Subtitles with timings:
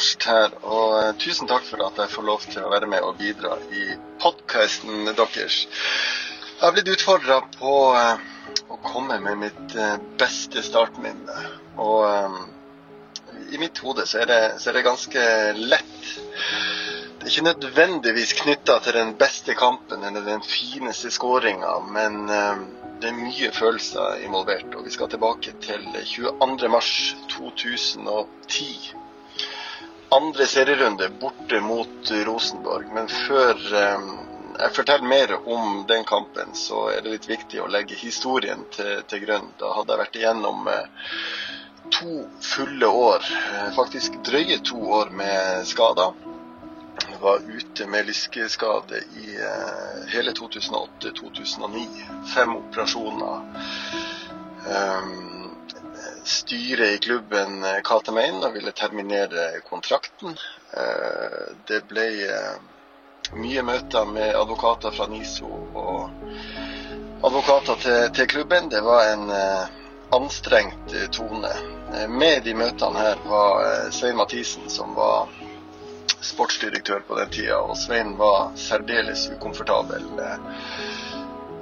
[0.00, 3.04] Martin her, og eh, tusen takk for at jeg får lov til å være med
[3.04, 3.82] og bidra i
[4.22, 5.66] podkasten deres.
[5.66, 8.16] Jeg har blitt utfordra på eh,
[8.72, 11.36] å komme med mitt eh, beste startminne.
[11.84, 12.00] Og
[13.52, 15.20] i mitt hode så så er det ganske
[15.58, 16.00] lett.
[17.20, 22.24] Det er ikke nødvendigvis knytta til den beste kampen eller den fineste skåringa, men
[23.00, 24.72] det er mye følelser involvert.
[24.76, 26.32] Og vi skal tilbake til 22.
[30.10, 30.22] mars 2010.
[30.22, 32.86] Andre serierunde borte mot Rosenborg.
[32.94, 34.00] Men før eh,
[34.58, 39.02] jeg forteller mer om den kampen, så er det litt viktig å legge historien til,
[39.08, 39.52] til grunn.
[39.58, 40.88] Da hadde jeg vært igjennom eh,
[41.90, 46.12] to fulle år, eh, faktisk drøye to år med skader.
[47.00, 49.36] Jeg var ute med lyskeskade i
[50.12, 51.84] hele 2008-2009.
[52.34, 53.40] Fem operasjoner.
[54.66, 55.39] Um,
[56.30, 60.36] styret i klubben eh, kalte meg inn og ville terminere kontrakten.
[60.76, 62.54] Eh, det ble eh,
[63.34, 68.70] mye møter med advokater fra NISO og advokater til, til klubben.
[68.72, 69.28] Det var en
[70.16, 71.50] anstrengt tone.
[72.08, 75.28] Med i møtene her var Svein Mathisen, som var
[76.26, 80.08] sportsdirektør på den tida, og Svein var særdeles ukomfortabel.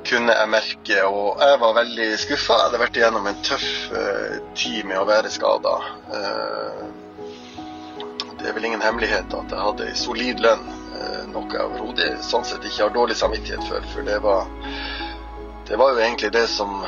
[0.09, 2.55] Eh, Kunne jeg merke, og jeg var veldig skuffa.
[2.57, 5.75] Jeg hadde vært igjennom en tøff uh, tid med å være skada.
[8.39, 10.65] det er vel ingen hemmelighet at jeg hadde ei solid lønn,
[10.95, 13.85] uh, noe jeg overhodet sånn sett ikke har dårlig samvittighet for.
[13.93, 14.49] For det var,
[15.69, 16.81] det var jo egentlig det som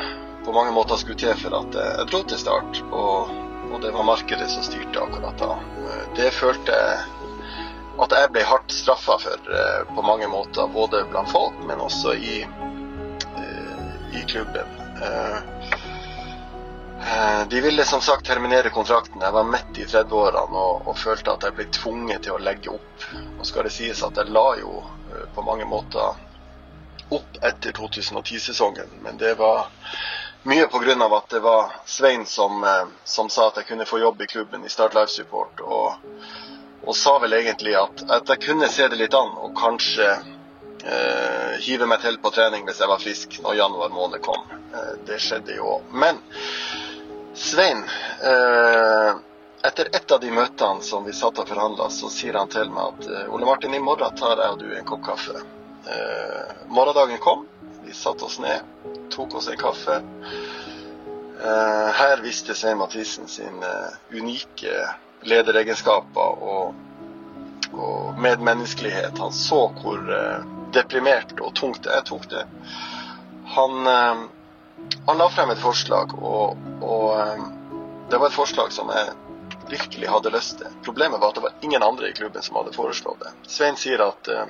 [0.44, 2.82] på mange måter skulle til for at jeg dro til start.
[2.90, 3.30] Og,
[3.70, 5.56] og det var markedet som styrte akkurat da.
[5.84, 7.18] Eh, Det følte jeg
[8.00, 12.14] at jeg ble hardt straffa for eh, på mange måter, både blant folk, men også
[12.16, 12.69] i, eh,
[14.12, 14.66] i klubben.
[15.02, 15.36] Eh,
[17.12, 19.20] eh, De ville som sagt terminere kontrakten.
[19.20, 22.74] Jeg var midt i 30-årene og, og følte at jeg ble tvunget til å legge
[22.74, 23.06] opp.
[23.38, 26.18] Nå skal det sies at jeg la jo eh, på mange måter
[27.10, 29.66] opp etter 2010-sesongen, men det var
[30.46, 30.94] mye pga.
[31.16, 32.62] at det var Svein som,
[33.04, 35.60] som sa at jeg kunne få jobb i klubben i Start Life Support.
[35.60, 35.94] Og,
[36.86, 40.06] og sa vel egentlig at, at jeg kunne se det litt an og kanskje
[40.84, 44.44] eh, hive meg til på trening hvis jeg var frisk når januar måned kom.
[44.70, 45.90] Uh, det skjedde jo òg.
[45.92, 46.20] Men
[47.36, 47.82] Svein,
[48.24, 49.18] uh,
[49.66, 52.94] etter et av de møtene som vi satt og forhandla, så sier han til meg
[52.94, 55.42] at Ole Martin, i morgen tar jeg og du en kopp kaffe.
[56.68, 57.46] Morgendagen kom.
[57.84, 58.66] Vi satte oss ned,
[59.12, 59.96] tok oss en kaffe.
[61.40, 63.70] Her viste Svein Mathisen sine
[64.12, 64.74] unike
[65.28, 66.74] lederegenskaper og,
[67.72, 69.18] og medmenneskelighet.
[69.20, 70.04] Han så hvor
[70.74, 72.44] deprimert og tungt jeg tok det.
[73.54, 74.16] Han, eh,
[75.06, 77.44] han la frem et forslag, og, og eh,
[78.10, 79.14] det var et forslag som jeg
[79.70, 80.76] virkelig hadde lyst til.
[80.86, 83.32] Problemet var at det var ingen andre i klubben som hadde foreslått det.
[83.50, 84.46] Svein sier at eh,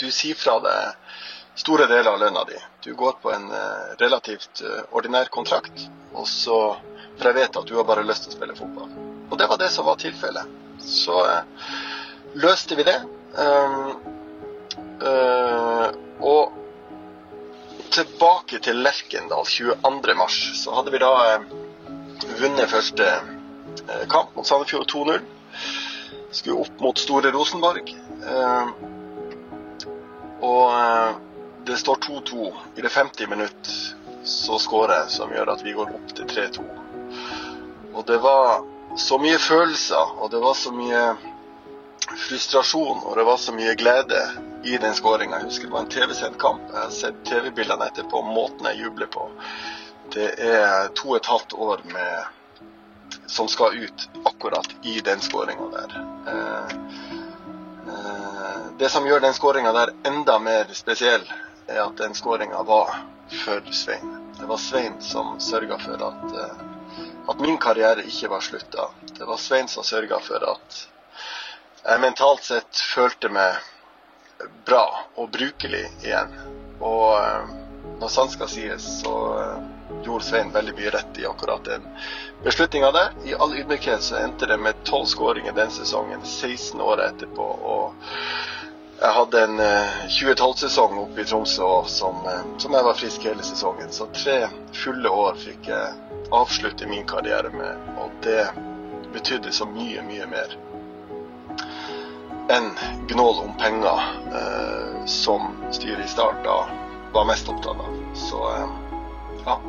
[0.00, 2.56] du sier fra deg store deler av lønna di.
[2.80, 3.50] Du går på en
[4.00, 4.62] relativt
[4.96, 6.60] ordinær kontrakt, og så
[7.20, 8.92] For jeg vet at du har bare lyst til å spille fotball.
[9.28, 10.54] Og det var det som var tilfellet.
[10.80, 11.18] Så
[12.32, 12.94] løste vi det.
[15.00, 15.86] Eh,
[16.20, 16.52] og
[17.90, 20.14] tilbake til Lerkendal 22.
[20.18, 21.46] mars, så hadde vi da eh,
[22.40, 25.24] vunnet første eh, kamp mot Sandefjord 2-0.
[26.30, 27.88] Skulle opp mot Store Rosenborg.
[30.46, 31.16] Og
[31.66, 32.52] det står 2-2.
[32.78, 33.72] I det 50 minutt
[34.24, 36.68] så skårer jeg, som gjør at vi går opp til 3-2.
[37.96, 38.62] Og det var
[38.96, 41.02] så mye følelser, og det var så mye
[42.16, 44.20] frustrasjon, og det var så mye glede
[44.64, 45.38] i den skåringa.
[45.38, 46.62] Jeg husker det var en TV-sendt kamp.
[46.72, 49.28] Jeg har sett TV-bildene etterpå, måten jeg jubler på.
[50.14, 55.68] Det er to og et halvt år med, som skal ut akkurat i den skåringa
[55.76, 55.96] der.
[56.32, 56.74] Eh,
[57.94, 61.26] eh, det som gjør den skåringa der enda mer spesiell,
[61.68, 62.94] er at den skåringa var
[63.44, 64.16] for Svein.
[64.40, 66.62] Det var Svein som sørga for at, eh,
[67.28, 68.90] at min karriere ikke var slutta.
[69.18, 70.86] Det var Svein som sørga for at
[71.84, 73.60] jeg mentalt sett følte meg
[74.68, 74.84] bra
[75.16, 76.32] og brukelig igjen.
[76.80, 77.52] Og eh,
[78.00, 79.56] når sant skal sies, så eh,
[80.04, 81.84] gjorde Svein veldig mye rett i akkurat den
[82.44, 83.16] beslutninga der.
[83.28, 87.50] I all ydmykhet så endte det med tolv skåringer den sesongen, 16 år etterpå.
[87.74, 87.94] og
[89.00, 93.44] jeg hadde en eh, 2012-sesong oppe i Tromsø som, eh, som, jeg var frisk hele
[93.44, 93.92] sesongen.
[93.92, 94.42] Så tre
[94.76, 98.50] fulle år fikk jeg avslutte min karriere med, og det
[99.14, 100.52] betydde så mye, mye mer
[102.50, 102.70] enn
[103.08, 104.06] gnål om penger,
[104.40, 106.58] eh, som styret i Start da
[107.14, 107.98] var mest opptatt av.
[108.14, 108.68] Så eh,
[109.46, 109.60] ja,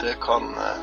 [0.00, 0.82] det kan eh,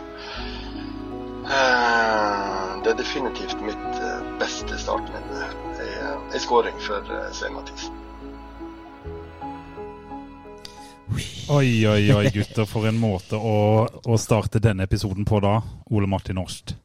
[1.47, 4.01] eh, Det er definitivt mitt
[4.39, 5.53] beste startminne
[6.33, 7.93] ei skåring for eh, Svein Mathisen.
[11.49, 12.65] Oi, oi, oi, gutter.
[12.65, 15.59] For en måte å, å starte denne episoden på da,
[15.91, 16.75] Ole Martin Årst.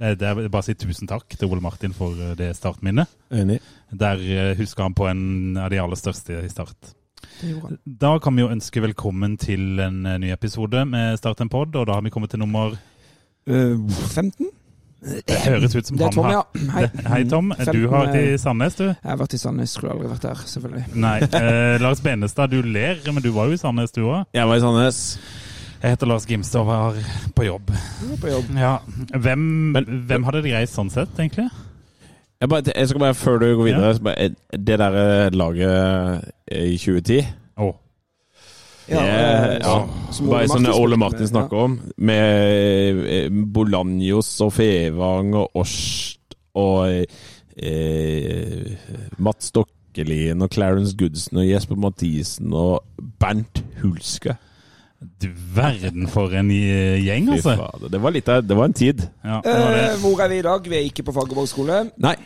[0.00, 3.10] Eh, det er bare å si tusen takk til Ole Martin for eh, det startminnet.
[3.32, 3.60] Enig.
[3.90, 4.20] Der
[4.58, 6.92] husker han på en av de aller største i Start.
[7.84, 11.88] Da kan vi jo ønske velkommen til en ny episode med Start en pod, og
[11.88, 14.52] da har vi kommet til nummer uh, 15?
[15.06, 16.62] Det høres ut som det er Tom, han har ja.
[16.72, 16.84] Hei.
[17.12, 17.52] Hei, Tom.
[17.52, 18.86] Du har vært i Sandnes, du?
[18.88, 20.84] Jeg har vært i Sandnes, skulle aldri vært der, selvfølgelig.
[21.04, 21.18] Nei.
[21.36, 24.24] Eh, Lars Benestad, du ler, men du var jo i Sandnes, du òg?
[24.34, 25.02] Jeg var i Sandnes.
[25.82, 26.98] Jeg heter Lars Gimstad og var
[27.36, 27.70] på jobb.
[28.20, 28.52] på jobb.
[28.56, 28.76] Ja.
[29.12, 29.38] Hvem,
[29.76, 31.48] men, hvem hadde det greit sånn sett, egentlig?
[32.40, 33.98] Jeg, bare, jeg, skal bare, Før du går videre, ja.
[34.04, 37.20] bare, det der eh, laget i 2010
[37.64, 37.74] oh.
[38.86, 39.14] Ja, det,
[39.64, 39.76] ja.
[40.30, 46.92] Bare sånn Ole Martin snakker om, med eh, Bolanjos og Fevang og Årst og
[47.56, 48.68] eh,
[49.18, 52.84] Mats Stokkelien og Clarence Goodson og Jesper Mathisen og
[53.20, 54.36] Bernt Hulske.
[55.22, 57.56] Du verden for en gjeng, altså.
[57.90, 59.06] Det var, litt, det var en tid.
[59.24, 60.68] Ja, eh, hvor er vi i dag?
[60.68, 61.84] Vi er ikke på Fagerborg skole.
[62.02, 62.16] Nei.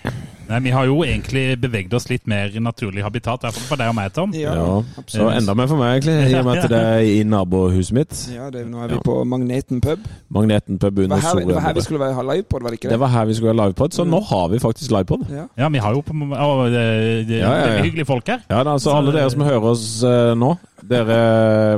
[0.51, 3.79] Nei, Vi har jo egentlig beveget oss litt mer naturlig habitat, i hvert fall for
[3.79, 4.33] deg og meg, Tom.
[4.35, 7.21] Ja, ja Så enda mer for meg, egentlig, i og med at det er i
[7.23, 8.17] nabohuset mitt.
[8.35, 10.09] Ja, det, Nå er vi på Magneten pub.
[10.35, 11.47] Magneten pub under solen.
[11.47, 12.95] Det var her vi skulle ha livepod, var det ikke det?
[12.97, 14.11] Det var her vi skulle ha livepod, så mm.
[14.11, 15.23] nå har vi faktisk livepod.
[15.31, 15.45] Ja.
[15.63, 16.87] ja, vi har jo på, å, det,
[17.29, 17.85] det, ja, ja, ja.
[17.85, 18.43] hyggelige folk her.
[18.51, 20.57] Ja, da, så alle dere som hører oss uh, nå,
[20.91, 21.21] dere,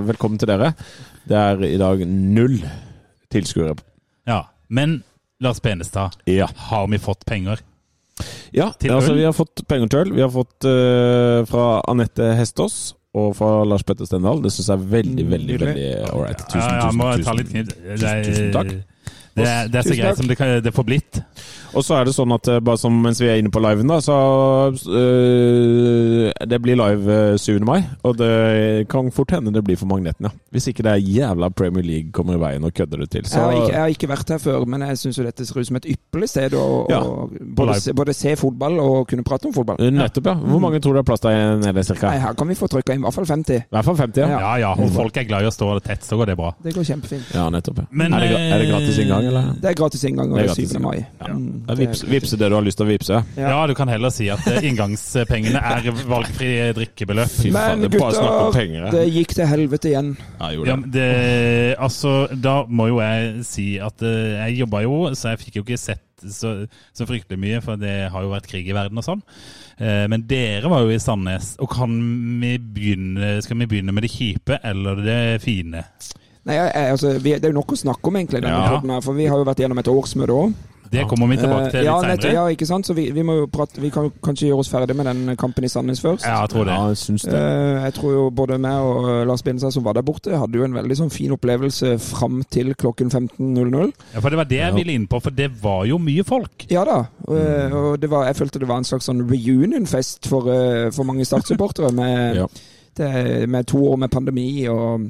[0.08, 0.72] velkommen til dere.
[1.28, 2.56] Det er i dag null
[3.32, 3.76] tilskuere.
[4.28, 5.02] Ja, men
[5.44, 6.48] Lars Benestad, ja.
[6.70, 7.60] har vi fått penger?
[8.52, 10.10] Ja, altså, vi har fått penger sjøl.
[10.10, 10.16] øl.
[10.18, 14.40] Vi har fått uh, fra Anette Hestås og fra Lars Petter Stendal.
[14.44, 16.44] Det syns jeg er veldig, veldig veldig ålreit.
[16.48, 18.72] Tusen, ja, ja, tusen, tusen, tusen, tusen, takk.
[19.36, 21.20] Det er, det er så greit som det, kan, det får blitt.
[21.72, 23.88] Og så er det sånn at eh, bare som mens vi er inne på liven,
[23.88, 24.16] da, så
[24.72, 27.62] øh, Det blir live 7.
[27.64, 30.32] mai, og det kan fort hende det blir for Magneten, ja.
[30.52, 33.28] Hvis ikke det er jævla Premier League kommer i veien og kødder det til.
[33.28, 33.38] Så.
[33.38, 35.60] Jeg, har ikke, jeg har ikke vært her før, men jeg syns jo dette ser
[35.60, 37.00] ut som et ypperlig sted å, ja,
[37.56, 39.80] både, se, både, se, fotball og kunne prate om fotball.
[39.96, 40.36] Nettopp, ja.
[40.52, 42.12] Hvor mange tror du det er plass til nede, cirka?
[42.12, 43.64] Nei, her kan vi få trykka inn i hvert fall 50.
[43.64, 44.42] I hvert fall 50, ja.
[44.44, 44.74] Ja, ja.
[44.76, 46.52] og folk er glad i å stå tett, så går det bra.
[46.62, 47.32] Det går kjempefint.
[47.32, 47.80] Ja, nettopp.
[47.84, 47.88] Ja.
[48.02, 49.48] Men, er, det, er det gratis inngang, eller?
[49.62, 50.78] Det er gratis inngang, det er 7.
[50.82, 50.98] mai.
[51.20, 51.30] Ja.
[51.32, 53.20] Mm, vips, vips det du har lyst til å vippse.
[53.38, 53.52] Ja.
[53.54, 57.36] ja, du kan heller si at eh, inngangspengene er valgfri drikkebeløp.
[57.54, 60.14] Men gutter, det gikk til helvete igjen.
[60.38, 60.70] Ja, det.
[60.70, 61.10] Ja, det,
[61.82, 65.66] altså, da må jo jeg si at uh, jeg jobba jo, så jeg fikk jo
[65.66, 69.06] ikke sett så, så, fryktelig mye, for det har jo vært krig i verden og
[69.06, 69.22] sånn.
[69.78, 71.94] Eh, men dere var jo i Sandnes, og kan
[72.42, 75.84] vi begynne, skal vi begynne med det kjipe eller det fine?
[76.48, 79.00] Nei, jeg, altså, vi, Det er jo nok å snakke om, egentlig, denne ja.
[79.04, 80.60] for vi har jo vært gjennom et årsmøte òg.
[80.92, 82.32] Det kommer vi tilbake til litt ja, seinere.
[82.34, 82.84] Ja, ikke sant?
[82.84, 85.64] Så vi, vi, må jo prate, vi kan kanskje gjøre oss ferdig med den kampen
[85.64, 86.26] i Sandnes først.
[86.28, 86.74] Ja, jeg tror det.
[86.76, 87.38] Ja, jeg, synes det.
[87.38, 90.60] Uh, jeg tror jo både meg og eh, Lars Bindestad som var der borte, hadde
[90.60, 93.94] jo en veldig sånn fin opplevelse fram til klokken 15.00.
[94.12, 96.68] Ja, for det var det jeg ville inn på, for det var jo mye folk.
[96.68, 96.98] Ja da.
[97.24, 97.78] Og, mm.
[97.78, 100.52] og det var, jeg følte det var en slags sånn reunionfest for,
[100.92, 101.94] for mange Start-supportere.
[101.96, 102.50] med ja.
[102.96, 105.06] Det, med to år med pandemi og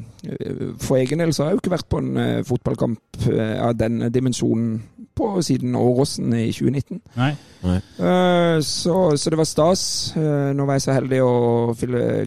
[0.79, 3.73] For egen del så har jeg jo ikke vært på en uh, fotballkamp uh, av
[3.75, 4.77] den dimensjonen
[5.19, 7.01] på siden Åråsen i 2019.
[7.19, 7.33] Nei.
[7.67, 7.75] Nei.
[7.99, 9.83] Uh, så, så, det var stas.
[10.17, 11.33] Nå var jeg så heldig å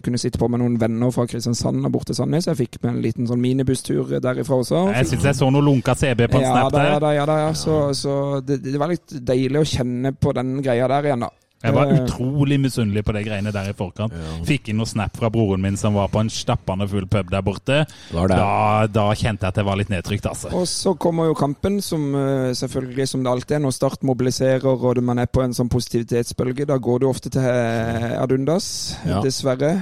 [0.04, 2.46] kunne sitte på med noen venner fra Kristiansand og bort til Sandnes.
[2.46, 4.84] Jeg fikk med en liten sånn minibustur derifra også.
[4.92, 6.92] Jeg syns jeg så noe lunka CB på en ja, snap der.
[6.92, 7.40] Ja da, ja da.
[7.46, 7.50] Ja.
[7.58, 11.32] Så, så det, det, var litt deilig å kjenne på den greia der igjen, da.
[11.64, 12.02] Jeg var eh.
[12.02, 14.14] utrolig misunnelig på de greiene der i forkant.
[14.46, 17.44] Fikk inn noe snap fra broren min som var på en stappende full pub der
[17.46, 17.78] borte.
[18.12, 20.52] Da, da, kjente jeg at jeg var litt nedtrykt, altså.
[20.56, 24.64] Og så kommer jo kampen, som eh, selvfølgelig som det alltid er når Start mobiliserer
[24.66, 26.68] og man er på en sånn positivitetsbølge.
[26.68, 28.68] Da går det ofte til ad undas,
[29.08, 29.20] ja.
[29.24, 29.72] dessverre.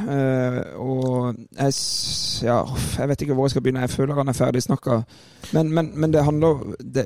[0.81, 1.77] Og jeg,
[2.47, 2.59] ja,
[2.99, 3.85] jeg vet ikke hvor jeg skal begynne.
[3.85, 5.03] Jeg føler han er ferdig snakka.
[5.53, 7.05] Men, men, men, det handler det,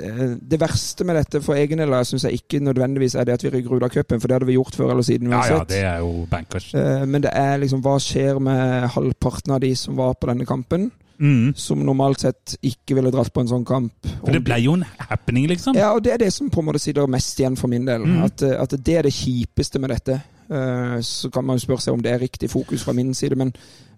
[0.50, 3.52] det, verste med dette for egen del syns jeg ikke nødvendigvis er det at vi
[3.52, 5.54] rygger ut av cupen, for det hadde vi gjort før eller siden uansett.
[5.54, 6.70] Ja, ja, det er jo bankers.
[6.76, 10.48] Eh, men det er liksom hva skjer med halvparten av de som var på denne
[10.48, 10.90] kampen?
[11.20, 11.54] Mm.
[11.56, 14.06] Som normalt sett ikke ville dratt på en sånn kamp.
[14.20, 15.76] For det ble jo en happening, liksom?
[15.78, 18.06] Ja, og det er det som på en måte sitter mest igjen for min del.
[18.06, 18.20] Mm.
[18.28, 20.20] At, eh, at, det er det kjipeste med dette.
[20.48, 23.36] Uh, så kan man jo spørre seg om det er riktig fokus fra min side,
[23.36, 23.50] men,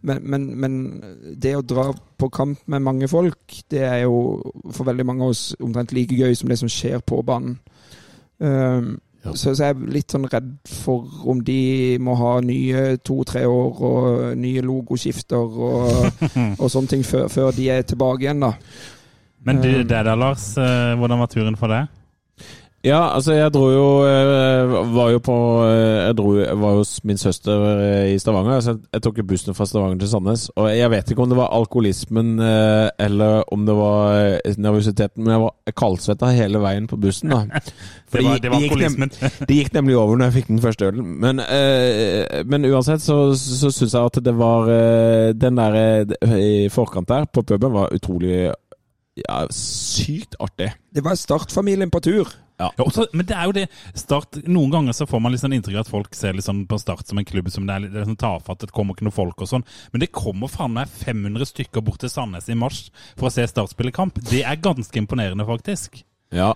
[0.03, 0.73] men, men, men,
[1.39, 1.85] det å dra
[2.19, 4.41] på kamp med mange folk, det er jo
[4.75, 7.61] for veldig mange av oss omtrent like gøy som det som skjer på banen.
[8.43, 9.35] Uh, ja.
[9.35, 13.83] Så, så, jeg er litt sånn redd for om de må ha nye to-tre år
[13.91, 16.25] og nye logoskifter og,
[16.63, 18.55] og sånne ting før, før, de er tilbake igjen, da.
[19.45, 20.51] Men det, det da, Lars.
[20.61, 22.00] Eh, hvordan var turen for deg?
[22.81, 25.35] Ja, altså jeg dro jo eh, Var jo på
[25.67, 26.31] eh, Jeg dro,
[26.63, 28.63] var hos min søster eh, i Stavanger.
[28.65, 30.47] Så jeg tok bussen fra Stavanger til Sandnes.
[30.57, 35.43] Og jeg vet ikke om det var alkoholismen eller om det var nervøsiteten, men jeg
[35.43, 37.33] var kaldsvetta hele veien på bussen.
[37.33, 37.43] da
[38.13, 39.13] det var, det var alkoholismen.
[39.49, 41.13] det gikk nemlig over når jeg fikk den første ølen.
[41.21, 41.43] Men,
[42.49, 44.71] men uansett så, så syns jeg at det var
[45.37, 45.79] Den der
[46.37, 48.49] i forkant der på puben var utrolig
[49.25, 50.73] ja, sykt artig.
[50.91, 52.31] Det var startfamilien på tur.
[52.61, 52.69] Ja.
[52.77, 53.63] ja også, men det er jo det
[53.97, 57.09] Start, Noen ganger så får man sånn inntrykk av at folk ser sånn på Start
[57.09, 59.49] som en klubb som det er litt sånn tafatt, det kommer ikke noen folk og
[59.49, 59.65] sånn.
[59.95, 63.49] Men det kommer faen meg 500 stykker bort til Sandnes i mars for å se
[63.49, 64.21] Start spille kamp.
[64.29, 66.03] Det er ganske imponerende, faktisk.
[66.31, 66.53] Ja.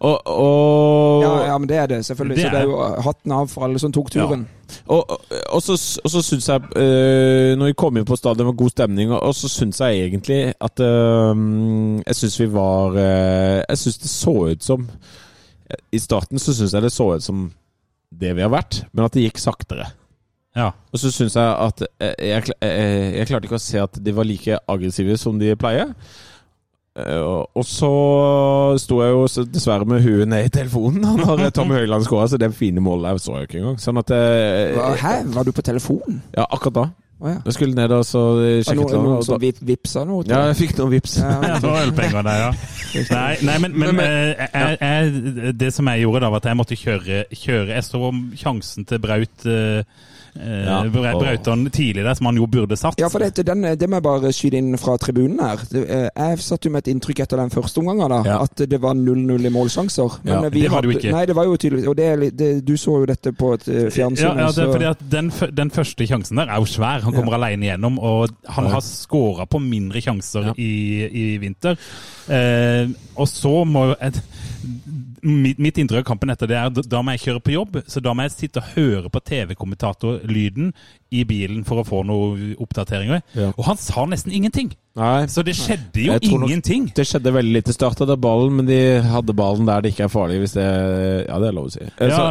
[0.00, 2.36] Og, og ja, ja, men det er det, selvfølgelig.
[2.36, 4.46] Det er, så det er jo hatten av for alle som tok turen.
[4.48, 4.70] Ja.
[4.94, 5.10] Og,
[5.50, 8.72] og, så, og så syns jeg, øh, når vi kom inn på stadion, var god
[8.72, 11.36] stemning, og, så syns jeg egentlig at øh,
[12.06, 14.88] Jeg syns vi var øh, Jeg syns det så ut som
[15.92, 17.50] i starten så syns jeg det så ut som
[18.10, 19.86] det vi har vært, men at det gikk saktere.
[20.56, 20.72] Ja.
[20.90, 24.14] Og så syns jeg at jeg, jeg, jeg, jeg, klarte ikke å se at de
[24.16, 25.92] var like aggressive som de pleier.
[26.98, 27.20] Eh,
[27.54, 27.90] og så
[28.82, 32.50] sto jeg jo dessverre med huet ned i telefonen når Tommy Høiland skåra, så det
[32.56, 33.78] fine målet jeg så jeg ikke engang.
[33.82, 35.14] Sånn at jeg, eh, Hæ?
[35.36, 36.18] Var du på telefonen?
[36.34, 36.88] Ja, akkurat da.
[37.20, 37.36] Oh, ja.
[37.44, 38.20] Jeg skulle ned og så
[38.64, 40.24] sjekket noen, noen som vip, vipsa noe?
[40.24, 41.18] Ja, jeg fikk noen vips.
[41.20, 42.52] Ja, det var ølpenger der, ja.
[43.18, 46.48] Nei, nei men, men, men eh, jeg, jeg, det som jeg gjorde da, var at
[46.48, 49.84] jeg måtte kjøre, kjøre Jeg så sjansen til Braut uh, Eh,
[50.34, 53.00] ja, Brauton tidlig der, som han jo burde satt.
[53.00, 55.62] Ja, for det, den, det må jeg bare skyte inn fra tribunen her.
[55.76, 58.38] Eh, jeg satt jo med et inntrykk etter den første omgangen da, ja.
[58.44, 60.20] at det var 0-0 i målsjanser.
[60.26, 61.14] Men ja, det var det jo ikke.
[61.16, 61.86] Nei, det var jo tydelig.
[61.90, 64.28] Og det, det, du så jo dette på et eh, fjernsyn.
[64.28, 65.32] Ja, ja det er fordi at den,
[65.62, 67.04] den, første sjansen der er jo svær.
[67.06, 70.72] Han kommer alene igjennom, og han har skåra på mindre sjanser i,
[71.06, 71.78] i, vinter.
[72.30, 73.98] Eh, og så må jo
[75.22, 77.80] mitt, inntrykk av kampen etter det er da må jeg kjøre på jobb.
[77.90, 80.72] Så da må jeg sitte og høre på TV-kommentatorlyden
[81.10, 83.24] i bilen for å få noen oppdateringer.
[83.36, 83.50] Ja.
[83.56, 84.72] Og han sa nesten ingenting!
[84.98, 85.28] Nei.
[85.30, 86.88] Så det skjedde jo ingenting.
[86.96, 87.74] det skjedde veldig lite.
[87.74, 91.38] Starta der ballen, men de hadde ballen der det ikke er farlig, hvis det Ja,
[91.38, 91.84] det er lov å si.
[91.84, 92.24] Ja, så,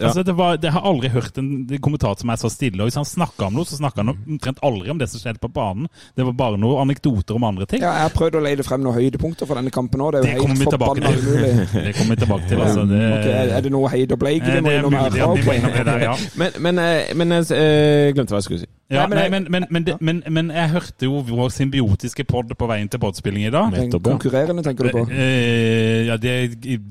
[0.00, 0.08] ja.
[0.08, 2.82] altså det var, Jeg har aldri hørt en kommentar som er så stille.
[2.82, 5.42] Og hvis han snakka om noe, så snakka han omtrent aldri om det som skjedde
[5.42, 5.86] på banen.
[6.18, 7.84] Det var bare noen anekdoter om andre ting.
[7.84, 10.18] Ja, jeg har prøvd å leide frem noen høydepunkter for denne kampen òg.
[10.18, 11.22] Det, det kommer vi tilbake til.
[11.86, 12.64] det kommer vi tilbake til.
[12.66, 13.04] Altså, det...
[13.20, 14.42] okay, er det noe Heid og Bleik?
[14.42, 16.18] Det, det er mulig at vi må der, ja.
[16.40, 18.70] Men, men, eh, men jeg eh, glemte hva jeg skulle si.
[18.90, 22.98] Ja, nei, men, men, men, men, jeg hørte jo vår symbiotiske pod på veien til
[23.02, 23.70] podspilling i dag.
[23.70, 25.04] Den konkurrerende, tenker du på?
[25.14, 26.34] Eh, ja, det,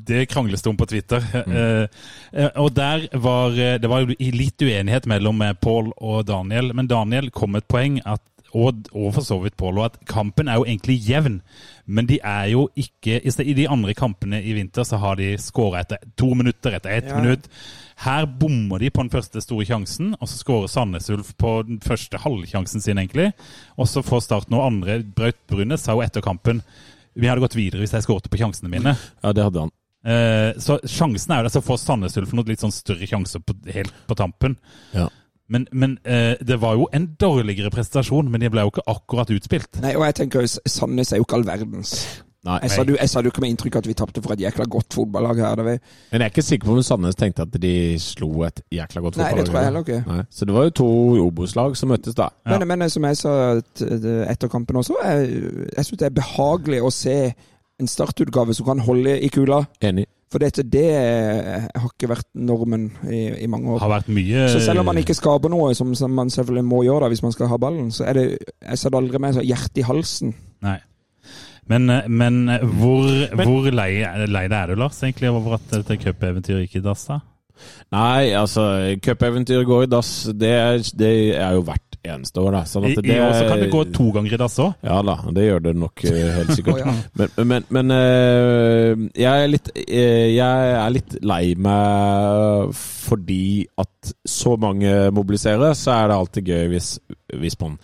[0.08, 1.26] det krangles det om på Twitter.
[1.50, 1.58] Mm.
[1.60, 7.52] Eh, og der var det var litt uenighet mellom Pål og Daniel, men Daniel kom
[7.56, 10.98] med et poeng at og, og for så vidt Pålo, at kampen er jo egentlig
[11.06, 11.40] jevn.
[11.86, 15.84] Men de er jo ikke I de andre kampene i vinter så har de skåra
[15.84, 17.20] etter to minutter, etter ett ja.
[17.20, 17.50] minutt.
[18.06, 21.82] Her bommer de på den første store sjansen, og så skårer Sandnes Ulf på den
[21.84, 23.32] første halvsjansen sin, egentlig.
[23.78, 25.02] Og så får Start noe andre.
[25.04, 26.64] Braut Brunes sa jo etter kampen
[27.20, 28.94] vi hadde gått videre hvis jeg skåret på sjansene mine.
[29.24, 29.74] Ja, det hadde han.
[30.00, 33.44] Eh, så sjansen er jo der, så får Sandnes Ulf noen litt sånn større sjanser
[33.44, 34.56] på, helt på tampen.
[34.96, 35.10] Ja.
[35.50, 39.32] Men, men eh, det var jo en dårligere prestasjon, men de ble jo ikke akkurat
[39.34, 39.80] utspilt.
[39.82, 41.94] Nei, og jeg tenker Sandnes er jo ikke all verdens.
[42.48, 44.40] Nei, jeg, sa du, jeg sa du ikke med inntrykk at vi tapte for et
[44.46, 45.62] jækla godt fotballag her.
[45.66, 45.74] Vi...
[46.14, 49.18] Men jeg er ikke sikker på om Sandnes tenkte at de slo et jækla godt
[49.18, 49.36] fotballag.
[49.36, 50.00] Nei, det tror jeg heller ikke.
[50.08, 50.22] Nei.
[50.32, 50.88] Så det var jo to
[51.26, 52.30] Obos-lag som møttes da.
[52.48, 52.54] Ja.
[52.54, 56.94] Men, men, som jeg sa etter kampen også, jeg, jeg syns det er behagelig å
[56.94, 57.18] se
[57.80, 59.66] en startutgave som kan holde i kula.
[59.84, 60.08] Enig.
[60.30, 63.80] For dette, det har ikke vært normen i, i mange år.
[63.82, 66.84] Har vært mye Så selv om man ikke skaper noe, som, som man selvfølgelig må
[66.86, 69.46] gjøre da, hvis man skal ha ballen, så er det Jeg satt aldri med så
[69.46, 70.36] hjertet i halsen.
[70.66, 70.78] Nei.
[71.70, 72.38] Men, men
[72.78, 73.92] hvor, men, hvor lei,
[74.30, 77.06] lei er du, Lars, egentlig over at dette cupeventyret gikk i dass?
[77.10, 77.20] da?
[77.94, 78.64] Nei, altså,
[79.04, 80.54] cupeventyret går i dass, det,
[80.98, 82.56] det er jo verdt eneste år.
[82.56, 82.62] Da.
[82.70, 84.76] Sånn I, I, år så kan det gå to ganger i dass òg?
[84.86, 86.80] Ja da, det gjør det nok eh, helt sikkert.
[86.80, 86.94] oh, ja.
[87.20, 94.14] Men, men, men uh, jeg, er litt, uh, jeg er litt lei meg fordi at
[94.28, 96.94] så mange mobiliserer, så er det alltid gøy hvis,
[97.42, 97.80] hvis man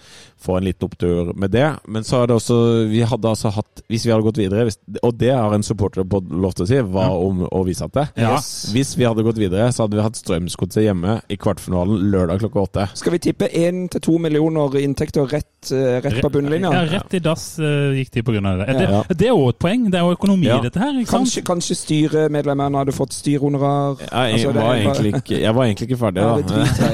[0.45, 1.67] få en liten opptur med det.
[1.87, 2.57] Men så er det også
[2.91, 6.05] Vi hadde altså hatt Hvis vi hadde gått videre, hvis, og det har en supporter
[6.07, 7.19] på lov til å si, var ja.
[7.27, 8.05] om å vise at det.
[8.21, 8.35] Ja.
[8.73, 12.63] Hvis vi hadde gått videre, så hadde vi hatt Strømsgodset hjemme i kvartfinalen lørdag klokka
[12.63, 12.87] åtte.
[12.97, 16.71] Skal vi tippe én til to millioner inntekter rett, eh, rett på bunnlinja?
[16.73, 18.41] Ja, rett i dass uh, gikk de pga.
[18.61, 18.67] det.
[18.67, 19.01] Det, ja.
[19.09, 19.87] det er jo et poeng.
[19.91, 20.97] Det er jo økonomi i dette her.
[21.09, 24.01] Kanskje, kanskje styremedlemmene hadde fått styrehonorar?
[24.01, 26.35] Jeg, altså, var jeg var egentlig ikke ferdig, da.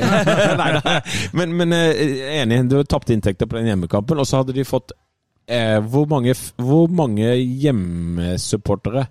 [0.62, 0.98] nei.
[1.38, 2.04] Men, men uh,
[2.42, 4.20] enig, du tapte inntekter inntekter på den hjemmekampen.
[4.20, 4.92] Og så hadde de fått
[5.48, 9.08] eh, hvor, mange, hvor mange hjemmesupportere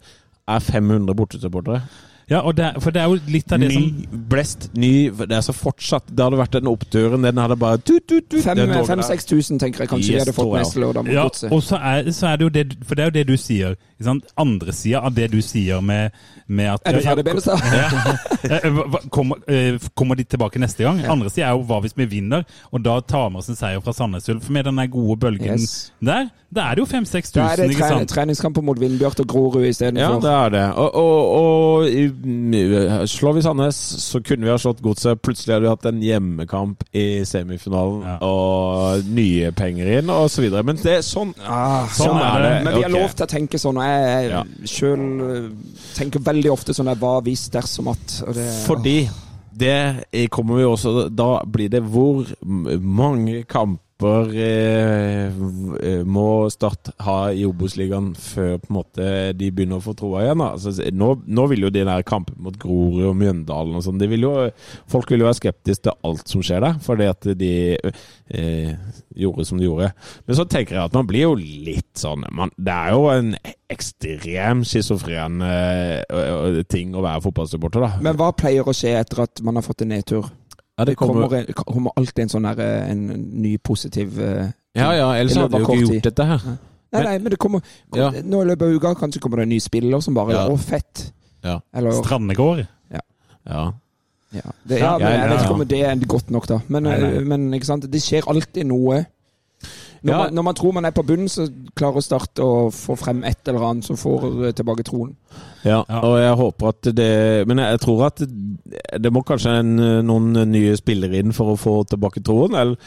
[0.48, 1.82] er 500 bortesupportere?
[2.30, 5.40] Ja, det, for det er jo litt av det ny, som Blest, ny Det er
[5.42, 7.24] så fortsatt Det hadde vært den oppturen.
[7.26, 11.10] Den hadde bare 5000-6000, tenker jeg kanskje yes, de hadde fått neste lørdag.
[11.10, 13.36] Ja, og så er, så er, det jo det For det er jo det du
[13.40, 13.74] sier.
[14.38, 16.14] Andre sida av det du sier med,
[16.46, 17.58] med at Er du ferdig, Benestad?
[18.50, 19.00] Ja.
[19.12, 21.02] kommer, eh, kommer, de tilbake neste gang?
[21.10, 23.82] Andre sida er jo hva hvis vi vinner, og da tar vi oss en seier
[23.84, 25.92] fra Sandnes Ulf med den gode bølgen yes.
[25.98, 26.30] der?
[26.50, 27.70] Da er det jo 5000-6000.
[27.70, 28.00] ikke sant?
[28.00, 30.16] det er treningskamper mot Vindbjart og Grorud istedenfor.
[30.16, 30.62] Ja, det er det.
[30.82, 35.20] Og, og, og slår vi Sandnes, så kunne vi ha slått Godset.
[35.22, 38.16] Plutselig hadde vi hatt en hjemmekamp i semifinalen, ja.
[38.26, 40.66] og nye penger inn, og så videre.
[40.66, 42.52] Men det er sånn, ah, sånn, sånn er det.
[42.66, 43.78] Men vi har lov til å tenke sånn.
[43.78, 44.42] og Jeg, jeg ja.
[44.74, 45.50] sjøl eh,
[46.00, 48.16] tenker veldig ofte sånn hva hvis dersom at.
[48.34, 48.96] Det, Fordi
[49.60, 49.76] det
[50.32, 54.32] kommer vi også Da blir det hvor mange kamper kamper
[55.84, 60.40] eh, må Start ha i Obos-ligaen før måte de begynner å få troa igjen?
[60.40, 64.00] Altså, nå, nå, vil jo de der kampene mot Grorud og Mjøndalen og sånn
[64.90, 68.72] Folk vil jo være skeptiske til alt som skjer der, fordi at de eh,
[69.16, 69.90] gjorde som de gjorde.
[70.26, 73.34] Men så tenker jeg at man blir jo litt sånn man, Det er jo en
[73.70, 78.04] ekstrem schizofren eh, ting å være fotballsupporter, da.
[78.04, 80.30] Men hva pleier å skje etter at man har fått en nedtur?
[80.80, 83.02] Ja, det kommer, kommer, kommer, alltid en sånn der, eh, en
[83.42, 84.46] ny positiv uh,
[84.78, 86.46] Ja ja, ellers hadde vi jo ikke gjort dette her.
[86.90, 87.60] Nei, nei, men det kommer
[87.94, 88.08] ja.
[88.24, 90.46] Nå i løpet av uka kanskje kommer det en ny spiller som bare ja.
[90.48, 91.04] Å, fett!
[91.44, 91.58] Ja.
[91.76, 92.64] Eller, Strandegård.
[92.90, 93.04] Ja.
[93.44, 93.66] ja.
[94.30, 96.60] Ja, det, ja, men Jeg vet ikke om det er godt nok, da.
[96.70, 97.14] Men, nei, nei.
[97.18, 97.48] Eh, men
[97.90, 99.02] det skjer alltid noe.
[100.00, 100.18] Når, ja.
[100.18, 101.44] man, når, man, tror man er på bunnen, så
[101.76, 105.12] klarer Start å få frem et eller annet som får tilbake troen.
[105.60, 109.74] Ja, og jeg håper at det Men jeg tror at det må kanskje en,
[110.08, 112.56] noen nye spillere inn for å få tilbake troen.
[112.56, 112.80] Eller,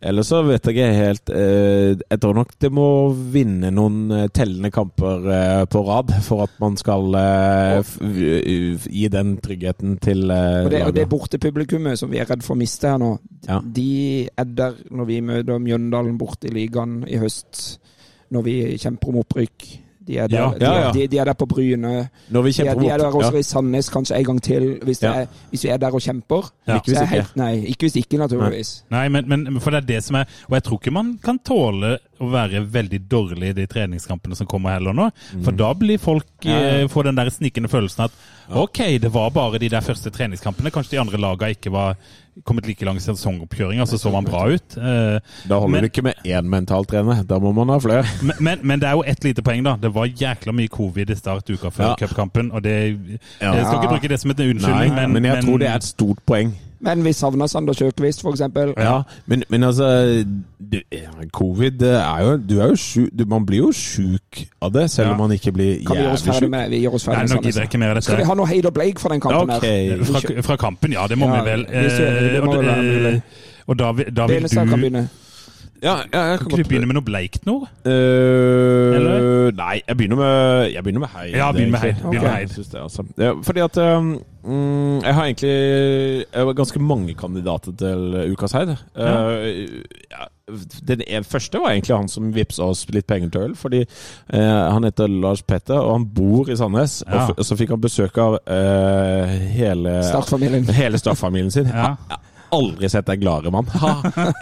[0.00, 2.86] eller så vet jeg ikke helt eh, Jeg tror nok det må
[3.32, 7.12] vinne noen eh, tellende kamper eh, på rad for at man skal
[7.80, 12.60] gi den tryggheten til og det, og det bortepublikummet som vi er redd for å
[12.60, 13.12] miste her nå,
[13.44, 13.60] ja.
[13.60, 13.90] de
[14.30, 17.80] er der når vi møter Mjøndalen borte i ligaen i høst,
[18.32, 19.68] når vi kjemper om opprykk.
[20.10, 20.92] De er der, ja, ja, ja.
[20.92, 21.88] De, de er der på Bryne.
[21.88, 25.64] De er, de, er, der også i Sandnes kanskje en gang til, hvis, er, hvis
[25.64, 26.50] vi er der og kjemper.
[26.66, 27.14] Ikke hvis ikke.
[27.14, 28.72] Helt, nei, ikke hvis ikke, naturligvis.
[28.90, 31.38] Nei, men, men, for det er det som er Og jeg tror ikke man kan
[31.46, 35.08] tåle å være veldig dårlig i de treningskampene som kommer heller nå.
[35.30, 35.58] For mm.
[35.60, 38.18] da blir folk eh, får den der snikende følelsen at
[38.60, 40.72] ok, det var bare de der første treningskampene.
[40.74, 41.96] Kanskje de andre lagene ikke var
[42.44, 44.76] kommet like lang sesongoppkjøring, altså så man bra ut.
[44.76, 48.04] Eh, da holder men, det ikke med én mentaltrener, da må man ha flere.
[48.22, 49.76] Men, men, men, det er jo ett lite poeng, da.
[49.80, 51.94] Det var jækla mye covid i start uka før ja.
[52.00, 52.50] cupkampen.
[52.52, 52.76] Og det,
[53.40, 53.54] ja.
[53.56, 55.88] Jeg skal ikke bruke det som en unnskyldning, men, men jeg tror det er et
[55.88, 56.52] stort poeng.
[56.80, 58.40] Men vi savner Sander Kjøkvist, f.eks.
[58.80, 59.88] Ja, men, men altså
[60.58, 60.78] du,
[61.36, 65.12] Covid er jo Du er jo sjuk Man blir jo sjuk av det, selv ja.
[65.12, 65.92] om man ikke blir jævlig sjuk.
[65.92, 69.12] Vi gjør oss ferdig med Nei, ikke mer Skal vi ha noe Heid og fra
[69.12, 69.90] den kampen okay.
[69.90, 70.04] her?
[70.08, 71.06] Fra, fra, kampen, ja.
[71.10, 71.66] Det må ja, vi vel.
[71.68, 73.16] Det må og, det,
[73.66, 75.04] og da, da vil du
[75.82, 77.54] ja, ja, jeg kan, kan du begynne med noe bleikt nå?
[77.86, 81.30] Uh, nei, jeg begynner med Jeg begynner med heid.
[81.32, 82.02] Ja, begynn med heid.
[82.04, 82.26] Okay.
[82.26, 82.52] heid.
[82.52, 83.04] Det, altså.
[83.16, 84.10] ja, fordi at um,
[85.00, 88.74] Jeg har egentlig Jeg har ganske mange kandidater til Ukas heid.
[88.92, 90.28] Uh, ja,
[90.84, 93.56] den første var egentlig han som vippsa oss litt penger til øl.
[93.56, 93.84] Fordi
[94.34, 94.38] uh,
[94.74, 97.00] han heter Lars Petter, og han bor i Sandnes.
[97.08, 98.40] Og, og, så fikk han besøk av
[99.56, 100.68] hele Startfamilien.
[100.76, 101.72] Hele startfamilien sin
[102.56, 103.68] aldri sett deg gladere mann.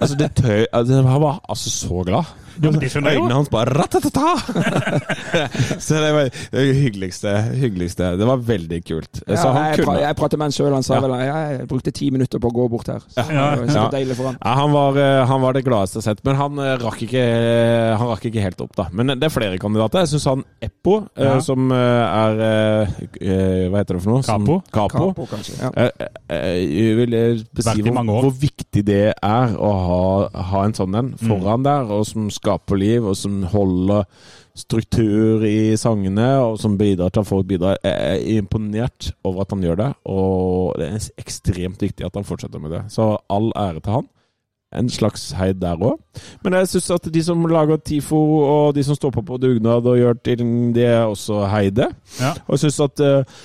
[0.01, 2.37] altså, det tøy, altså, han var altså så glad.
[2.63, 3.17] Ja, men de skjønner.
[3.19, 4.35] Øynene hans bare ratatata!
[5.87, 8.13] Så det var det hyggeligste, hyggeligste.
[8.19, 9.21] Det var veldig kult.
[9.29, 10.73] Ja, Så han jeg, pra kunne jeg pratet med han sjøl.
[10.75, 11.01] Han sa Ja.
[11.05, 13.01] vel jeg, brukte ti minutter på å gå bort her.
[13.07, 14.39] Så det var sikkert deilig for han.
[14.45, 17.03] ja, han, var, eh, han var det gladeste jeg har sett, men han eh, rakk
[17.07, 17.25] ikke,
[18.01, 18.89] han rakk ikke helt opp, da.
[18.93, 20.05] Men det er flere kandidater.
[20.05, 21.39] Jeg syns han Eppo, eh, Ja.
[21.45, 24.23] som eh, er eh, eh, Hva heter det for noe?
[24.27, 24.63] Som- Capo?
[25.15, 25.27] Capo.
[25.31, 25.59] Kanskje.
[25.61, 25.71] Ja.
[25.77, 25.91] Eh,
[26.29, 30.95] eh, Jeg vil eh, beskrive hvor, hvor viktig det er å ha, ha en sånn
[30.99, 34.05] en foran der, og som skaper liv, og som holder
[34.59, 37.79] struktur i sangene, og som bidrar til at folk bidrar.
[37.85, 42.27] Jeg er imponert over at han gjør det, og det er ekstremt viktig at han
[42.27, 42.87] fortsetter med det.
[42.93, 44.09] Så all ære til han.
[44.77, 45.97] En slags heid der òg.
[46.45, 49.87] Men jeg syns at de som lager TIFO, og de som står på på dugnad
[49.87, 51.89] og gjør ting, det er også heide.
[52.21, 52.35] Ja.
[52.47, 53.39] Og jeg syns at eh,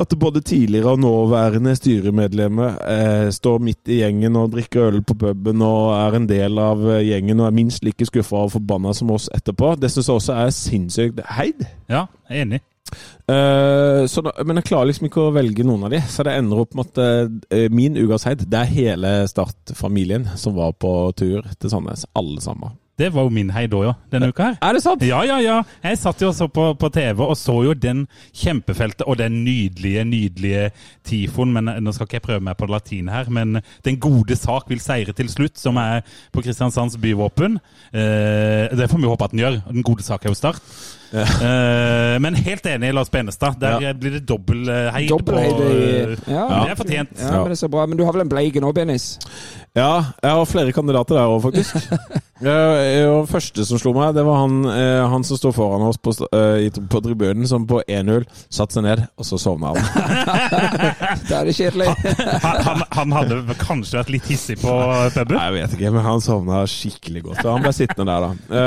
[0.00, 5.16] at både tidligere og nåværende styremedlemmer eh, står midt i gjengen og drikker øl på
[5.18, 8.94] puben og er en del av eh, gjengen og er minst like skuffa og forbanna
[8.96, 9.74] som oss etterpå.
[9.80, 11.66] Det syns jeg også er sinnssykt heid.
[11.88, 12.62] Ja, jeg er enig.
[13.26, 16.36] Eh, så da, men jeg klarer liksom ikke å velge noen av de, så det
[16.38, 17.02] ender opp med at
[17.50, 22.06] eh, min ukas heid, det er hele Start-familien som var på tur til Sandnes.
[22.16, 22.76] Alle sammen.
[22.98, 24.54] Det var jo min heid òg, ja, denne uka her.
[24.64, 25.02] Er det sant?
[25.04, 25.56] Ja, ja, ja.
[25.84, 29.42] Jeg satt jo og så på, på TV og så jo den kjempefeltet og den
[29.44, 30.70] nydelige, nydelige
[31.04, 31.52] tifoen.
[31.52, 34.80] Men nå skal ikke jeg prøve meg på latin her, men den gode sak vil
[34.80, 36.00] seire til slutt, som er
[36.32, 37.58] på Kristiansands byvåpen.
[37.92, 39.60] Eh, det får vi håpe at den gjør.
[39.68, 40.62] Den gode sak er jo Start.
[41.16, 43.60] Eh, men helt enig, Lars Benestad.
[43.60, 43.92] Der Ja.
[43.92, 45.08] blir det dobbel heid.
[45.08, 47.12] på, Dobbeltheid i ja, ja, Det er fortjent.
[47.20, 47.86] Ja, men det er så bra.
[47.86, 49.18] Men du har vel en bleige nå, Benis?
[49.76, 49.90] Ja,
[50.24, 51.76] jeg har flere kandidater der òg, faktisk.
[52.36, 55.96] Eh, og første som slo meg, det var han, eh, han som sto foran oss
[55.96, 59.78] på, eh, i- på tribunen, som på 1-0 satte seg ned, og så sovna han.
[61.30, 61.86] Da er det kjedelig.
[62.44, 64.68] Han, han, han hadde kanskje vært litt hissig på
[65.14, 65.32] puben.
[65.40, 67.40] Jeg vet ikke, men han sovna skikkelig godt.
[67.40, 68.34] Så han ble sittende der, da.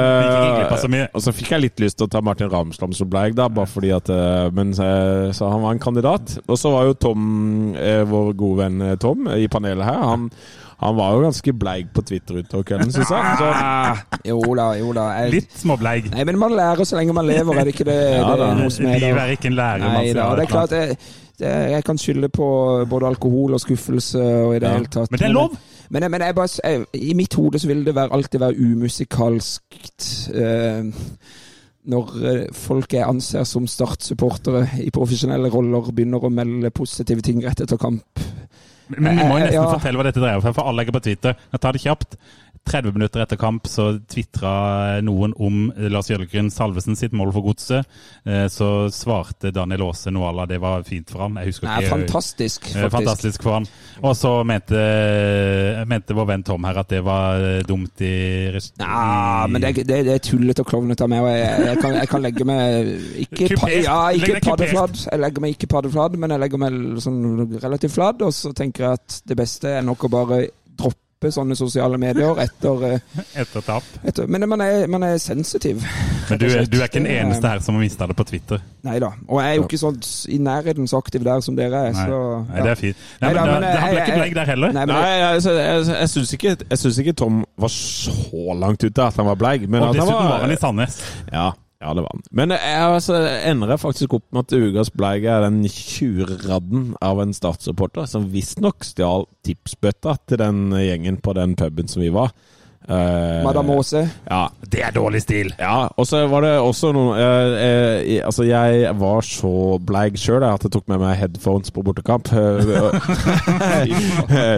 [0.89, 3.45] Eh, og så fikk jeg litt lyst til å ta Martin Ramsland som bleik, da,
[3.53, 4.09] bare fordi at
[4.57, 4.89] Men så,
[5.37, 6.39] så han var en kandidat.
[6.49, 7.29] Og så var jo Tom,
[8.09, 10.25] vår gode venn Tom, i panelet her, han,
[10.79, 13.37] han var jo ganske bleik på Twitter utover kvelden, syns jeg.
[13.39, 13.47] Så,
[14.29, 15.07] Jo da, jo da.
[15.19, 16.07] Jeg, Litt småbleig.
[16.13, 17.97] nei, men man lærer så lenge man lever, er det ikke det?
[18.15, 19.25] Ja, det er noe som er Livet da.
[19.25, 19.83] er ikke en lærer.
[19.85, 20.95] man Nei da, det er klart jeg,
[21.39, 22.47] det, Jeg kan skylde på
[22.91, 24.77] både alkohol og skuffelse og i det Ja.
[24.79, 25.11] hele tatt.
[25.11, 25.57] Men det er lov!
[25.89, 30.07] Men, men jeg bare, jeg, i mitt hode så vil det være, alltid være umusikalskt
[30.35, 30.83] eh,
[31.89, 37.41] når eh, folk jeg anser som Start-supportere i profesjonelle roller, begynner å melde positive ting
[37.45, 38.19] rett etter kamp.
[38.97, 39.69] Men vi må jo Eh, nesten ja.
[39.75, 41.35] fortelle hva dette dreier seg om, for alle legger på Twitter.
[41.53, 42.17] Jeg tar det kjapt.
[42.69, 47.87] 30 minutter etter kamp så tvitra noen om Lars Jørgen Salvesen sitt mål for godset.
[48.25, 51.35] Eh, Så svarte Daniel Aase noe à det var fint for han.
[51.41, 52.91] Jeg husker Nei, fantastisk, Eh, faktisk.
[52.93, 53.65] Fantastisk for han.
[54.03, 54.79] Og så mente,
[55.89, 58.13] mente vår venn Tom her at det var eh, dumt i
[58.79, 61.25] Ja, men det, det, det er tullete og klovnete av meg.
[61.29, 62.93] Jeg, jeg, kan, jeg kan legge meg
[63.25, 65.03] ikke, pa, ja, ikke paddeflat.
[65.09, 67.19] Jeg legger meg ikke paddeflad, men jeg legger meg sånn
[67.63, 68.21] relativt flad.
[68.25, 70.41] Og så tenker jeg at det beste er nok å bare
[71.19, 73.83] droppe sånne sosiale medier etter, eh, etter tap.
[74.07, 75.83] etter Men man er, man er sensitiv.
[76.29, 78.61] Men du, du er ikke den eneste her som har mista det på Twitter.
[78.87, 79.11] Nei da.
[79.27, 79.99] Og jeg er jo ikke sånn
[80.31, 81.95] i nærheten så aktiv der som dere er.
[81.97, 83.05] Nei, Så, Nei det er fint.
[83.19, 84.75] Nei, Neida, men, men, da, det ble ikke blegg der heller.
[84.77, 88.85] Nei, Nei, det, jeg, jeg, jeg, syns ikke, jeg syns ikke Tom var så langt
[88.85, 91.01] ute at han var blegg Men Og dessuten var, var han i Sandnes.
[91.33, 91.49] Ja,
[91.79, 92.23] ja, det var han.
[92.35, 97.35] Men jeg, altså, ender faktisk opp med at ukas bleik er den tjuvradden av en
[97.35, 102.33] Start-supporter som visstnok stjal tipsbøtta til den gjengen på den puben som vi var.
[102.87, 104.05] Eh, Madame Aase.
[104.29, 105.51] Ja, Det er dårlig stil!
[105.59, 109.51] ja, og så var det også noe uh, uh, Altså, jeg var så
[109.85, 112.29] bleig sjøl at jeg tok med meg headphones på bortekamp.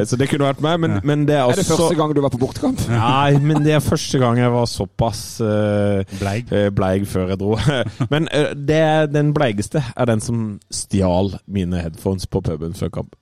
[0.10, 2.22] Så det kunne vært meg, men, men det er også Er det første gang du
[2.24, 2.84] var på bortekamp?
[2.92, 5.22] Nei, men det er første gang jeg var såpass
[6.20, 6.46] bleig.
[6.76, 7.58] Bleig før jeg dro.
[8.14, 8.28] men
[8.68, 13.16] det, den bleigeste er den som stjal mine headphones på puben før kamp.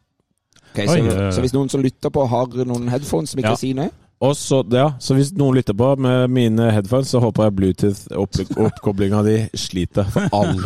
[0.69, 3.57] Ok, så, Oi, så hvis noen som lytter på, har noen headphones som ikke Ja.
[3.57, 7.47] er sine Og så, ja, så hvis noen lytter på med mine headphones, så håper
[7.47, 10.59] jeg Bluetooth-oppkoblinga di sliter for all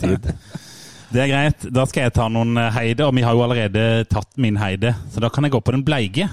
[0.00, 0.30] tid.
[1.12, 1.68] Det er greit.
[1.76, 4.94] Da skal jeg ta noen eh, heide, og vi har jo allerede tatt min heide.
[5.12, 6.26] Så da kan jeg gå på den bleige.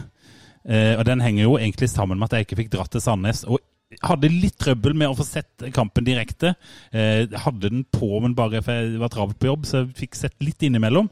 [0.64, 3.44] Eh, og den henger jo egentlig sammen med at jeg ikke fikk dratt til Sandnes.
[3.46, 3.60] Og
[4.02, 6.56] hadde litt trøbbel med å få sett kampen direkte.
[6.96, 10.18] Eh, hadde den på, men bare for jeg var travelt på jobb, så jeg fikk
[10.18, 11.12] sett litt innimellom.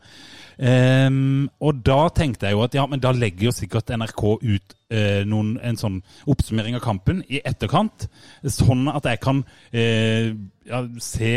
[0.62, 4.76] Ehm, og da tenkte jeg jo at ja, men da legger jo sikkert NRK ut
[4.94, 5.98] uh, noen, en sånn
[6.30, 8.06] oppsummering av kampen i etterkant,
[8.46, 10.30] sånn at jeg kan uh,
[10.70, 11.34] ja, se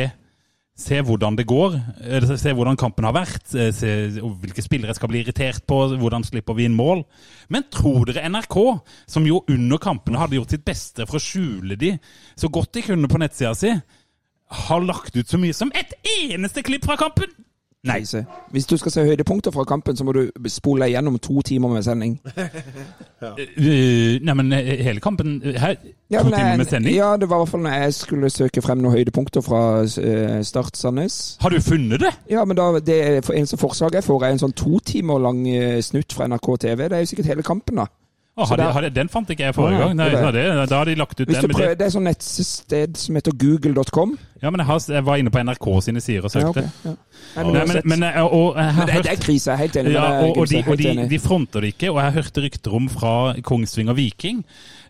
[0.74, 1.76] Se hvordan det går,
[2.34, 6.26] se hvordan kampen har vært, eh, se hvilke spillere jeg skal bli irritert på, hvordan
[6.26, 7.04] slipper vi inn mål.
[7.46, 8.56] Men tror dere NRK,
[9.06, 11.92] som jo under kampene hadde gjort sitt beste for å skjule de
[12.34, 13.70] så godt de kunne på nettsida si,
[14.66, 17.30] har lagt ut så mye som et eneste klipp fra kampen?
[17.84, 18.24] Nei.
[18.50, 21.82] Hvis du skal se høydepunkter fra kampen, så må du spole gjennom to timer med
[21.82, 22.20] sending.
[23.22, 23.30] ja.
[23.30, 25.76] uh, nei, men eh, hele kampen her,
[26.10, 26.96] ja, To timer med sending?
[26.96, 30.38] Ja, det var i hvert fall når jeg skulle søke frem noen høydepunkter fra uh,
[30.42, 31.36] Start Sandnes.
[31.40, 32.14] Har du funnet det?
[32.30, 35.44] Ja, men da, det eneste forslaget jeg får, er en sånn to timer lang
[35.84, 36.88] snutt fra NRK TV.
[36.88, 37.90] Det er jo sikkert hele kampen, da.
[38.34, 39.92] Oh, hadde, hadde, den fant ikke jeg forrige gang.
[39.94, 41.36] Nei, det, da har de lagt ut den.
[41.38, 44.16] Prøver, det er sånn nettsted som heter google.com.
[44.42, 46.64] Ja, men jeg, har, jeg, var inne på NRK sine sider og søkte.
[46.64, 47.44] Ja, okay, ja.
[47.44, 49.94] Nei, men, men, men, og, og men det, det, er krise, jeg er helt enig.
[49.94, 51.92] Ja, og, og, de, og de, de, fronter det ikke.
[51.94, 53.14] Og jeg hørte rykter om fra
[53.46, 54.42] Kongsvinger Viking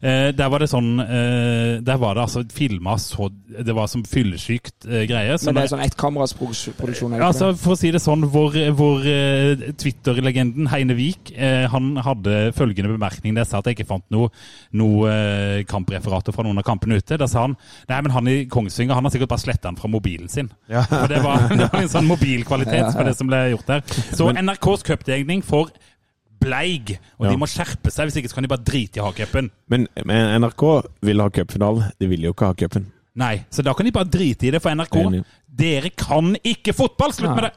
[0.05, 4.03] Eh, der var det sånn eh, Der var det altså filma så Det var som
[4.05, 5.39] fyllesykt eh, greie.
[5.47, 7.15] Men det er sånn ettkameras produksjon?
[7.25, 12.51] Altså, for å si det sånn, hvor, hvor eh, Twitter-legenden Heine Vik eh, han hadde
[12.57, 14.29] følgende bemerkning der jeg sa at jeg ikke fant noe,
[14.77, 17.19] noe eh, kampreferater fra noen av kampene ute.
[17.21, 17.57] Da sa han
[17.89, 20.53] nei, men han i Kongsvinger han har sikkert bare sletta den fra mobilen sin.
[20.69, 20.85] Ja.
[20.91, 23.99] For det var, det var, en sånn mobilkvalitet på det som ble gjort der.
[24.13, 25.73] Så NRKs cupdegning for
[26.45, 27.33] bleig, og ja.
[27.33, 28.09] de må skjerpe seg.
[28.09, 29.51] Hvis ikke så kan de bare drite i å ha cupen.
[29.73, 30.65] Men, men, NRK
[31.09, 31.91] vil ha cupfinalen.
[32.01, 32.87] De vil jo ikke ha cupen.
[33.19, 34.97] Nei, så da kan de bare drite i det for NRK.
[35.03, 35.23] Enig.
[35.55, 37.15] Dere kan ikke fotball!
[37.15, 37.53] Slutt med det!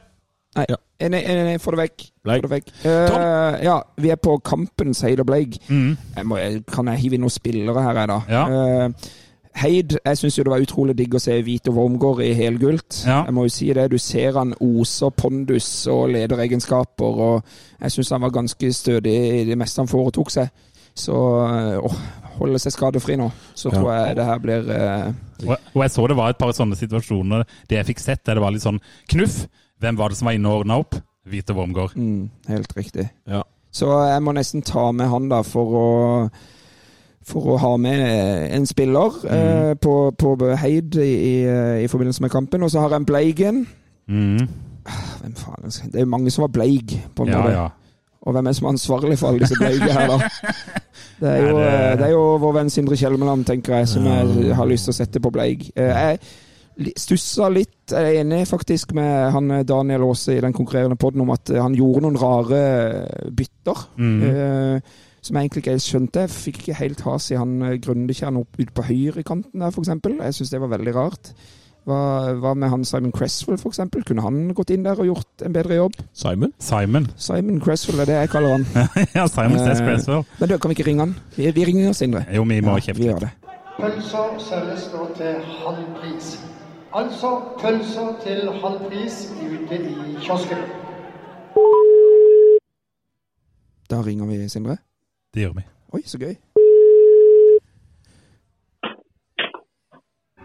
[0.58, 0.76] Nei, ja.
[1.12, 2.04] nei, nei, få det vekk.
[2.24, 2.70] Få det vekk.
[2.82, 5.58] Uh, ja, vi er på kampens sier og Bleig.
[5.68, 5.92] Mm.
[6.16, 6.38] Jeg må,
[6.72, 8.18] kan jeg hive inn noen spillere her, jeg, da?
[8.32, 8.44] Ja.
[8.48, 9.10] Uh,
[9.58, 13.00] Heid, jeg syns jo det var utrolig digg å se Vito Wormgård i helgult.
[13.02, 13.24] Ja.
[13.26, 13.88] Jeg må jo si det.
[13.90, 19.44] Du ser han oser pondus og lederegenskaper, og jeg syns han var ganske stødig i
[19.48, 20.52] det meste han foretok seg.
[20.98, 21.90] Så å
[22.38, 25.10] holde seg skadefri nå, så tror jeg det her blir eh...
[25.46, 28.44] Og jeg så det var et par sånne situasjoner, det jeg fikk sett, der det
[28.44, 29.44] var litt sånn knuff.
[29.82, 30.98] Hvem var det som var inne og ordna opp?
[31.28, 31.94] Vito Wormgård.
[31.98, 33.08] Mm, helt riktig.
[33.28, 33.42] Ja.
[33.74, 35.88] Så jeg må nesten ta med han da for å
[37.28, 38.00] for å ha med
[38.56, 39.34] en spiller mm.
[39.34, 41.34] eh, på, på, Heid i, i,
[41.84, 42.64] i, forbindelse med kampen.
[42.64, 43.66] Og så har en Bleigen.
[44.08, 44.48] Mm.
[45.20, 45.68] Hvem faen?
[45.92, 47.52] Det er jo mange som var bleig, på en ja, måte.
[47.52, 47.68] Ja.
[48.28, 50.28] Og hvem er som er ansvarlig for alle disse bleige her, da?
[51.18, 51.56] Det er, jo,
[51.98, 54.98] det er jo vår venn Sindre Kjelmeland, tenker jeg, som jeg har lyst til å
[55.00, 55.64] sette på bleig.
[55.74, 55.88] Eh,
[56.78, 60.98] jeg stussa litt, jeg er enig faktisk med han eh, Daniel Aase i den konkurrerende
[61.00, 62.60] poden om at han gjorde noen rare
[63.34, 63.82] bytter.
[63.98, 64.20] Mm.
[64.22, 66.24] Uh, som jeg egentlig ikke skjønte.
[66.24, 69.90] Jeg fikk ikke helt has i han eh, Grundekjern opp ut på høyrekanten der, f.eks.
[70.08, 71.32] Jeg syns det var veldig rart.
[71.88, 73.80] Hva, hva, med han Simon Cresswell, f.eks.?
[74.08, 75.96] Kunne han gått inn der og gjort en bedre jobb?
[76.12, 76.52] Simon?
[76.60, 78.66] Simon Simon Cresswell er det jeg kaller han.
[79.16, 80.24] ja, Simon eh, Cresswell.
[80.40, 81.14] Men da kan vi ikke ringe han?
[81.36, 82.24] Vi, vi ringer Sindre.
[82.34, 83.32] Jo, vi må ja, kjempe det.
[83.78, 86.34] Pølser selges nå til halv pris.
[86.98, 90.66] Altså pølser til halv pris ute i kiosken.
[93.88, 94.76] Da ringer vi Sindre.
[95.34, 95.62] Det gjør vi.
[95.92, 96.34] Oi, så gøy.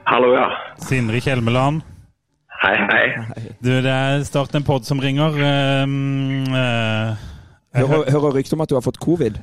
[0.03, 0.47] Hallo, ja.
[0.83, 1.81] Sindre Kjelmeland.
[2.63, 3.05] Hei, hei.
[3.63, 5.37] Du, det er Start en pod som ringer.
[5.83, 7.15] Um, uh,
[7.79, 9.39] hører, hører rykter om at du har fått covid?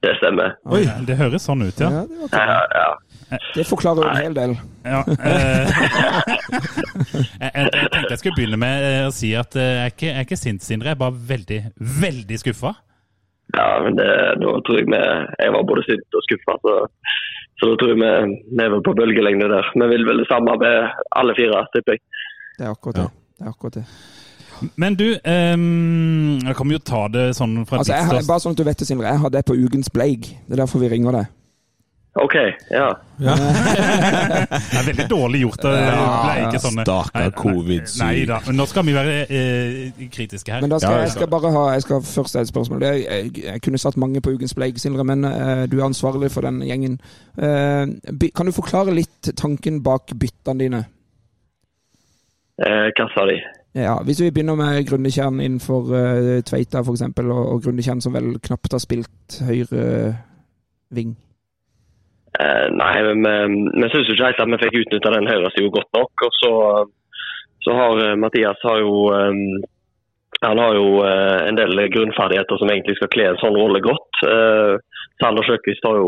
[0.00, 0.54] Det stemmer.
[0.70, 1.90] Oi, det høres sånn ut, ja.
[1.90, 3.38] ja, det, ja, ja.
[3.58, 4.54] det forklarer en hel del.
[4.86, 5.16] Ja, uh,
[7.36, 10.28] jeg, jeg, tenkte jeg skulle begynne med å si at jeg er ikke, jeg er
[10.28, 10.94] ikke sint, Sindre.
[10.94, 11.60] Jeg er bare veldig,
[11.98, 12.72] veldig skuffa.
[13.56, 14.08] Ja, men det,
[14.42, 16.74] nå tror jeg vi Jeg var både sint og skuffa, så,
[17.58, 19.72] så da tror jeg vi, er på bølgelengde der.
[19.74, 22.04] Vi vil vel det samme med alle fire, tipper jeg.
[22.58, 23.08] Det er akkurat det.
[23.38, 23.86] det, er akkurat det.
[24.76, 28.60] Men du, um, jeg kan jo ta det sånn fra altså, jeg, Bare sånn at
[28.60, 29.08] du vet det, Sindre.
[29.08, 30.34] Jeg har det på ukens Bleig.
[30.44, 31.30] Det er derfor vi ringer deg.
[32.12, 32.34] OK,
[32.70, 33.00] ja.
[33.18, 33.34] ja.
[34.70, 35.62] det er veldig dårlig gjort.
[35.62, 38.00] Det ble ikke sånn Stakkar covid-syk.
[38.02, 40.64] Nei da, nå skal vi være eh, kritiske her.
[40.64, 42.82] Men da skal jeg, jeg skal bare ha Jeg skal først ha et spørsmål.
[42.88, 46.32] Jeg, jeg, jeg, kunne satt mange på ukens bleik, Sindre, men eh, du er ansvarlig
[46.34, 46.98] for den gjengen.
[47.38, 47.86] Uh,
[48.34, 50.84] kan du forklare litt tanken bak byttene dine?
[52.58, 53.38] Uh, hva sa de?
[53.78, 58.34] Ja, Hvis vi begynner med Grundekjern innenfor uh, Tveita f.eks., og, og Grundekjern som vel
[58.42, 59.84] knapt har spilt høyre
[60.90, 61.14] ving.
[62.40, 65.92] Eh, nei, men vi syns jo ikke helt at vi fikk utnytta den høyresida godt
[65.98, 66.24] nok.
[66.26, 66.54] Og så,
[67.66, 69.68] så har eh, Mathias har jo eh,
[70.40, 74.22] han har jo eh, en del grunnferdigheter som egentlig skal kle en sånn rolle godt.
[74.24, 74.76] Eh,
[75.20, 75.98] Sander Sjøkvist har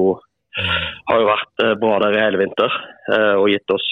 [1.09, 2.75] har jo vært eh, bra der i hele vinter
[3.41, 3.87] og gitt oss,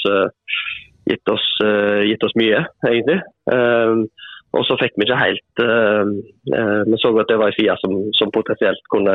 [1.08, 1.46] gitt oss,
[2.06, 3.16] gitt oss mye, egentlig.
[4.58, 6.10] Og så fikk vi ikke helt uh,
[6.54, 9.14] uh, Vi så at det var en side som, som potensielt kunne,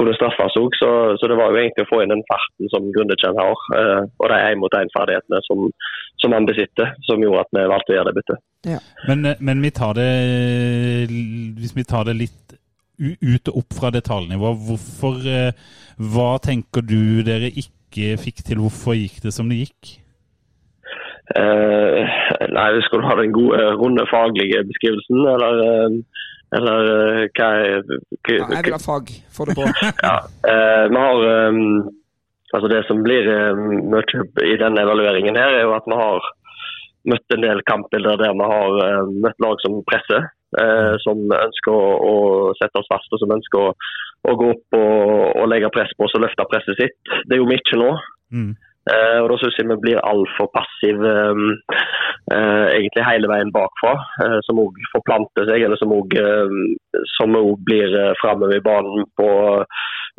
[0.00, 0.72] kunne straffes òg.
[0.80, 4.00] Så, så, det var jo egentlig å få inn den farten som Grundekjenn har, uh,
[4.22, 5.68] og de én-mot-én-ferdighetene som,
[6.24, 8.42] som, han besitter, som gjorde at vi valgte å gjøre det byttet.
[8.72, 8.80] Ja.
[9.10, 10.10] Men, men vi tar det,
[11.60, 12.58] hvis vi tar det litt
[13.02, 15.24] ut og opp fra detaljnivå, hvorfor
[16.12, 18.62] Hva tenker du dere ikke fikk til?
[18.62, 19.96] Hvorfor gikk det som det gikk?
[21.32, 22.04] Uh,
[22.52, 26.26] nei, Skal du ha den gode, runde faglige beskrivelsen, eller, uh,
[26.58, 27.78] eller uh, hva er
[28.28, 29.12] ja, Jeg vil ha fag.
[29.32, 29.64] Få det på.
[30.06, 30.16] ja,
[30.92, 31.88] vi har um,
[32.52, 34.02] altså Det som blir mye
[34.44, 36.30] i denne evalueringen, her er jo at vi har
[37.08, 40.28] møtt en del kampbilder der vi har møtt lag som presser.
[41.00, 42.16] som ønsker å, å,
[42.58, 43.70] sette oss fast og som ønsker å,
[44.28, 45.06] å gå opp og,
[45.40, 47.14] og, legge press på oss og løfte presset sitt.
[47.24, 47.88] Det jo vi ikke nå.
[48.36, 48.52] Mm.
[48.90, 51.44] Uh, og Da syns jeg vi blir altfor passive um,
[52.34, 53.94] uh, egentlig hele veien bakfra.
[54.46, 59.28] Som òg forplanter seg, eller som òg blir framover i banen på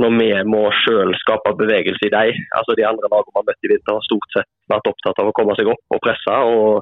[0.02, 2.44] når vi må selv skape bevegelse i dem.
[2.58, 5.30] Altså De andre lagene vi har møtt i vinter har stort sett vært opptatt av
[5.30, 6.38] å komme seg opp og presse.
[6.54, 6.82] og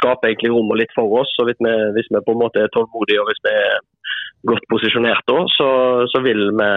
[0.00, 1.32] skape egentlig rommet litt for oss.
[1.40, 3.80] og Hvis vi, hvis vi på en måte er tålmodige og hvis vi er
[4.50, 5.68] godt posisjonert, da, så,
[6.12, 6.70] så vil vi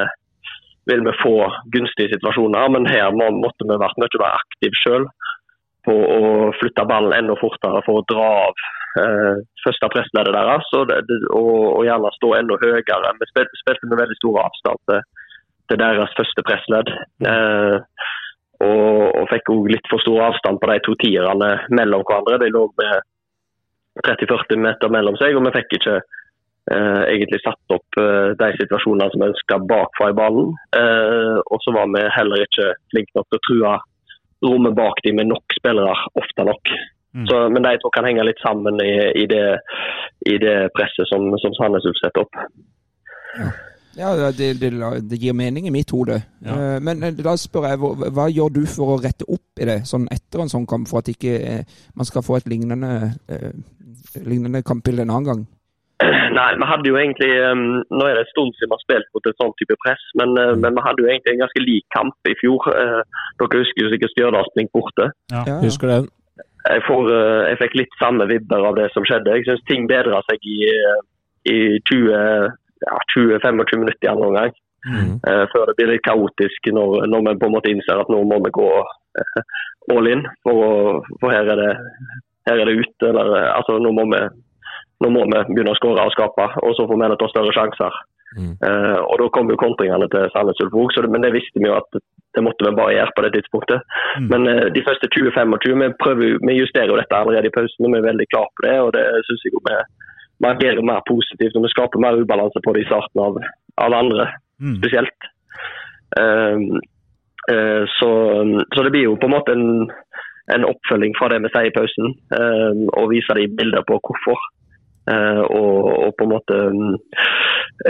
[0.90, 1.36] vil vi få
[1.74, 2.72] gunstige situasjoner.
[2.76, 5.08] Men her må, måtte vi vært mye mer aktive sjøl
[5.84, 8.64] på å flytte ballen enda fortere for å dra av
[9.04, 10.70] eh, første pressleddet deres.
[10.80, 13.16] Og, og, og, gjerne stå enda høyere.
[13.20, 15.30] Vi spilte, spilte med veldig stor avstand til,
[15.72, 16.94] til deres første pressledd.
[17.28, 17.78] Eh,
[18.64, 22.40] og, og, fikk òg litt for stor avstand på de to tierne mellom hverandre.
[22.44, 23.10] De lå med
[24.08, 26.00] 30-40 meter mellom seg, og vi fikk ikke
[26.74, 30.54] eh, egentlig satt opp eh, de situasjonene som vi ønska bakfra i ballen.
[30.80, 33.74] Eh, og så var vi heller ikke flinke nok til å true
[34.44, 36.74] rommet bak dem med nok spillere ofte nok.
[37.14, 37.28] Mm.
[37.30, 39.46] Så, men de to kan henge litt sammen i, i, det,
[40.28, 42.42] i det, presset som, som Sandnes Ulf setter opp.
[43.38, 43.54] Ja.
[43.94, 44.72] Ja, det, det,
[45.06, 46.16] det, gir mening i mitt hode.
[46.42, 46.56] Ja.
[46.58, 49.84] Uh, men da spør jeg, hva, hva, gjør du for å rette opp i det,
[49.86, 53.12] sånn etter en sånn kamp, for at ikke uh, man skal få et lignende,
[54.26, 55.44] lignende kampbilde en annen gang?
[56.38, 59.10] Nei, vi hadde jo egentlig um, Nå er det en stund siden vi har spilt
[59.16, 61.86] mot et sånn type press, men, uh, men, vi hadde jo egentlig en ganske lik
[61.96, 62.68] kamp i fjor.
[62.74, 65.10] Uh, dere husker jo sikkert Stjørdalsblink borte.
[65.34, 65.60] Ja, ja.
[65.64, 66.00] husker det.
[66.64, 69.38] Jeg, får, uh, jeg, fikk litt samme vibber av det som skjedde.
[69.38, 70.60] Jeg syns ting bedra seg i,
[71.54, 71.58] i
[71.92, 72.54] 20-25
[72.88, 73.00] ja,
[73.80, 74.60] minutter i andre omgang.
[74.84, 75.14] Mm.
[75.24, 78.36] før det blir litt kaotisk når, når, vi på en måte innser at nå må
[78.44, 78.66] vi gå
[79.96, 80.26] all in.
[80.44, 81.70] For, for her, er det,
[82.50, 83.08] her er det ute.
[83.14, 84.20] Eller, altså, nå må vi
[85.04, 88.02] nå må vi begynne å skåre og skape, og så får vi ta større sjanser.
[88.38, 88.54] Mm.
[88.66, 91.78] Uh, og Da kom jo kontringene til Sandnes Ulf òg, men det visste vi jo
[91.78, 92.00] at
[92.34, 93.84] det måtte vi bare gjøre på det tidspunktet.
[94.20, 94.30] Mm.
[94.32, 97.94] Men uh, de første 20-25 vi, prøver, vi justerer jo dette allerede i pausen, og
[97.94, 98.78] vi er veldig klare på det.
[98.86, 99.76] og Det synes jeg jo vi,
[100.40, 103.38] vi agerer mer positivt og vi skaper mer ubalanse på det i starten av,
[103.86, 104.32] av andre,
[104.64, 104.80] mm.
[104.82, 105.30] spesielt.
[106.18, 106.82] Uh,
[107.44, 108.10] så,
[108.72, 109.90] så, det blir jo på en måte en,
[110.56, 112.14] en oppfølging fra det vi sier i pausen,
[112.96, 114.40] og viser de bilder på hvorfor.
[115.12, 116.94] Eh, og, og, på en måte mm,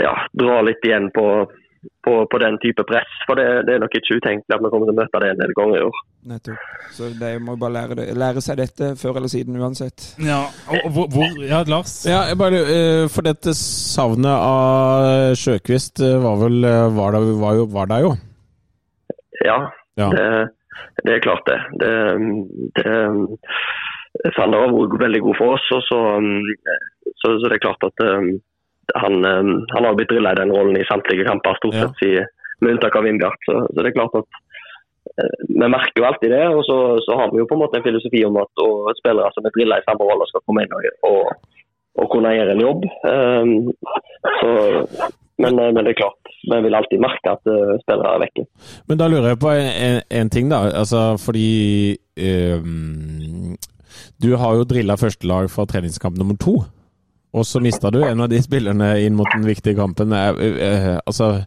[0.02, 1.26] ja, dra litt igjen på,
[2.02, 3.12] på, på, den type press.
[3.28, 5.44] For det, det, er nok ikke utenkelig at vi kommer til å møte det en
[5.44, 6.00] del ganger i år.
[6.32, 6.66] Nettopp.
[6.96, 10.08] Så de må bare lære, det, lære, seg dette før eller siden uansett.
[10.24, 11.94] Ja, og, hvor, hvor, ja Lars?
[12.08, 17.70] Ja, bare, uh, for dette savnet av Sjøkvist eh, var vel var der, var jo,
[17.70, 18.14] var der jo?
[19.44, 19.58] Ja,
[20.00, 20.10] ja.
[20.10, 20.26] Det,
[21.04, 21.58] det, er klart det.
[21.82, 21.92] det,
[22.80, 22.94] det
[24.36, 25.64] Sander har vært veldig god for oss.
[25.74, 26.42] og så, um,
[27.24, 28.30] så, så det er klart at um,
[28.94, 32.24] han, um, han har blitt drilla i den rollen i samtlige kamper, stort sett ja.
[32.60, 33.40] med unntak av Vindbjart.
[33.48, 36.44] Så, så, det er klart at uh, vi merker jo alltid det.
[36.52, 39.32] Og så, så, har vi jo på en måte en filosofi om at og spillere
[39.32, 41.32] som er drilla i samme rolle, skal komme inn og,
[41.96, 42.88] og, kunne gjøre en jobb.
[43.08, 43.56] Um,
[44.42, 44.52] så,
[45.40, 48.48] men, uh, men, det er klart, vi vil alltid merke at uh, spillere er vekke.
[48.92, 50.66] Men da lurer jeg på en, en, en ting, da.
[50.84, 51.52] Altså, fordi
[52.20, 53.54] um
[54.22, 56.58] du har jo drilla førstelag fra treningskamp nummer to.
[57.34, 60.14] Og så mista du en av de spillerne inn mot den viktige kampen.
[60.14, 61.46] Eh, eh, altså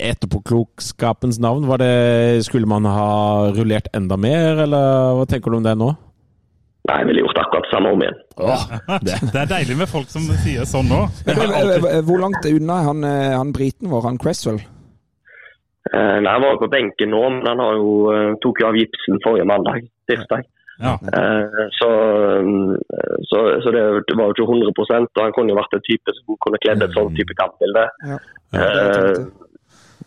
[0.00, 5.64] Etterpåklokskapens navn, var det, skulle man ha rullert enda mer, eller hva tenker du om
[5.64, 5.88] det nå?
[6.88, 8.18] Nei, jeg ville gjort akkurat samme om igjen.
[8.36, 8.66] Åh,
[9.00, 9.16] det.
[9.32, 9.40] det.
[9.42, 11.00] er deilig med folk som sier sånn nå.
[12.08, 14.60] Hvor langt unna er han, eh, han briten vår, han Cresswell?
[15.90, 17.92] nei, Han var jo på benken nå, men han jo,
[18.44, 19.88] tok jo av gipsen forrige mandag.
[20.06, 20.44] tirsdag.
[20.80, 20.94] Ja.
[21.16, 21.88] Eh, så,
[22.40, 22.76] mm,
[23.28, 26.38] så, så, det var jo ikke 100 og han kunne jo vært en type som
[26.44, 27.84] kunne kledd et sånt type kampbilde.
[28.08, 28.18] Ja.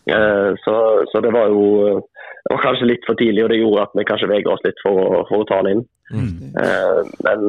[0.04, 0.20] Ja,
[0.64, 0.74] Så,
[1.12, 2.02] så, det var jo
[2.44, 4.82] det var kanskje litt for tidlig, og det gjorde at vi kanskje vegra oss litt
[4.84, 5.80] for, for å ta han inn.
[6.12, 6.50] Mm.
[7.24, 7.46] Men,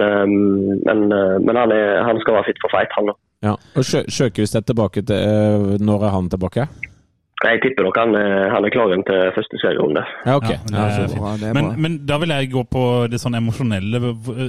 [0.88, 1.02] men,
[1.44, 3.12] men han, er, han, skal være fit for fight, han.
[3.44, 3.58] Ja.
[3.76, 6.70] Og Sjøkvist er tilbake til Når er han tilbake?
[7.44, 8.16] Jeg tipper nok han,
[8.54, 10.06] han er klar til første serierunde.
[10.24, 10.56] Ja, okay.
[10.72, 14.00] ja, ja, men, men, da vil jeg gå på det sånn emosjonelle.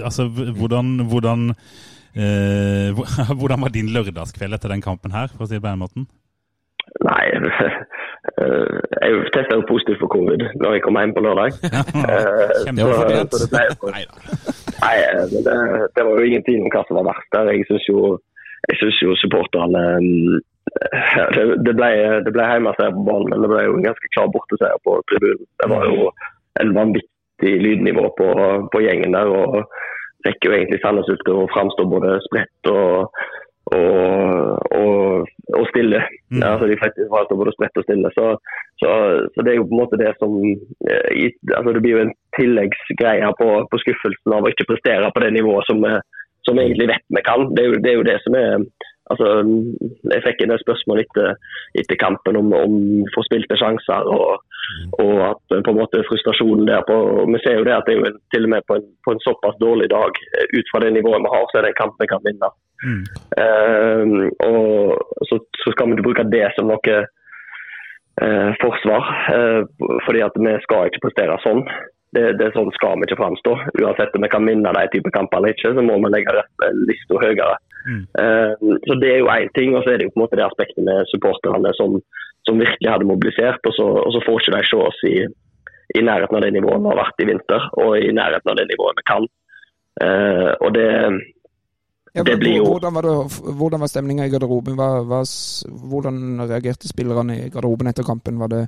[0.06, 1.48] Altså, hvordan, hvordan,
[2.14, 2.94] eh,
[3.40, 6.06] hvordan var din lørdagskveld etter den kampen her, for å si det på den måten?
[7.02, 7.24] Nei,
[9.02, 11.58] jeg testa jo positivt for covid når jeg kom hjem på lørdag.
[12.64, 13.34] Kjempefordelt.
[13.36, 14.06] Så, så det, ble,
[14.78, 14.94] nei,
[15.32, 15.56] det,
[15.96, 17.50] det, var jo ingen tvil om hva som var verst der.
[17.52, 18.16] Jeg syns jo,
[19.02, 19.82] jo supporterne
[21.34, 21.90] det, det, ble,
[22.26, 25.44] det ble hjemmeseier på banen, men det ble jo en ganske klar borteseier på tribunen.
[25.62, 26.10] Det var jo
[26.62, 28.30] en vanvittig lydnivå på,
[28.72, 29.30] på gjengen der.
[29.32, 29.64] og
[30.26, 33.20] rekker jo egentlig Sandnes ut til å framstå både spredt og,
[33.76, 36.02] og, og, og stille.
[36.32, 36.40] Mm.
[36.40, 38.12] Ja, altså de fikk framstå både spredt og stille.
[38.16, 38.26] Så,
[38.82, 38.90] så,
[39.34, 42.14] så, det er jo på en måte det som eh, altså Det blir jo en
[42.38, 45.84] tilleggsgreie på, på skuffelsen av å ikke prestere på det nivået som,
[46.46, 47.48] som vi egentlig vet vi kan.
[47.54, 48.68] Det er jo det, er jo det som er
[49.12, 49.26] Altså,
[50.10, 51.36] jeg fikk en del spørsmål etter,
[51.78, 52.76] etter kampen om, om
[53.14, 54.40] forspilte sjanser og,
[54.98, 56.96] og, at på en måte frustrasjonen der på
[57.30, 59.14] Vi ser jo det at det er jo en, til og med på en, på
[59.14, 60.10] en, såpass dårlig dag
[60.58, 62.50] ut fra det nivået vi har, så er det en kamp vi kan vinne.
[62.86, 63.04] Mm.
[63.40, 69.62] Uh, og så, så, skal vi ikke bruke det som noe uh, forsvar, uh,
[70.06, 71.62] fordi at vi skal ikke prestere sånn.
[72.16, 73.54] Det, det er sånn skal vi ikke framstå.
[73.82, 76.42] Uansett om vi kan vinne de type kamper eller ikke, så må vi legge
[76.90, 77.56] lista høyere.
[77.86, 78.04] Mm.
[78.18, 78.52] Uh,
[78.86, 80.46] så Det er jo én ting, og så er det jo på en måte det
[80.46, 82.00] aspektet med supporterne som,
[82.48, 83.62] som virkelig hadde mobilisert.
[83.68, 85.16] Og så, og så får ikke de se oss i,
[85.98, 88.68] i, nærheten av det nivået vi har vært i vinter, og i nærheten av det
[88.72, 89.30] nivået vi kan.
[89.96, 90.88] Uh, og det,
[92.16, 93.14] ja, det blir jo Hvordan var, det,
[93.58, 94.76] hvordan var stemninga i garderoben?
[94.76, 95.22] Hva, hva,
[95.90, 98.40] hvordan reagerte spillerne i garderoben etter kampen?
[98.40, 98.64] Var det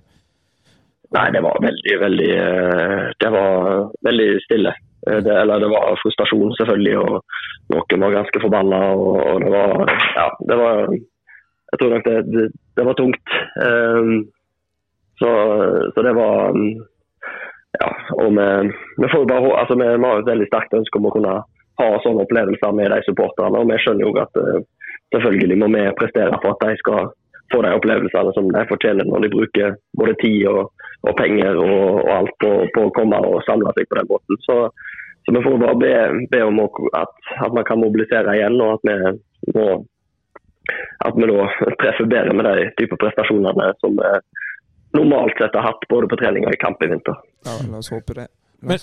[1.17, 4.75] Nei, det var veldig, veldig eh, Det var veldig stille.
[5.07, 7.21] Eh, det, eller det var frustrasjon, selvfølgelig, og
[7.75, 8.81] noen var ganske forbanna.
[8.97, 10.83] Og, og, det var Ja, det var
[11.69, 12.45] Jeg tror nok det, det,
[12.77, 13.35] det var tungt.
[13.61, 14.15] Um,
[15.21, 15.31] så,
[15.95, 16.57] så, det var
[17.79, 17.91] Ja,
[18.23, 18.49] og vi,
[19.03, 21.35] vi får bare altså vi, vi har et veldig sterkt ønske om å kunne
[21.79, 23.61] ha sånne opplevelser med de supporterne.
[23.61, 24.65] Og vi skjønner jo at uh,
[25.15, 27.13] selvfølgelig må vi prestere for at de skal
[27.53, 30.73] få de opplevelsene som de fortjener når de bruker både tid og,
[31.07, 34.41] og penger og, og alt på, på, å komme og samle seg på den måten.
[34.47, 34.57] Så,
[35.25, 35.93] så vi får bare be,
[36.33, 39.69] be om at, at, man kan mobilisere igjen, og at vi, må,
[41.07, 41.47] at vi da
[41.83, 44.13] treffer bedre med de type prestasjonene som vi
[44.97, 47.17] normalt sett har hatt både på trening og i kamp i vinter.
[47.47, 48.29] Ja, la oss håpe det.
[48.59, 48.81] Men,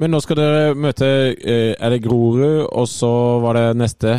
[0.00, 1.06] men, nå skal dere møte
[1.36, 3.10] eh, Er det Grorud, og så
[3.42, 4.14] var det neste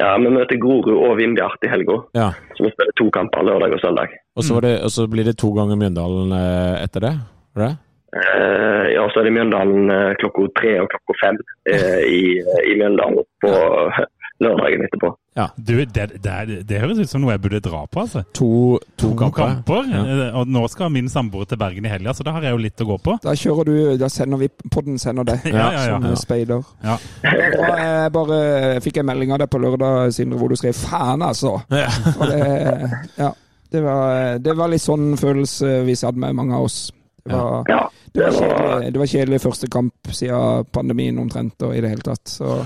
[0.00, 2.00] ja, Vi møter Grorud og Vindbjart i helga.
[2.16, 2.28] Ja.
[2.56, 4.14] Så vi spiller to kamper lørdag og søndag.
[4.34, 7.14] Og så, det, og så blir det to ganger Mjøndalen eh, etter det?
[7.60, 7.72] det?
[8.14, 11.38] Uh, ja, så er det Mjøndalen uh, klokka tre og klokka fem
[11.70, 12.38] uh, i,
[12.70, 13.52] i Mjøndalen på
[14.44, 15.14] lørdagen etterpå.
[15.34, 18.20] Ja, du, det, det, det, høres ut som noe jeg burde dra på, altså.
[18.38, 19.56] To, to, to kamper.
[19.66, 19.88] kamper.
[19.90, 20.28] Ja.
[20.38, 22.84] Og nå skal min samboer til Bergen i helga, så da har jeg jo litt
[22.84, 23.16] å gå på.
[23.24, 26.62] Da kjører du, da sender vi podden sender det, ja, ja, som speider.
[26.86, 26.94] Ja.
[27.26, 28.38] Og jeg bare
[28.84, 31.56] fikk en melding av deg på lørdag, Sindre, hvor du skrev 'faen', altså.
[31.74, 31.90] Ja.
[32.34, 32.44] Det,
[33.18, 33.32] ja.
[33.74, 36.92] Det var, det var, litt sånn følelse vi satt med, mange av oss.
[37.24, 37.80] Det var, ja,
[38.14, 42.06] det var, kjedelig, det var kjedelig første kamp siden pandemien omtrent, og i det hele
[42.06, 42.22] tatt.
[42.30, 42.60] Så.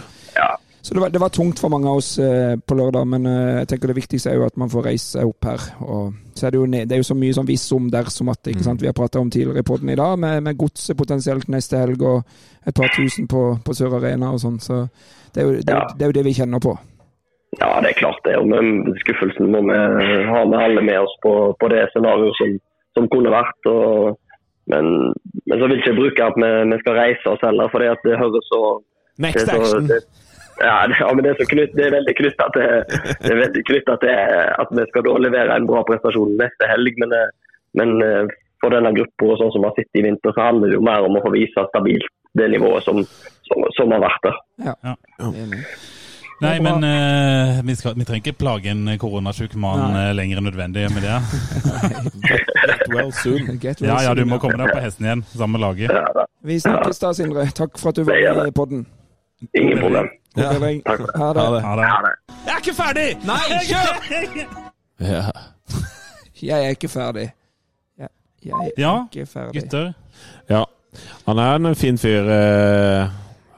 [0.81, 3.57] Så det var, det var, tungt for mange av oss eh, på lørdag, men eh,
[3.61, 5.65] jeg tenker det viktigste er jo at man får reise seg opp her.
[5.85, 8.47] Og så er det, jo, det er jo så mye sånn viss om dersom at
[8.47, 8.67] ikke mm.
[8.69, 8.85] sant?
[8.85, 12.05] Vi har prata om tidligere i poden i dag, med, med godset potensielt neste helg
[12.07, 12.23] og
[12.69, 14.61] et par tusen på, på Sør Arena og sånn.
[14.63, 14.85] Så
[15.35, 15.83] det er, jo, det, ja.
[15.97, 16.77] det er, jo, det, vi kjenner på.
[17.59, 18.37] Ja, det er klart det.
[18.39, 19.79] Og med skuffelsen må vi
[20.31, 22.55] ha med alle med oss på, på det scenarioet som,
[22.95, 23.71] som, kunne vært.
[23.73, 24.15] Og,
[24.71, 24.95] men,
[25.43, 28.21] men, så vil jeg ikke bruke at vi, vi skal reise oss heller, for det
[28.23, 28.63] høres så
[29.19, 29.89] Next action!
[29.91, 30.05] Det,
[30.59, 32.69] ja, det, ja, men det er, knytt, det er veldig knytta til,
[33.27, 36.99] til at vi skal da levere en bra prestasjon neste helg.
[37.03, 40.73] Men, eh, men eh, for denne gruppa sånn som har sittet i vinter, så handler
[40.73, 43.01] det jo mer om å få vise stabilt det nivået som,
[43.49, 44.43] som, som har vært der.
[44.67, 44.75] Ja.
[44.91, 45.31] Ja.
[46.39, 50.47] Nei, men uh, vi, skal, vi, trenger ikke plage en koronasjuk mann uh, lenger enn
[50.47, 51.17] nødvendig med det.
[52.29, 53.57] Get well soon.
[53.65, 56.29] Get well ja, ja, du må komme deg på hesten igjen, sammen med laget.
[56.47, 57.49] Vi snakkes da, Sindre.
[57.59, 58.87] Takk for at du var med i podden.
[59.51, 60.13] Ingen problem.
[60.39, 60.53] Ja.
[61.19, 61.63] Ha det.
[61.65, 62.15] Ha det.
[62.47, 63.07] Jeg er ikke ferdig!
[63.27, 63.93] Nei, kjør!
[65.13, 65.23] ja.
[66.49, 67.31] Jeg er ikke ferdig.
[67.99, 68.09] Jeg,
[68.45, 69.63] jeg er ja, ikke ferdig.
[69.63, 69.89] gutter.
[70.51, 70.61] Ja.
[71.27, 72.29] Han er en fin fyr.
[72.31, 73.09] Eh,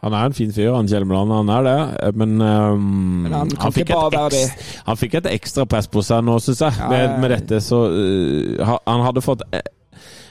[0.00, 1.32] Han er en fin fyr, han Kjelmeland.
[1.32, 2.14] Han er det.
[2.16, 2.80] Men, um,
[3.26, 6.62] Men han han, fikk et ekstra, han fikk et ekstra press på seg nå, syns
[6.64, 6.88] jeg.
[6.88, 9.60] Med, med dette, så uh, Han hadde fått eh,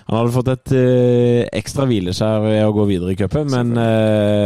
[0.10, 3.84] han hadde fått et uh, ekstra hvileskjær ved å gå videre i cupen, men uh,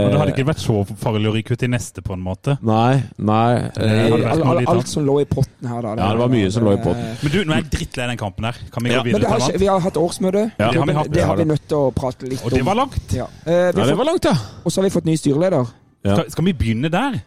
[0.03, 2.57] Og det hadde ikke vært så farlig å ryke ut i neste, på en måte.
[2.67, 3.69] Nei, nei.
[3.77, 5.93] Det eh, Alt, alt, alt som lå i potten her, da.
[6.01, 7.05] Ja, det var mye som lå i potten.
[7.13, 8.59] Eh, Men du, nå er jeg drittlei den kampen her.
[8.75, 8.99] Kan vi Ja.
[8.99, 10.43] gå Men videre det har, ikke- vi har hatt årsmøte.
[10.59, 11.11] Ja, det har vi hatt.
[11.15, 12.45] det har vi nødt til å prate litt om.
[12.51, 13.13] Og det var langt.
[13.15, 13.29] Ja.
[13.47, 14.35] Uh, Ja, det fått, var langt, ja.
[14.65, 15.71] og så har vi fått ny styreleder.
[16.03, 16.17] Ja.
[16.17, 17.21] Skal, skal vi begynne der?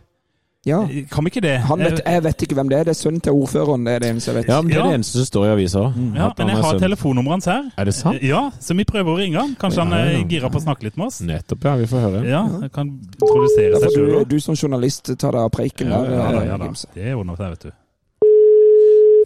[0.66, 0.80] Ja.
[1.12, 1.52] Kan vi ikke det?
[1.68, 2.84] Han vet, jeg vet ikke hvem det er.
[2.88, 3.84] Det er sønnen til ordføreren.
[3.86, 4.48] Det er det eneste jeg vet.
[4.50, 4.86] Ja, men Det er Ja.
[4.90, 5.82] det eneste som står i avisa.
[6.16, 7.70] Ja, men jeg har telefonnummeret hans her.
[7.78, 8.22] Er det sant?
[8.22, 9.54] Ja, så vi prøver å ringe han.
[9.54, 10.18] Kanskje han Ja, ja.
[10.18, 11.20] er gira på å snakke litt med oss?
[11.22, 11.76] Nettopp, ja.
[11.76, 12.24] Vi får høre.
[12.26, 12.90] Ja, jeg kan
[13.20, 15.86] produsere seg sjøl du, du som journalist tar deg av preiken.
[15.88, 16.64] Ja, der, Ja, da, eh, ja da.
[16.66, 17.70] Det er seg, vet du.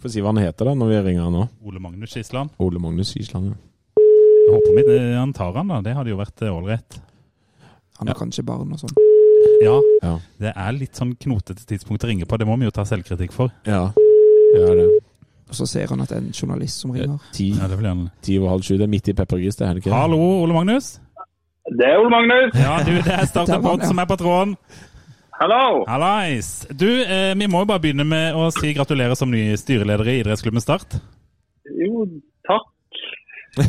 [0.01, 1.49] Få si hva han heter da, når vi ringer han nå.
[1.65, 2.49] Ole Magnus Skisland.
[2.59, 3.45] Ole Magnus Island.
[3.51, 3.57] ja.
[4.41, 5.81] Jeg håper vi, eh, han tar han, da.
[5.81, 6.99] Det hadde jo vært eh, ålreit.
[7.99, 8.95] Han har kanskje barn og sånn.
[9.61, 10.15] Ja, Ja.
[10.41, 12.37] det er litt sånn knotete tidspunkt å ringe på.
[12.37, 13.51] Det må vi jo ta selvkritikk for.
[13.65, 13.91] Ja,
[14.55, 14.87] ja det.
[15.51, 17.19] Og så ser han at det er en journalist som ringer.
[17.35, 18.77] Ti, Ja, det blir ti og halv sju.
[18.77, 19.91] Det er midt i peppergris, det er det ikke?
[19.93, 20.93] Hallo, Ole Magnus.
[21.77, 22.55] Det er Ole Magnus.
[22.55, 23.87] Ja, du, det er Start Der og var han, Pod ja.
[23.91, 24.55] som er på tråden.
[25.41, 25.83] Hallo.
[25.89, 26.67] Hallais.
[26.69, 30.19] Du, eh, vi må jo bare begynne med å si gratulerer som ny styreleder i
[30.21, 30.99] idrettsklubben Start.
[31.81, 32.05] Jo,
[32.47, 32.67] takk.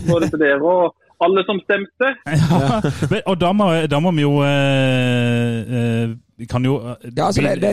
[0.06, 0.94] Både til dere og
[1.24, 2.08] alle som stemte.
[2.52, 7.26] Ja, men- og da må, da må vi jo eh, eh, kan jo eh, Ja,
[7.30, 7.72] altså, det, det,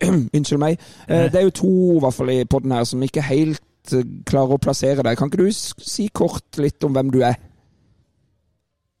[0.36, 0.78] unnskyld meg.
[1.08, 4.04] Eh, Det er jo to i hvert fall i podden her som ikke helt eh,
[4.28, 5.16] klarer å plassere deg.
[5.18, 7.38] Kan ikke du si kort litt om hvem du er?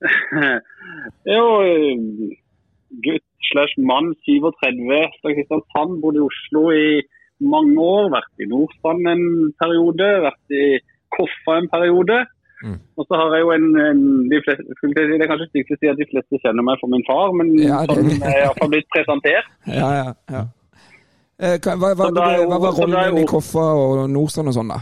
[1.30, 1.96] Jo, eh,
[3.04, 4.82] gutt slash mann 37
[5.22, 6.00] fra Kristiansand.
[6.02, 7.00] Bodde i Oslo i
[7.40, 8.10] mange år.
[8.16, 9.24] Vært i Nordstrand en
[9.62, 10.08] periode.
[10.26, 10.64] Vært i
[11.16, 12.20] Koffa en periode.
[12.60, 12.76] Mm.
[13.00, 15.88] Og så har jeg jo en, en de fleste, Det er kanskje stygt å si
[15.88, 18.72] at de fleste kjenner meg for min far, men Ja, det- sånn er jeg iallfall
[18.74, 19.46] blitt presentert.
[19.80, 20.42] Ja, ja, ja.
[21.40, 24.68] Eh, hva, hva, hva, er hva var rollen din i Koffa og Nordstrand og sånn,
[24.74, 24.80] da?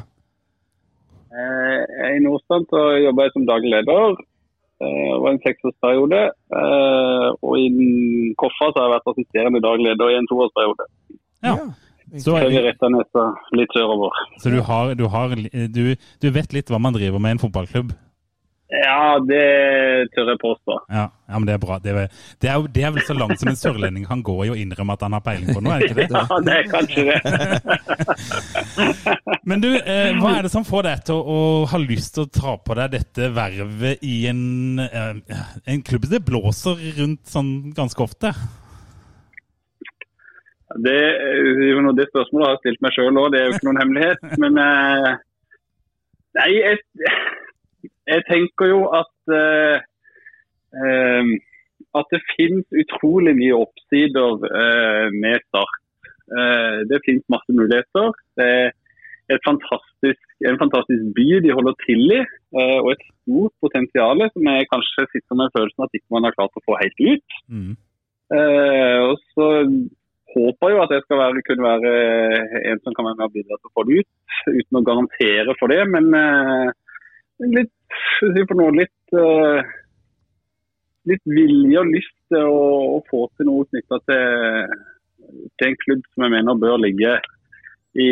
[1.38, 4.16] Eh, I Nordstrand så jobba jeg som daglig leder.
[4.82, 6.20] Eh, Det var en seksårsperiode.
[6.58, 10.86] Eh, Og i Koffa så har jeg vært assisterende daglig leder i en toårsperiode.
[11.46, 11.54] Ja.
[12.16, 12.38] Så,
[13.52, 14.20] litt sørover.
[14.40, 17.42] så du, har, du, har, du, du vet litt hva man driver med i en
[17.42, 17.92] fotballklubb?
[18.68, 19.44] Ja, det
[20.12, 20.74] tør jeg påstå.
[20.92, 21.78] Ja, ja men det er bra.
[21.80, 24.50] Det er, det, er, det er vel så langt som en sørlending kan gå i
[24.52, 26.08] å innrømme at han har peiling på noe, er det ikke det?
[26.12, 27.18] Ja, det er kanskje det.
[29.48, 32.26] Men du, eh, hva er det som får deg til å, å ha lyst til
[32.26, 34.44] å ta på deg dette vervet i en,
[34.84, 38.36] eh, en klubb det blåser rundt sånn ganske ofte?
[40.84, 43.68] Det, er jo det spørsmålet har jeg stilt meg sjøl òg, det er jo ikke
[43.70, 44.24] noen hemmelighet.
[44.42, 45.10] Men eh,
[46.38, 47.12] nei, jeg,
[48.12, 49.86] jeg tenker jo at eh,
[50.76, 51.36] eh,
[51.96, 55.80] at det finnes utrolig mye oppsider eh, med Start.
[56.28, 58.12] Eh, det finnes masse muligheter.
[58.36, 62.20] Det er et fantastisk, en fantastisk by de holder til i,
[62.60, 66.36] eh, og et stort potensial som jeg kanskje sitter med følelsen at ikke man har
[66.36, 67.38] klart å få helt ut.
[67.48, 67.72] Mm.
[68.36, 69.48] Eh, og så
[70.34, 71.92] håper jo at jeg skal være, kunne være
[72.72, 74.10] en som kan være med og bidra til å få det ut,
[74.48, 75.80] uten å garantere for det.
[75.94, 76.68] Men eh,
[77.56, 77.72] litt,
[78.58, 79.72] noe, litt, eh,
[81.12, 82.68] litt vilje og lyst til å,
[82.98, 84.78] å få til noe knytta til,
[85.56, 87.18] til en klubb som jeg mener bør ligge
[87.98, 88.10] i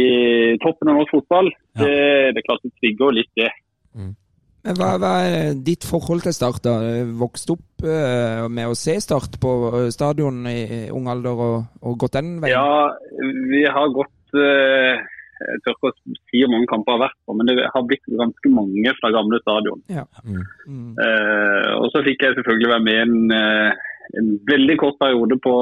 [0.63, 1.51] toppen av norsk fotball.
[1.77, 1.85] Ja.
[1.85, 1.97] Det,
[2.33, 3.53] det er klart det trigger litt det.
[3.97, 4.15] Men
[4.75, 6.65] Hva, hva er ditt forhold til Start?
[6.65, 6.75] da?
[7.21, 11.99] Vokst opp uh, med å se Start på eh, stadion i ung alder og, og
[12.03, 12.57] gått den veien?
[12.57, 12.91] Ja,
[13.53, 14.97] vi har gått uh,
[15.39, 18.11] Jeg tør ikke å si hvor mange kamper har vært på, men det har blitt
[18.11, 19.85] ganske mange fra gamle stadion.
[19.93, 20.95] Mm.
[20.99, 23.19] Uh, og så fikk jeg selvfølgelig være med en,
[24.23, 25.55] en veldig kort periode på,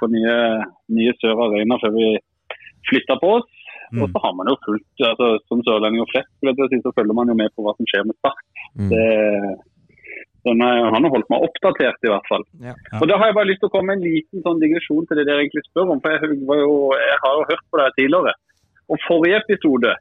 [0.00, 0.40] på nye,
[0.98, 2.10] nye Sør Arena før vi
[2.88, 3.57] flytta på oss.
[3.92, 4.02] Mm.
[4.04, 7.30] Og så har man jo fulgt, altså, som sørlending og flest, si, så følger man
[7.32, 8.44] jo med på hva som skjer med Start.
[8.76, 8.90] Mm.
[8.92, 9.04] Det,
[10.54, 12.44] er, han har holdt meg oppdatert, i hvert fall.
[12.64, 12.74] Ja.
[12.74, 13.00] Ja.
[13.00, 15.20] Og Da har jeg bare lyst til å komme med en liten sånn digresjon til
[15.20, 16.02] det dere egentlig spør om.
[16.04, 18.36] for Jeg, var jo, jeg har jo hørt på det tidligere.
[18.88, 19.94] Og forrige episode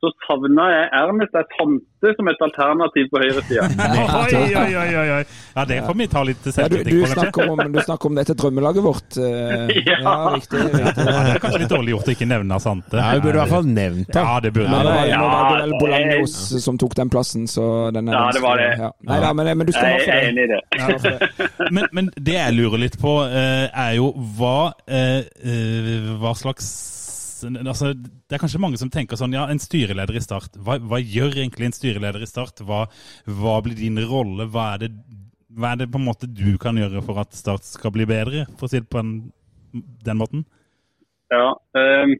[0.00, 3.66] så savna jeg Ernest ei tante som et alternativ på høyresida.
[4.20, 5.24] Oi, oi, oi, oi, oi.
[5.52, 8.16] Ja, det får vi ta litt Ja, du, selvkritikk du, snakker om, du snakker om
[8.16, 9.18] dette drømmelaget vårt.
[9.20, 9.98] eh, Ja.
[10.00, 10.62] ja, riktig.
[10.62, 10.80] riktig.
[10.80, 12.96] Ja, det er kanskje litt dårlig gjort å ikke nevne Sante.
[12.96, 14.22] Ja, vi burde i hvert fall nevnt det.
[14.24, 15.18] Ja, det burde Men det var, det.
[15.20, 18.56] var det vel Ja, Bolaños som tok den plassen, så den er Ja, det var
[18.62, 18.70] det.
[18.80, 18.90] Ja.
[19.10, 20.62] Nei da, men, men du stemmer Jeg er enig i det.
[20.80, 21.68] Ja.
[21.70, 24.56] Men, men det jeg lurer litt på, eh, er jo hva,
[24.88, 26.72] eh, eh, hva slags
[27.44, 30.58] altså, Det er kanskje mange som tenker sånn Ja, en styreleder i Start.
[30.60, 32.62] Hva, hva gjør egentlig en styreleder i Start?
[32.66, 32.84] Hva,
[33.40, 34.48] hva blir din rolle?
[34.50, 34.92] Hva er det
[35.58, 38.44] hva er det på en måte du kan gjøre for at Start skal bli bedre,
[38.58, 39.14] for å si det på en,
[40.06, 40.44] den måten?
[41.30, 42.14] Ja, um,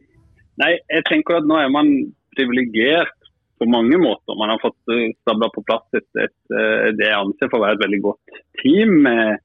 [0.61, 1.91] nei, jeg tenker at nå er man
[2.35, 3.15] privilegert
[3.61, 4.35] på mange måter.
[4.39, 7.65] Man har fått eh, stabla på plass et, et, et, det jeg anser for å
[7.67, 9.43] være et veldig godt team med,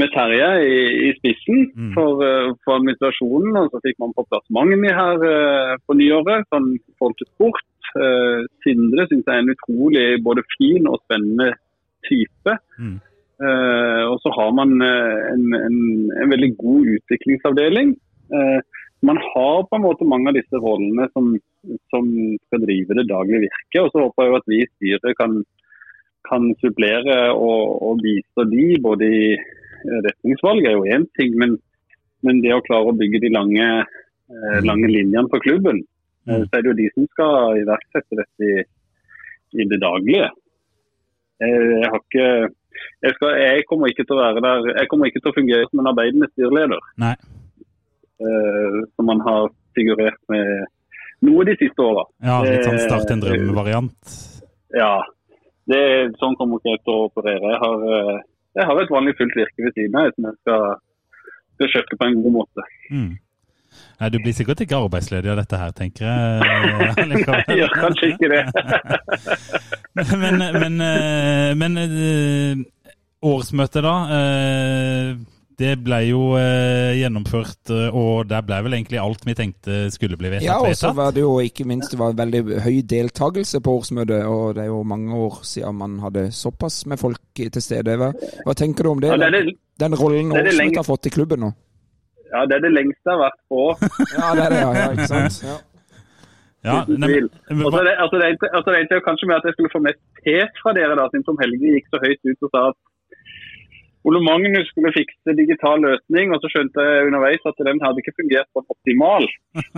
[0.00, 0.76] med Terje i,
[1.08, 1.92] i, spissen mm.
[1.96, 2.20] for,
[2.64, 3.56] for, administrasjonen.
[3.62, 7.64] Og så fikk man på plass Magni her uh, på nyåret, sånn forhold til sport.
[7.96, 11.54] Uh, Sindre syns jeg er en utrolig både fin og spennende
[12.08, 12.58] type.
[12.76, 12.96] Mm.
[13.40, 17.96] Uh, og så har man en, en, en, veldig god utviklingsavdeling.
[19.04, 21.34] Man har på en måte mange av disse rollene som,
[21.92, 22.08] som
[22.46, 23.82] skal drive det daglige virket.
[23.82, 25.36] Og så håper jeg at vi i styret kan,
[26.26, 29.28] kan supplere og, og bistå de, både i
[30.06, 31.56] retningsvalg er jo én ting, men,
[32.26, 33.68] men, det å klare å bygge de lange,
[34.66, 35.84] lange linjene for klubben,
[36.26, 36.46] mm.
[36.48, 38.64] så er det jo de som skal iverksette dette i,
[39.60, 40.30] i det daglige.
[41.40, 42.28] Jeg, har ikke
[43.04, 45.68] jeg, skal, jeg, kommer ikke til å være der Jeg kommer ikke til å fungere
[45.68, 46.86] som en arbeidende styreleder.
[47.02, 47.12] Nei.
[48.16, 50.64] Uh, som man har figurert med
[51.26, 52.06] noe de siste åra.
[52.24, 54.16] Ja, litt sånn start en drøm-variant?
[54.76, 54.94] Ja.
[55.68, 55.80] Det,
[56.20, 57.52] sånn kommer ikke jeg til å operere.
[57.52, 58.24] Jeg har, uh,
[58.56, 60.66] jeg har et vanlig fullt virke ved siden av som jeg skal,
[61.56, 62.66] skal kjøpe på en god måte.
[62.90, 63.14] Mm.
[64.00, 67.56] Nei, Du blir sikkert ikke arbeidsledig av dette her, tenker jeg.
[67.60, 68.42] Gjør kanskje ikke det.
[70.22, 72.92] men, men, eh, men, eh,
[73.26, 73.96] årsmøtet, da.
[75.56, 80.34] Eh, det ble jo gjennomført, og der ble vel egentlig alt vi tenkte skulle bli
[80.34, 80.48] vedtatt.
[80.48, 84.26] Ja, og så var det jo ikke minst det var veldig høy deltakelse på årsmøtet,
[84.28, 87.96] og det er jo mange år siden man hadde såpass med folk til stede.
[87.96, 88.12] Hva,
[88.44, 89.14] hva tenker du om det?
[89.14, 91.54] Ja, det, det Den rollen årsmøtet har fått i klubben nå?
[92.32, 93.62] Ja, det er det lengste jeg har vært på.
[94.18, 94.70] ja, det er det, ja.
[94.82, 95.40] ja ikke sant?
[95.46, 95.56] Ja.
[96.66, 99.80] Ja, Uten altså, det, altså, det, altså, det endte kanskje med at jeg skulle få
[99.86, 102.78] mest tet fra dere, da, siden Tom Helge gikk så høyt ut og sa at
[104.06, 108.14] Ole Magnus skulle fikse digital løsning, og så skjønte jeg underveis at den hadde ikke
[108.20, 109.26] fungert på optimal.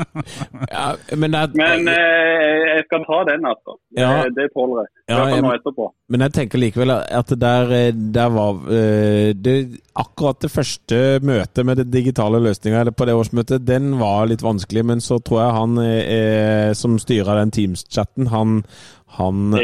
[0.76, 3.78] ja, men, det, men eh, jeg skal ta den, altså.
[3.96, 4.92] Ja, det, det tåler jeg.
[5.08, 5.88] Ja, jeg.
[6.12, 7.72] Men jeg tenker likevel at der,
[8.18, 9.56] der var eh, det,
[9.98, 14.84] Akkurat det første møtet med den digitale løsninga, på det årsmøtet, den var litt vanskelig.
[14.92, 18.60] Men så tror jeg han eh, som styrer den Teams-chatten, han
[19.10, 19.54] han,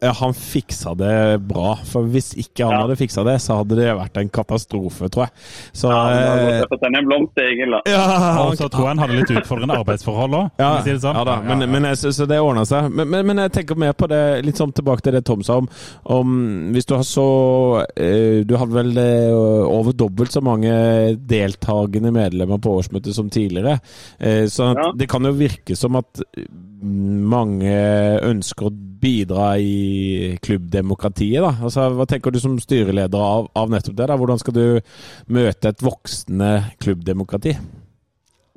[0.00, 1.74] ja, han, fiksa det bra.
[1.84, 2.80] For hvis ikke han ja.
[2.84, 5.34] hadde fiksa det, så hadde det vært en katastrofe, tror jeg.
[5.74, 7.82] Så, ja, han en blomst, Egil, da.
[7.90, 8.04] Ja,
[8.46, 11.18] og så tror jeg han hadde litt utfordrende arbeidsforhold òg, ja, si sånn.
[11.18, 12.88] Ja da, men, men så, så, det ordna seg.
[12.94, 15.58] Men, men, men, jeg tenker mer på det, litt sånn tilbake til det Tom sa
[15.60, 15.68] om,
[16.14, 16.34] om
[16.74, 17.28] Hvis du har så
[17.96, 19.32] eh, Du hadde vel eh,
[19.66, 20.72] over dobbelt så mange
[21.28, 23.78] deltakende medlemmer på årsmøtet som tidligere.
[24.18, 26.22] Eh, så det kan jo virke som at
[26.82, 27.74] mange
[28.26, 31.42] ønsker å bidra i klubbdemokratiet.
[31.42, 31.52] da.
[31.62, 34.08] Altså, Hva tenker du som styreleder av, av nettopp det?
[34.10, 34.18] da?
[34.18, 34.66] Hvordan skal du
[35.32, 36.52] møte et voksende
[36.82, 37.56] klubbdemokrati?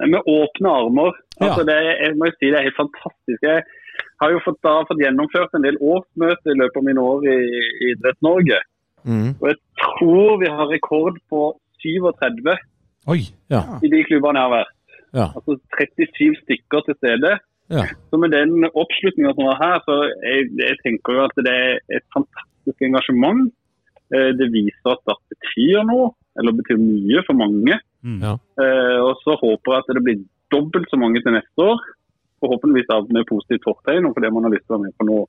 [0.04, 1.18] Med åpne armer.
[1.40, 1.68] Altså, ja.
[1.72, 3.46] det, jeg må jo si det er helt fantastisk.
[3.46, 3.64] Jeg
[4.22, 7.38] har jo fått, da, fått gjennomført en del årsmøter i løpet av mine år i,
[7.86, 8.62] i Idrett-Norge.
[9.06, 9.36] Mm.
[9.38, 11.42] Og jeg tror vi har rekord på
[11.86, 12.56] 37
[13.14, 13.22] Oi,
[13.54, 13.62] ja.
[13.86, 14.72] i de klubbene jeg har vært.
[15.16, 15.28] Ja.
[15.38, 17.36] Altså 37 stykker til stede.
[17.74, 17.86] Ja.
[18.10, 21.80] Så med den oppslutninga som var her, så jeg, jeg tenker jo at det er
[21.98, 23.50] et fantastisk engasjement.
[24.14, 27.80] Eh, det viser at det betyr noe, eller betyr mye for mange.
[28.06, 28.22] Mm.
[28.22, 28.36] Ja.
[28.62, 31.82] Eh, og så håper jeg at det blir dobbelt så mange til neste år.
[32.44, 35.10] Forhåpentligvis av med positivt fortegn, og fordi man har lyst til å være med på
[35.10, 35.26] noe,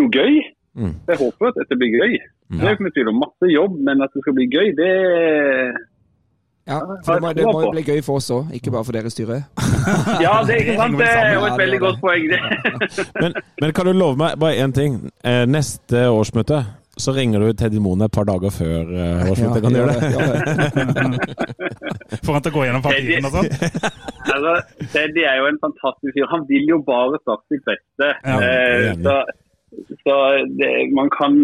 [0.00, 0.40] noe gøy.
[0.76, 0.96] Mm.
[1.08, 2.16] Jeg håper at dette blir gøy.
[2.16, 2.56] Ja.
[2.56, 4.90] Det er ikke noe tvil om masse jobb, men at det skal bli gøy, det
[6.66, 8.96] ja, for det må, det må jo bli gøy for oss òg, ikke bare for
[8.96, 9.46] dere styret.
[10.24, 12.40] ja, det, er ikke sant, det er jo et veldig godt poeng, det.
[13.22, 14.98] men, men, kan du love meg bare én ting?
[15.22, 16.64] Eh, neste årsmøte
[16.96, 19.62] så ringer du Teddy Moen et par dager før uh, årsmøtet.
[19.62, 20.00] Kan du gjøre det?
[22.24, 23.50] Får han til å gå gjennom papirene og sånn?
[24.32, 24.54] altså,
[24.94, 26.28] Teddy er jo en fantastisk fyr.
[26.32, 28.08] Han vil jo bare sitt beste.
[28.24, 29.18] Ja, eh, så,
[30.00, 30.16] så
[30.56, 31.36] det, man kan,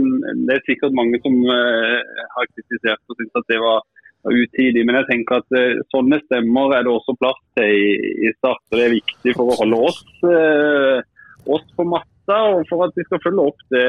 [0.48, 2.00] det er sikkert mange som uh,
[2.38, 3.84] har kritisert og syns at det var
[4.30, 4.84] utidig.
[4.86, 7.90] Men jeg tenker at uh, sånne stemmer er det også plass til i,
[8.28, 8.62] i Start.
[8.70, 11.02] Det er viktig for å holde oss, uh,
[11.50, 13.86] oss på matta, og for at vi skal følge opp det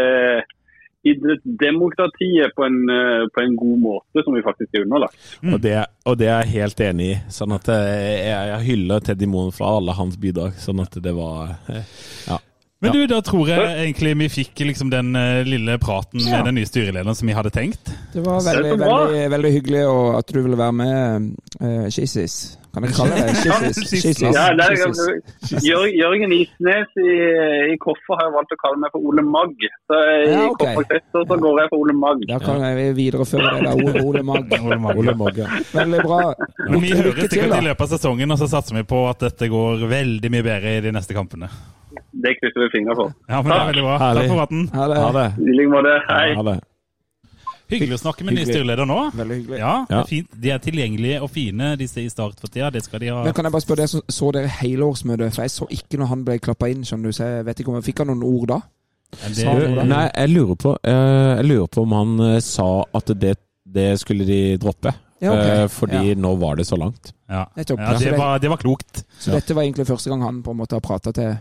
[1.03, 5.19] idrettsdemokratiet på en, uh, på en god måte, som vi faktisk er underlagt.
[5.43, 5.51] Mm.
[5.51, 5.75] Og, det,
[6.07, 7.19] og, det, er jeg helt enig i.
[7.35, 10.55] sånn at Jeg, jeg hyller Teddy Moen for alle hans bidrag.
[10.63, 12.39] sånn at det var ja.
[12.83, 16.41] Men du, da tror jeg egentlig vi fikk liksom den uh, lille praten ja.
[16.41, 17.93] med den nye styrelederen som vi hadde tenkt.
[18.11, 19.85] Det var veldig, veldig, veldig hyggelig
[20.19, 21.31] at du ville være med,
[21.61, 22.57] uh, Kisis.
[22.73, 23.33] Kan jeg kalle det
[23.77, 24.21] Kisis?
[24.25, 27.11] Ja, Jørgen Isnes i,
[27.69, 29.67] i Koffer har jeg valgt å kalle meg for Ole Magg.
[29.87, 30.73] Så i ja, okay.
[30.79, 32.25] Koffer så går jeg for Ole Magg.
[32.31, 34.57] Da kan jeg videreføre det der Ole, Ole Magg.
[34.97, 35.51] Ole Magg ja.
[35.71, 36.19] Veldig bra.
[36.73, 39.87] Vi hører sikkert i løpet av sesongen, og så satser vi på at dette går
[39.93, 41.51] veldig mye bedre i de neste kampene.
[42.25, 43.15] Det krysser vi fingra for.
[43.27, 43.97] Ja, men det er veldig bra.
[44.03, 44.69] Takk for praten.
[44.73, 45.01] Ha det.
[45.03, 45.25] Ha det.
[45.39, 45.97] I like måte.
[46.09, 46.27] Hei.
[46.37, 46.59] Ha det.
[47.73, 48.97] Hyggelig å snakke med ny styreleder nå.
[49.17, 49.59] Veldig hyggelig.
[49.61, 50.35] Ja, det er fint.
[50.43, 52.69] De er tilgjengelige og fine, disse i Start for tida.
[52.73, 53.21] Det skal de ha.
[53.25, 55.33] Men Kan jeg bare spørre som så dere hele årsmøtet?
[55.33, 57.17] For jeg så ikke når han ble klappa inn, skjønner du.
[57.17, 58.59] Så jeg vet ikke om jeg fikk han noen ord da?
[59.13, 59.45] Det,
[59.85, 63.91] nei, jeg lurer, på, eh, jeg lurer på om han eh, sa at det, det
[64.01, 64.89] skulle de droppe.
[65.21, 65.51] Ja, okay.
[65.63, 66.15] Eh, fordi ja.
[66.19, 67.13] nå var det så langt.
[67.29, 67.77] Ja, ja det,
[68.17, 69.03] var, det, var, klokt.
[69.19, 71.35] Så dette var egentlig første gang han på en måte har prata til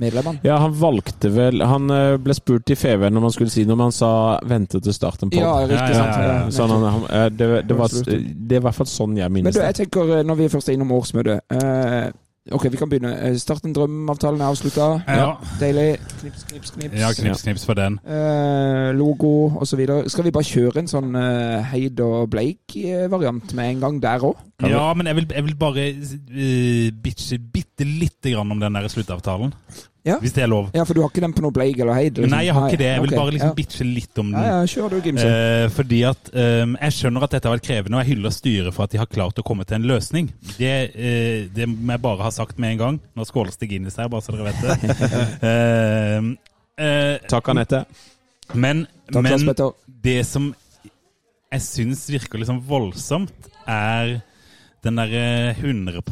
[0.00, 0.40] medlemmene?
[0.46, 3.78] Ja, han valgte vel Han eh, ble spurt i FVN når man skulle si noe,
[3.78, 4.12] men han sa
[4.44, 5.42] 'vente til starten på'.
[5.42, 6.16] Ja, riktig sant.
[6.16, 9.30] Ja, ja, sånn, han, eh, det, det, var, det, er i hvert fall sånn jeg
[9.30, 9.60] minnes det.
[9.60, 12.10] Men du, jeg tenker, når vi først er innom årsmøtet eh,
[12.50, 13.12] Ok, vi kan begynne.
[13.38, 14.86] Start en drøm-avtalen er avslutta.
[15.06, 15.26] Ja.
[15.60, 16.00] Deilig.
[16.22, 16.96] Knips, knips, knips.
[16.98, 18.00] Ja, knips, knips for den.
[18.00, 19.82] Eh, logo osv.
[20.10, 21.14] Skal vi bare kjøre en sånn
[21.70, 24.40] Heid og Blake-variant med en gang der òg?
[24.68, 28.88] Ja, men jeg vil, jeg vil bare uh, bitche bitte lite grann om den der
[28.92, 29.54] sluttavtalen.
[30.06, 30.16] Ja.
[30.20, 30.70] Hvis det er lov.
[30.72, 32.16] Ja, For du har ikke den på noe Bleig eller Heid?
[32.16, 32.32] Liksom?
[32.32, 32.86] Nei, jeg har ikke det.
[32.88, 33.18] Jeg vil okay.
[33.20, 33.56] bare liksom ja.
[33.58, 34.46] bitche litt om den.
[34.46, 35.26] Ja, ja, kjør du, Gimse.
[35.28, 38.76] Eh, fordi at um, Jeg skjønner at dette har vært krevende, og jeg hyller styret
[38.76, 40.30] for at de har klart å komme til en løsning.
[40.54, 43.02] Det, uh, det må jeg bare ha sagt med en gang.
[43.12, 44.96] Nå skåles det Guinness her, bare så dere vet det.
[45.44, 46.32] uh,
[46.86, 47.84] uh, Takk, Anette.
[48.56, 49.52] Men, Takk, men
[50.00, 50.48] det som
[51.50, 54.20] jeg syns virker liksom voldsomt, er
[54.84, 56.02] den derre 100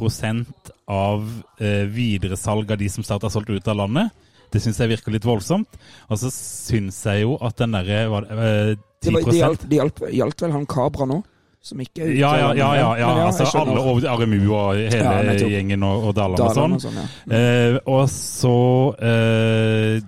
[0.88, 1.24] av
[1.60, 4.12] eh, videresalg av de som starter solgt ut av landet.
[4.52, 5.80] Det syns jeg virker litt voldsomt.
[6.08, 10.46] Og så syns jeg jo at den derre eh, 10 Det, De gjaldt, de de
[10.46, 11.22] vel han Kabra nå?
[11.68, 15.14] Som ikke er ute ja, ja, ja, ja, ja, altså alle over Aremu og hele
[15.26, 16.76] ja, gjengen og, og Dalan og sånn.
[16.76, 17.06] Og, sånn, ja.
[17.26, 17.34] mm.
[17.34, 18.58] eh, og så
[19.02, 19.98] eh,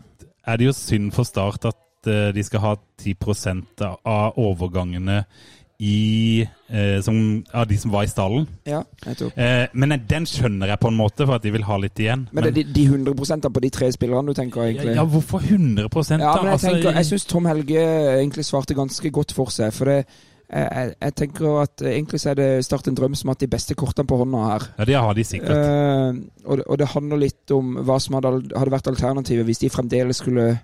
[0.47, 5.25] er det jo synd for Start at eh, de skal ha 10% av overgangene
[5.81, 8.45] i, eh, som, av de som var i stallen.
[8.69, 12.03] Ja, eh, men den skjønner jeg på en måte, for at de vil ha litt
[12.03, 12.27] igjen.
[12.29, 14.99] Men, men det er de, de 100% på de tre spillerne du tenker egentlig?
[14.99, 16.19] Ja, hvorfor 100 da?
[16.21, 17.87] Ja, men Jeg, altså, tenker, jeg syns Tom Helge
[18.19, 19.73] egentlig svarte ganske godt for seg.
[19.73, 20.03] For det,
[20.51, 23.53] jeg, jeg, tenker at egentlig så er det Start en drøm som har hatt de
[23.53, 24.67] beste kortene på hånda her.
[24.83, 25.57] Ja, det har de sikkert.
[25.57, 29.73] Eh, og, og, det, handler litt om hva som hadde, hadde vært alternativet hvis de
[29.73, 30.59] fremdeles skulle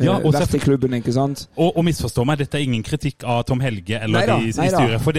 [0.00, 1.46] ja, og vært i klubben, ikke sant?
[1.56, 4.72] Og, og misforstå meg, dette er ingen kritikk av Tom Helge eller neida, de i
[4.72, 5.02] styret.
[5.04, 5.16] For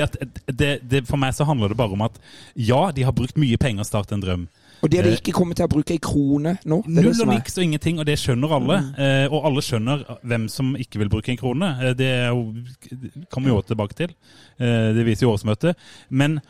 [0.49, 2.17] det, det, for meg så handler det bare om at
[2.55, 4.47] ja, de har brukt mye penger å starte en drøm.
[4.84, 6.82] Og det har de eh, ikke kommet til å bruke ei krone nå.
[6.91, 8.80] Null og niks og ingenting, og det skjønner alle.
[8.84, 8.89] Mm.
[9.05, 11.69] Eh, og alle skjønner hvem som ikke vil bruke en krone.
[11.80, 12.49] Eh, det jo,
[13.32, 14.11] kommer vi jo tilbake til.
[14.59, 15.80] Eh, det viser jo årsmøtet.
[16.11, 16.41] Men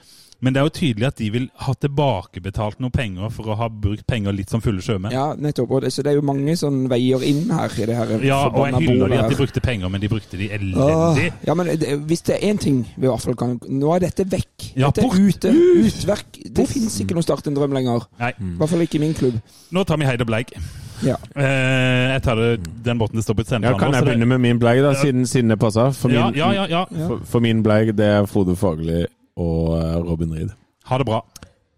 [0.44, 3.70] men det er jo tydelig at de vil ha tilbakebetalt noe penger for å ha
[3.72, 5.14] brukt penger litt som fulle sjømenn.
[5.16, 5.72] Ja, nettopp.
[5.72, 8.42] Og det, så det er jo mange sånn veier inn her i det her Ja,
[8.50, 10.84] og jeg hyller de at de brukte penger, men de brukte de elendig.
[10.84, 13.96] Åh, ja, men det, hvis det er én ting vi i hvert fall kan Nå
[13.96, 14.68] er dette vekk.
[14.76, 15.54] Ja, dette er ute.
[15.88, 16.42] Utverk.
[16.60, 18.04] Det fins ikke noe Start en drøm lenger.
[18.20, 18.34] Nei.
[18.36, 19.40] I hvert fall ikke i min klubb.
[19.72, 20.52] Nå tar vi Heid og Bleik.
[21.04, 21.16] Ja.
[21.40, 22.52] Eh, jeg tar det
[22.84, 25.26] den båten det står på et Ja, kan jeg begynne med min bleik, da, siden,
[25.28, 25.92] siden det passer?
[25.96, 26.86] For, ja, ja, ja, ja.
[27.08, 29.06] For, for min bleik, det er Frode Fagerli
[29.40, 30.54] og eh, Robin Reed.
[30.90, 31.24] Ha det bra.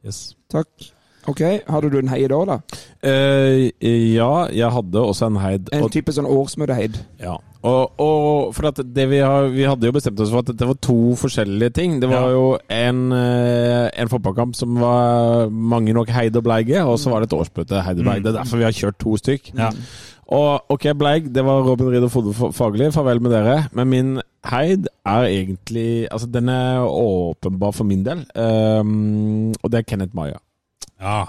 [0.06, 0.36] Yes.
[0.52, 0.92] Takk.
[1.26, 2.60] Ok, Hadde du en heid òg, da?
[3.02, 5.72] Uh, ja, jeg hadde også en heid.
[5.74, 7.00] En type sånn årsmøteheid?
[7.22, 7.40] Ja.
[7.66, 10.68] Og, og, for at det vi, har, vi hadde jo bestemt oss for at det
[10.70, 11.96] var to forskjellige ting.
[12.02, 12.36] Det var ja.
[12.36, 17.24] jo en, eh, en, fotballkamp som var mange nok heid og bleige, og så var
[17.24, 18.22] det et årsmøte heid og bleige.
[18.22, 18.28] Mm.
[18.28, 19.50] Det er derfor vi har kjørt to stykk.
[19.58, 19.72] Ja.
[20.34, 22.90] Og ok, Bleig, det var Robin Ried og Frode Fagerli.
[22.94, 23.58] Farvel med dere.
[23.78, 24.16] Men min
[24.50, 28.26] heid er egentlig Altså, den er åpenbar for min del.
[28.36, 30.42] Um, og det er Kenneth Maya.
[31.02, 31.26] Ja.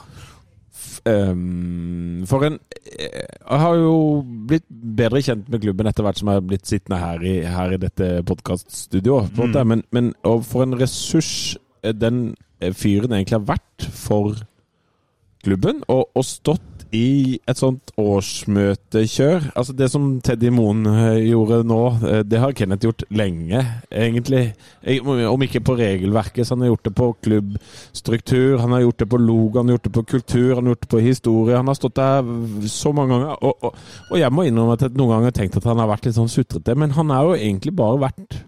[1.06, 2.58] Um, for en
[2.98, 6.98] Jeg har jo blitt bedre kjent med klubben etter hvert som jeg har blitt sittende
[6.98, 9.36] her i, her i dette podkaststudioet.
[9.36, 9.66] Mm.
[9.66, 12.34] Men, men for en ressurs den
[12.74, 14.40] fyren egentlig har vært for
[15.44, 21.62] klubben, og, og stått i et sånt årsmøtekjør Altså det som Teddy Moen eh, gjorde
[21.66, 24.54] nå, eh, det har Kenneth gjort lenge, egentlig.
[25.02, 29.08] Om ikke på regelverket, så han har gjort det på klubbstruktur, han har gjort det
[29.12, 31.56] på logo, han har gjort det på kultur, han har gjort det på historie.
[31.56, 33.38] Han har stått der så mange ganger.
[33.42, 35.90] Og, og, og jeg må innrømme at jeg noen ganger har tenkt at han har
[35.90, 38.40] vært litt sånn sutrete, men han har jo egentlig bare vært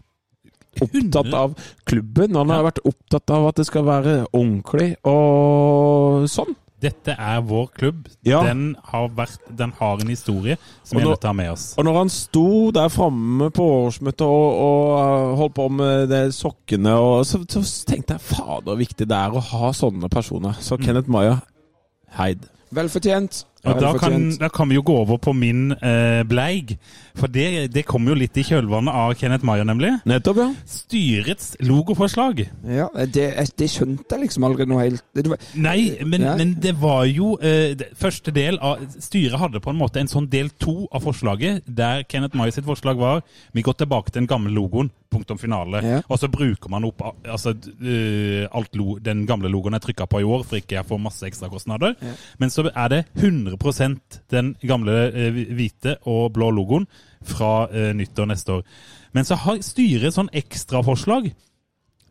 [0.84, 1.58] opptatt av
[1.88, 2.38] klubben.
[2.38, 6.54] Han har vært opptatt av at det skal være ordentlig og sånn.
[6.78, 8.06] Dette er vår klubb.
[8.26, 8.44] Ja.
[8.46, 10.54] Den, har vært, den har en historie
[10.86, 11.72] som vi er ta med oss.
[11.78, 16.94] Og når han sto der framme på årsmøtet og, og holdt på med det sokkene,
[16.94, 20.54] og så, så tenkte jeg fader viktig det er å ha sånne personer.
[20.62, 21.40] Så Kenneth Maya,
[22.20, 22.46] heid.
[22.74, 23.42] Velfortjent.
[23.66, 26.76] Og da kan, da kan vi jo gå over på min eh, bleig.
[27.18, 29.90] For det, det kom jo litt i kjølvannet av Kenneth Maier, nemlig.
[30.08, 30.48] Nettopp, ja.
[30.70, 32.44] Styrets logoforslag.
[32.70, 33.26] Ja, det,
[33.58, 36.36] det skjønte jeg liksom aldri noe helt det var, Nei, men, Ja.
[36.38, 40.10] men det var jo eh, det, Første del av Styret hadde på en måte en
[40.10, 43.22] sånn del to av forslaget, der Kenneth Maier sitt forslag var
[43.56, 45.80] vi går tilbake til den gamle logoen, punktum finale.
[45.82, 46.00] Ja.
[46.12, 50.20] Og så bruker man opp altså, eh, alt lo, den gamle logoen er trykka på
[50.22, 51.96] i år, for ikke jeg får masse ekstrakostnader.
[52.04, 52.14] Ja.
[52.38, 56.86] Men så er det 100% den gamle eh, hvite og blå logoen
[57.26, 58.64] fra eh, nyttår neste år.
[59.16, 61.32] Men så har styret sånn ekstraforslag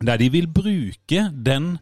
[0.04, 1.76] der de vil bruke den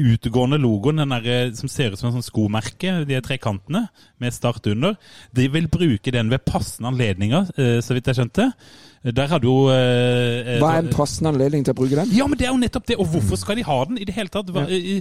[0.00, 4.34] utgående logoen, den der, eh, som ser ut som en sånn skomerke, de trekantene, med
[4.34, 4.96] start under.
[5.34, 8.52] De vil bruke den ved passende anledninger, eh, så vidt jeg skjønte.
[9.00, 12.10] Der hadde jo eh, eh, Hva er en passende anledning til å bruke den?
[12.12, 12.98] Ja, men det er jo nettopp det!
[13.00, 14.50] Og hvorfor skal de ha den i det hele tatt?
[14.52, 15.00] Hva, ja.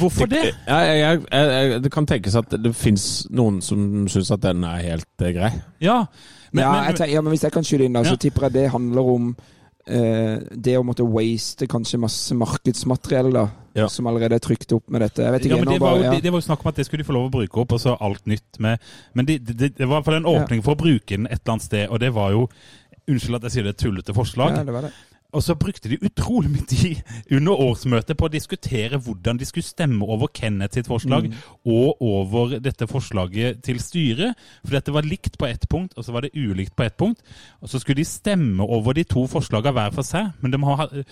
[0.00, 0.42] hvorfor det?
[0.50, 4.66] Jeg, jeg, jeg, jeg, det kan tenkes at det fins noen som syns at den
[4.66, 5.52] er helt eh, grei.
[5.82, 6.00] Ja,
[6.52, 8.58] men, ja, men, tenker, ja, men Hvis jeg kan skyte inn, da, så tipper jeg
[8.60, 9.34] det handler om
[9.82, 13.88] Uh, det å måtte waste kanskje masse markedsmateriell da, Ja.
[13.90, 15.26] som allerede er trykt opp med dette.
[15.26, 16.12] Ikke, ja, det, var jo, ja.
[16.12, 17.74] det, det var jo snakk om at det skulle de få lov å bruke opp,
[17.74, 18.78] og så alt nytt med
[19.18, 21.56] Men det, det, var i hvert fall en åpning for å bruke den et eller
[21.56, 22.46] annet sted, og det var jo
[23.10, 24.54] Unnskyld at jeg sier det, et tullete forslag.
[24.54, 24.92] ja, det var det.
[25.32, 26.98] Og så brukte de utrolig mye tid
[27.32, 31.38] under årsmøtet på å diskutere hvordan de skulle stemme over Kenneth sitt forslag Mm.
[31.72, 34.34] og over dette forslaget til styret.
[34.64, 37.22] For dette var likt på ett punkt, og så var det ulikt på ett punkt.
[37.62, 40.76] Og så skulle de stemme over de to forslagene hver for seg, men de må
[40.76, 41.04] ha eh,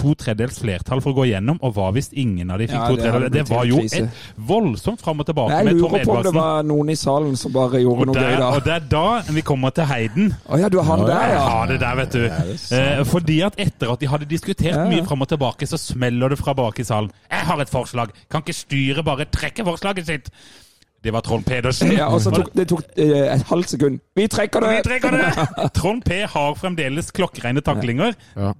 [0.00, 2.86] to tredjedels flertall for å gå gjennom, og hva hvis ingen av de fikk Ja,
[2.88, 3.28] to det?
[3.34, 4.06] Det var jo krise.
[4.06, 6.96] et voldsomt fram og tilbake Jeg med Tom lurer på om det var noen i
[6.96, 8.48] salen som bare gjorde Og noe der, gøy da.
[8.56, 9.04] og det er da
[9.36, 10.32] vi kommer til Heiden.
[10.48, 11.44] Å ja, du er han der, ja.
[11.44, 12.24] Ja, det der, vet du.
[12.78, 16.32] Eh, fordi at etter at de hadde diskutert Ja, mye fram og tilbake, så smeller
[16.32, 17.12] det fra bak i salen.
[17.30, 18.16] Jeg har et forslag!
[18.32, 20.32] Kan ikke styret bare trekke forslaget sitt?
[21.02, 21.92] Det var Trond Pedersen.
[22.00, 24.00] Ja, og så tok det tok eh, et halvt sekund.
[24.16, 24.74] Vi trekker det!
[24.80, 25.30] Vi trekker det!
[25.78, 28.14] Trond P har fremdeles klokkereine taklinger.
[28.36, 28.52] Ja.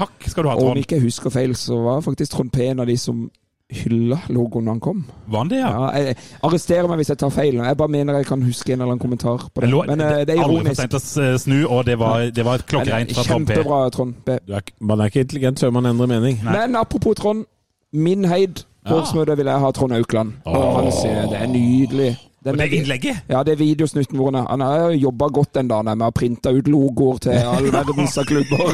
[0.00, 2.64] Takk skal du ha, Og om ikke jeg husker feil, så var faktisk Trond P
[2.70, 3.28] en av de som
[3.70, 5.04] hylla logoen da han kom.
[5.30, 5.68] Var han det, ja?
[5.70, 7.54] Ja, jeg, arrester meg hvis jeg tar feil.
[7.62, 9.68] Jeg bare mener jeg kan huske en eller annen kommentar på det.
[9.70, 11.14] Lå- Men det, det er Aldri for ironisk.
[11.20, 13.54] å snu, og det var, det var et klokkereint fra Trond P.
[13.54, 14.38] Kjempebra, Trond P.
[14.48, 16.40] Du er, man er ikke intelligent før man endrer mening.
[16.42, 16.56] Nei.
[16.58, 17.44] Men apropos Trond.
[17.92, 19.00] Min heid på Ja.
[19.02, 20.32] årsmøtet vil jeg ha Trond Aukland.
[20.46, 22.16] Og han sier det er nydelig.
[22.42, 23.16] Den Og det er- innlegget!
[23.28, 26.68] Ja, det er videosnutten hvor han, har jobba godt den dagen med å printe ut
[26.72, 28.70] logoer til all verdens klubber.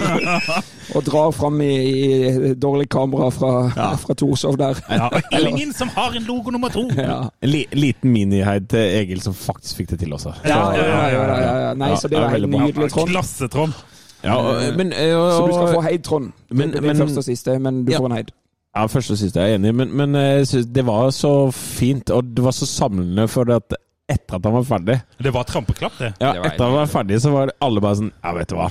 [0.95, 3.51] og drar fram i, i dårlig kamera fra,
[3.99, 4.79] fra Torshov der.
[4.89, 6.87] Ja, og ingen som har en logo nummer to!
[6.95, 7.19] Ja.
[7.43, 10.37] En li, liten miniheid til Egil som faktisk fikk det til også.
[10.47, 11.75] Ja, ja, ja, ja, ja, ja.
[11.75, 13.11] Nei, så det er var helt nydelig, Trond.
[13.11, 13.75] Klasse, Trond.
[14.23, 16.31] Ja, og, men, og, Så du skal få heid, Trond.
[16.51, 17.99] Men- det blir men- første og siste, men du Ja.
[17.99, 18.31] får en heid.
[18.77, 21.49] Ja, første og siste er jeg enig i, men, men eh, jeg det var så
[21.55, 23.79] fint, og det var så samlende for det at
[24.13, 26.13] etter at han var ferdig Det var trampeklapp, det.
[26.21, 28.53] Ja, Det var etter at han var ferdig, så var alle bare sånn Ja, vet
[28.53, 28.69] du hva?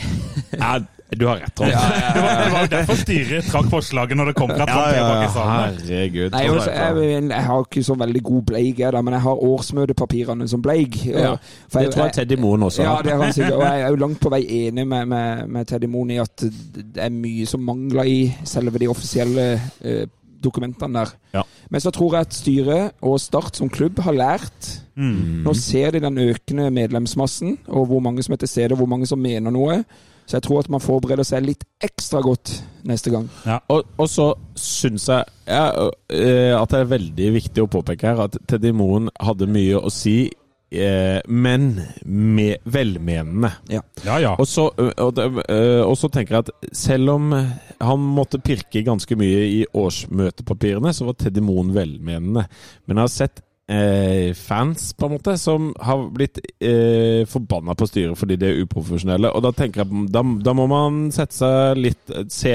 [0.62, 0.70] Ja,
[1.18, 1.70] du har rett, Trond.
[1.70, 6.28] Det var, det var jo derfor styret trakk forslaget når det kom fra Trond herregud.
[6.34, 9.42] Nei, også, jeg, jeg har ikke så veldig god bleig, jeg, da, men jeg har
[9.48, 11.00] årsmøtepapirene som bleig.
[11.08, 11.34] Ja.
[11.70, 13.58] For Det tror jeg Teddy Moen også Ja, det har han sikkert.
[13.58, 16.46] Og jeg er jo langt på vei enig med, med, med Teddy Moen i at
[16.46, 20.04] det er mye som mangler i selve de offisielle eh,
[20.40, 21.14] dokumentene der.
[21.34, 21.42] Ja.
[21.70, 24.70] Men så tror jeg at styret og Start som klubb har lært.
[24.96, 25.42] Mm.
[25.44, 28.90] Nå ser de den økende medlemsmassen, og hvor mange som er til stede, og hvor
[28.90, 29.82] mange som mener noe.
[30.30, 32.52] Så jeg tror at man forbereder seg litt ekstra godt
[32.86, 33.24] neste gang.
[33.66, 38.22] Og, og så syns jeg ja, øh, at det er veldig viktig å påpeke her
[38.28, 40.30] at Teddy Moen hadde mye å si,
[40.70, 41.66] eh, men
[42.06, 43.50] med velmenende.
[43.74, 44.36] Ja, ja.
[44.38, 49.42] Og så, og, og så tenker jeg at selv om han måtte pirke ganske mye
[49.48, 52.46] i årsmøtepapirene, så var Teddy Moen velmenende.
[52.86, 57.88] Men jeg har sett eh, fans på en måte som har blitt eh, forbanna på
[57.88, 59.32] styret fordi de er uprofesjonelle.
[59.34, 62.54] Og da tenker jeg da, da må man sette seg litt Se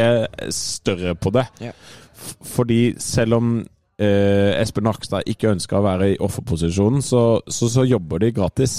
[0.53, 1.45] større på det.
[1.63, 1.72] Ja.
[2.55, 3.53] Fordi selv om
[4.01, 8.78] eh, Espen Nakstad ikke ønska å være i offerposisjonen, så, så, så jobber de gratis.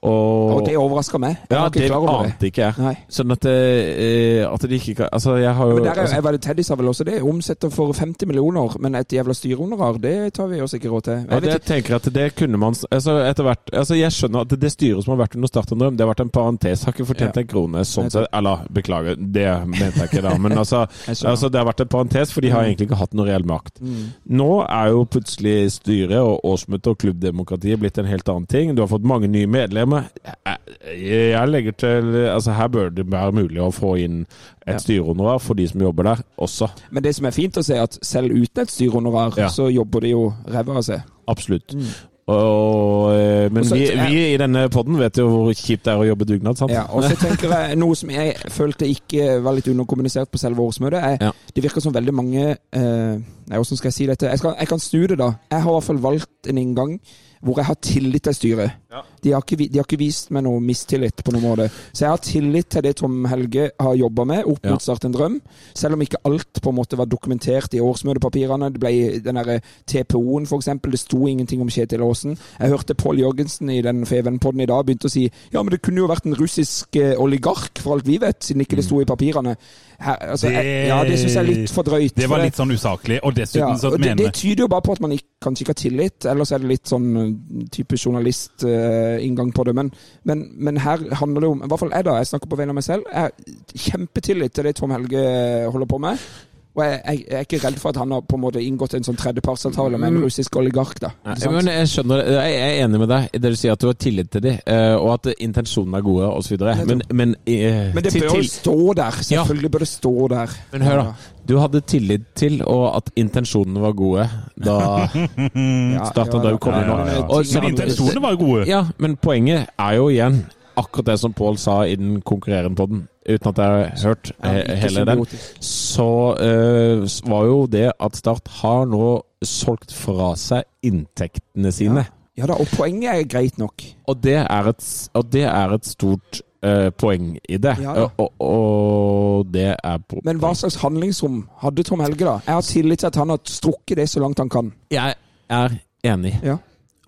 [0.00, 1.34] Og, og det overraska meg.
[1.50, 2.76] Jeg ja, det ante ikke jeg.
[2.80, 2.92] Nei.
[3.12, 6.30] Sånn at, eh, at de ikke kan Altså, jeg har jo Men der er, altså,
[6.30, 7.18] jeg Teddy sa vel også det.
[7.20, 11.18] Omsetter for 50 millioner, men et jævla styrehonorar, det tar vi oss ikke råd til.
[11.18, 14.54] Jeg, ja, det, tenker at det kunne man altså, etter hvert Altså, jeg skjønner at
[14.62, 16.86] det styret som har vært under Start en drøm, det har vært en parentes.
[16.86, 17.44] Har ikke fortjent ja.
[17.44, 18.30] en krone sånn sett.
[18.40, 20.32] Eller, beklager, det mente jeg ikke da.
[20.40, 22.70] Men altså, altså, det har vært en parentes, for de har mm.
[22.70, 23.82] egentlig ikke hatt noe reell makt.
[23.84, 24.08] Mm.
[24.40, 28.72] Nå er jo plutselig styret og årsmøtet og klubbdemokratiet blitt en helt annen ting.
[28.72, 29.89] Du har fått mange nye medlemmer.
[29.90, 34.22] Jeg legger til Altså Her bør det være mulig å få inn
[34.66, 34.82] et ja.
[34.82, 36.70] styrehonorar for de som jobber der også.
[36.90, 39.48] Men det som er fint å se, at selv uten et styrehonorar, ja.
[39.50, 41.02] så jobber de jo ræva av seg.
[41.30, 41.74] Absolutt.
[41.74, 41.90] Mm.
[42.30, 46.02] Og, eh, men Også, vi, vi, i denne poden vet jo hvor kjipt det er
[46.02, 46.58] å jobbe dugnad.
[46.60, 46.72] sant?
[46.74, 50.62] Ja, og så tenker jeg Noe som jeg følte ikke var litt underkommunisert på selve
[50.62, 51.32] årsmøtet, er ja.
[51.54, 53.16] det virker som veldig mange eh,
[53.50, 54.28] Nei, hvordan skal jeg si dette?
[54.30, 55.32] Jeg, skal, jeg kan snu det, da.
[55.50, 56.94] Jeg har i hvert fall valgt en inngang
[57.40, 58.79] hvor jeg har tillit til styret.
[58.90, 59.04] Ja.
[59.22, 61.68] De, har ikke, de, har ikke, vist meg noe mistillit på noen måte.
[61.92, 64.78] Så jeg har tillit til det Tom Helge har jobba med opp mot ja.
[64.82, 65.36] Start en drøm.
[65.78, 68.72] Selv om ikke alt på en måte var dokumentert i årsmøtepapirene.
[68.74, 70.72] Det ble den derre TPO-en f.eks.
[70.90, 72.34] Det sto ingenting om Kjetil Aasen.
[72.58, 75.82] Jeg hørte Pål Jørgensen i den Feven-podden i dag begynte å si ja, men det
[75.86, 78.98] kunne jo vært en russisk eh, oligark, for alt vi vet, siden ikke det sto
[79.04, 79.54] i papirene.
[80.00, 82.14] Her, altså, det, ja, det syns jeg er litt for drøyt.
[82.16, 83.20] Det var litt sånn usaklig.
[83.22, 85.66] Og dessuten ja, så mener det, det tyder jo bare på at man ikke, kanskje
[85.66, 86.28] ikke har tillit.
[86.32, 89.74] Ellers er det litt sånn eh, type journalistinngang uh, på det.
[89.74, 89.92] Men,
[90.24, 92.16] men, men, her handler det om I hvert fall jeg, da.
[92.20, 93.08] Jeg snakker på vegne av meg selv.
[93.12, 95.24] Jeg har kjempetillit til det Tom Helge
[95.70, 96.30] holder på med.
[96.78, 98.94] Og jeg, jeg, jeg, er ikke redd for at han har på en måte inngått
[98.94, 100.26] en sånn tredjepartsavtale med en mm.
[100.28, 101.00] russisk oligark.
[101.02, 101.10] da.
[101.26, 103.88] Ja, men jeg skjønner, jeg er enig med deg i det du sier, at du
[103.90, 106.62] har tillit til dem, eh, og at intensjonene er gode osv.
[106.86, 109.18] Men, men, eh, men det bør jo stå der.
[109.32, 109.74] Selvfølgelig ja.
[109.74, 110.56] bør det stå der.
[110.76, 111.34] Men hør, da.
[111.50, 114.28] Du hadde tillit til og at intensjonene var gode
[114.60, 114.76] da
[115.16, 116.92] ja, da du kom inn.
[117.26, 118.64] Men intensjonene var gode.
[118.70, 120.44] Ja, men poenget er jo igjen
[120.80, 123.02] akkurat det som Pål sa i den konkurrerende podden,
[123.36, 125.24] uten at jeg har hørt he hele den,
[125.64, 129.10] så uh, var jo det at Start har nå
[129.44, 132.04] solgt fra seg inntektene sine.
[132.36, 133.84] Ja, ja da, og poenget er greit nok.
[134.10, 134.86] Og det er et,
[135.32, 137.76] det er et stort uh, poeng i det.
[137.82, 138.08] Ja, ja.
[138.16, 142.38] Og, og, det er Men hva slags handlingsrom hadde Tom Helge, da?
[142.46, 144.72] Jeg har tillit til at han har strukket det så langt han kan.
[144.92, 145.14] Jeg
[145.50, 146.36] er enig.
[146.44, 146.58] Ja.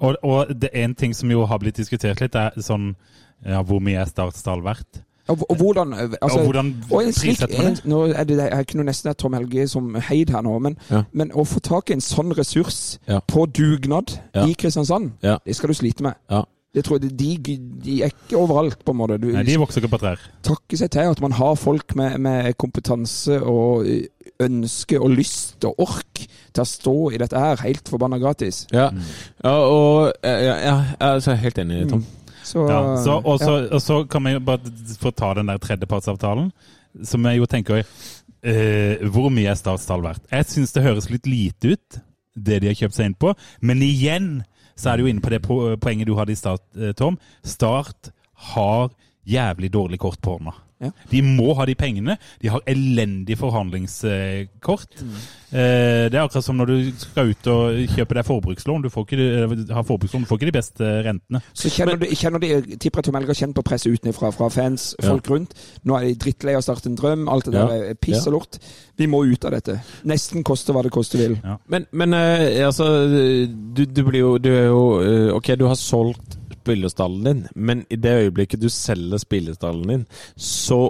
[0.03, 2.95] Og, og det er en ting som jo har blitt diskutert litt, er sånn
[3.47, 5.03] ja, hvor mye er Startstall verdt?
[5.29, 7.85] Og, og, hvordan, altså, og hvordan prissetter man det?
[7.85, 11.05] Nå er det, jeg kunne nesten hatt Tom Helge som heid her nå, men, ja.
[11.13, 13.21] men, å få tak i en sånn ressurs ja.
[13.23, 14.49] på dugnad ja.
[14.49, 16.19] i Kristiansand, det skal du slite med.
[16.73, 19.19] Det tror jeg, de, de, er ikke overalt, på en måte.
[19.21, 20.23] Du, Nei, de vokser ikke på trær.
[20.47, 23.85] Takke seg til at man har folk med, med, kompetanse og
[24.43, 28.65] ønske og lyst og ork til å stå i dette her helt forbanna gratis.
[28.73, 28.89] Ja,
[29.45, 32.01] og jeg er helt enig, Tom.
[32.01, 32.22] Mm.
[32.53, 33.69] Så, ja, så, og, så, ja.
[33.73, 36.51] og, så, kan vi bare få ta den der tredjepartsavtalen,
[37.09, 40.27] som jeg jo tenker eh, Hvor mye er Startstall verdt?
[40.29, 42.01] Jeg syns det høres litt lite ut,
[42.37, 43.33] det de har kjøpt seg inn på.
[43.65, 44.35] Men igjen
[44.77, 47.17] så er du inne på det poenget du hadde i start, eh, Tom.
[47.45, 48.13] Start
[48.53, 48.91] har
[49.29, 50.55] jævlig dårlig kort på hånda.
[50.83, 50.91] Ja.
[51.11, 52.17] De må ha de pengene.
[52.43, 55.03] De har elendig forhandlingskort.
[55.03, 55.17] Mm.
[55.53, 58.85] Eh, det er akkurat som når du skal ut og kjøpe deg forbrukslån.
[58.85, 59.27] Du får ikke,
[59.77, 61.43] har forbrukslån, du får ikke de beste rentene.
[61.53, 64.51] Så kjenner, Men, de, kjenner de, Tipper Tom Helge har kjent på presset utenfra, fra
[64.53, 65.35] fans, folk ja.
[65.35, 65.55] rundt.
[65.87, 67.29] Nå er de drittlei av å starte en drøm.
[67.33, 67.69] Alt det ja.
[67.69, 68.61] der er piss og lort.
[68.99, 69.79] Vi må ut av dette.
[70.09, 71.39] Nesten koste hva det koste vil.
[71.71, 75.79] Men, men uh, altså, du, du, blir jo Du er jo uh, Ok, du har
[75.79, 80.07] solgt spillerstallen din, men i det øyeblikket du selger spillestallen din,
[80.37, 80.87] så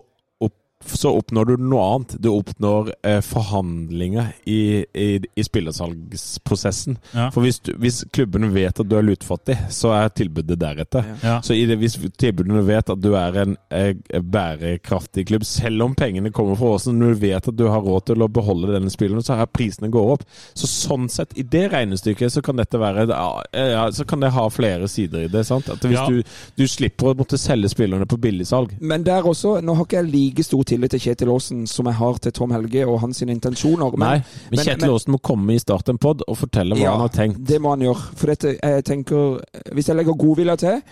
[0.86, 2.14] så oppnår du noe annet.
[2.22, 6.98] Du oppnår eh, forhandlinger i, i, i spillersalgsprosessen.
[7.12, 7.28] Ja.
[7.34, 11.06] For hvis, du, hvis, klubbene vet at du er lutfattig, så er tilbudet deretter.
[11.22, 11.38] Ja.
[11.44, 16.32] Så det, hvis tilbudene vet at du er en eh, bærekraftig klubb, selv om pengene
[16.34, 19.24] kommer fra Åsen, når du vet at du har råd til å beholde denne spilleren,
[19.24, 20.26] så er prisene går opp.
[20.58, 24.46] Så sånn sett, i det regnestykket, så kan dette være ja, Så kan det ha
[24.50, 25.44] flere sider i det.
[25.46, 25.68] sant?
[25.72, 26.22] At hvis du,
[26.58, 28.76] du slipper å måtte selge spillerne på billigsalg.
[28.80, 31.98] Men der også, nå har ikke jeg like stor tillit til Kjetil Aasen som jeg
[32.00, 33.94] har til Tom Helge og hans intensjoner.
[33.94, 37.06] Men, Nei, men Kjetil Aasen må komme i starten pod og fortelle hva ja, han
[37.06, 37.44] har tenkt.
[37.48, 38.08] Det må han gjøre.
[38.18, 39.40] For dette, jeg tenker,
[39.76, 40.82] hvis jeg legger godvilje til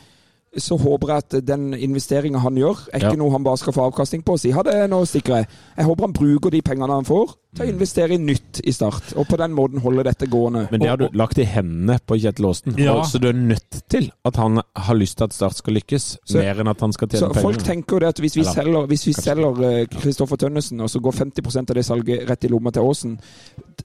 [0.59, 3.18] så håper jeg at den investeringa han gjør, er ikke ja.
[3.20, 5.46] noe han bare skal få avkastning på og si ha det, nå stikker jeg.
[5.76, 7.72] Jeg håper han bruker de pengene han får til å mm.
[7.74, 10.64] investere i nytt i Start, og på den måten holde dette gående.
[10.70, 12.96] Men det har du lagt i hendene på Kjetil Aasen, ja.
[13.07, 16.38] så du er nødt til at han har lyst til at Start skal lykkes, så,
[16.38, 17.46] mer enn at han skal tjene så penger.
[17.46, 18.90] Folk tenker jo det at hvis vi Eller,
[19.22, 22.86] selger Kristoffer uh, Tønnesen, og så går 50 av det salget rett i lomma til
[22.90, 23.18] Aasen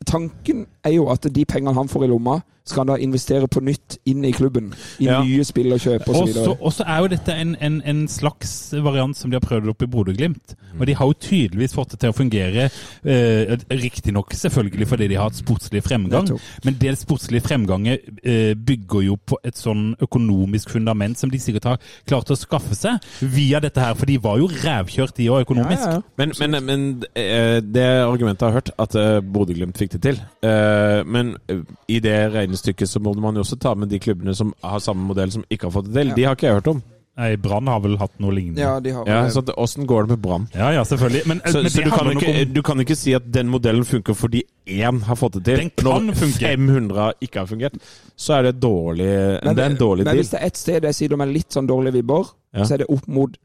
[0.06, 3.62] Tanken er jo at de pengene han får i lomma, skal han da investere på
[3.62, 4.72] nytt inn i klubben.
[4.98, 5.20] I Ja.
[5.22, 6.56] nye spillerkjøp osv.
[6.58, 9.84] Og så er jo dette en, en, en slags variant som de har prøvd opp
[9.86, 10.56] i Bodø-Glimt.
[10.80, 12.66] Og de har jo tydeligvis fått det til å fungere,
[13.06, 16.26] eh, riktignok selvfølgelig fordi de har hatt sportslig fremgang,
[16.66, 21.64] men det sportslige fremganget eh, bygger jo på et sånn økonomisk fundament som de sikkert
[21.70, 21.78] har
[22.10, 25.86] klart å skaffe seg via dette her, for de var jo rævkjørt de òg økonomisk.
[25.86, 26.02] Ja, ja, ja.
[26.18, 30.16] Men, men, men eh, det argumentet jeg har hørt, at eh, Bodø-Glimt fikk det til.
[30.42, 34.36] Eh, Men eh, i det regnestykket så må man jo også ta med de klubbene
[34.36, 36.14] som har samme modell, som ikke har fått det til.
[36.16, 36.84] De har ikke jeg hørt om.
[37.18, 38.60] Nei, Brann har vel hatt noe lignende.
[38.60, 40.50] Ja, de har Ja, så at- Åssen går det med Brann?
[40.54, 41.28] Ja, ja, selvfølgelig.
[41.28, 43.86] Men, Så, men så du, kan ikke, om du kan ikke si at den modellen
[43.86, 45.58] funker fordi én har fått det til.
[45.58, 46.40] Den kan Når funke.
[46.40, 47.74] 500 ikke har fungert,
[48.18, 49.06] så er det dårlig
[49.44, 50.18] Det er en dårlig men deal.
[50.24, 52.64] hvis det er ett sted jeg sier de er litt sånn dårlige vibber, Ja.
[52.64, 53.36] så er det opp mot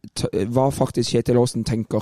[0.54, 1.98] hva faktisk Kjetil Aasen tenker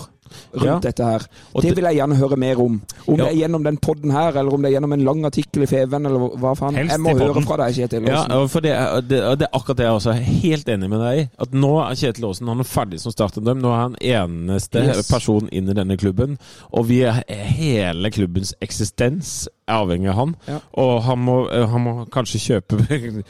[0.53, 0.79] rundt Ja.
[0.79, 1.23] dette her.
[1.55, 2.83] Og det det- vil jeg gjerne høre mer om.
[3.09, 3.25] Om Ja.
[3.25, 5.67] det er gjennom den podden her, eller om det er gjennom en lang artikkel i
[5.67, 6.75] Feven, eller hva faen.
[6.77, 8.31] Helst Jeg må høre fra deg, Kjetil Ja, Aasen.
[8.31, 11.01] Ja, for det, er- det, det er akkurat det jeg også er helt enig med
[11.01, 11.31] deg i.
[11.41, 13.59] At nå er Kjetil Aasen han er ferdig som startendøm.
[13.63, 15.09] Nå er han eneste Yes.
[15.11, 16.39] person inn i denne klubben.
[16.75, 20.35] Og vi er, hele klubbens eksistens er avhengig av han.
[20.49, 20.59] Ja.
[20.83, 22.79] Og han må, han må kanskje kjøpe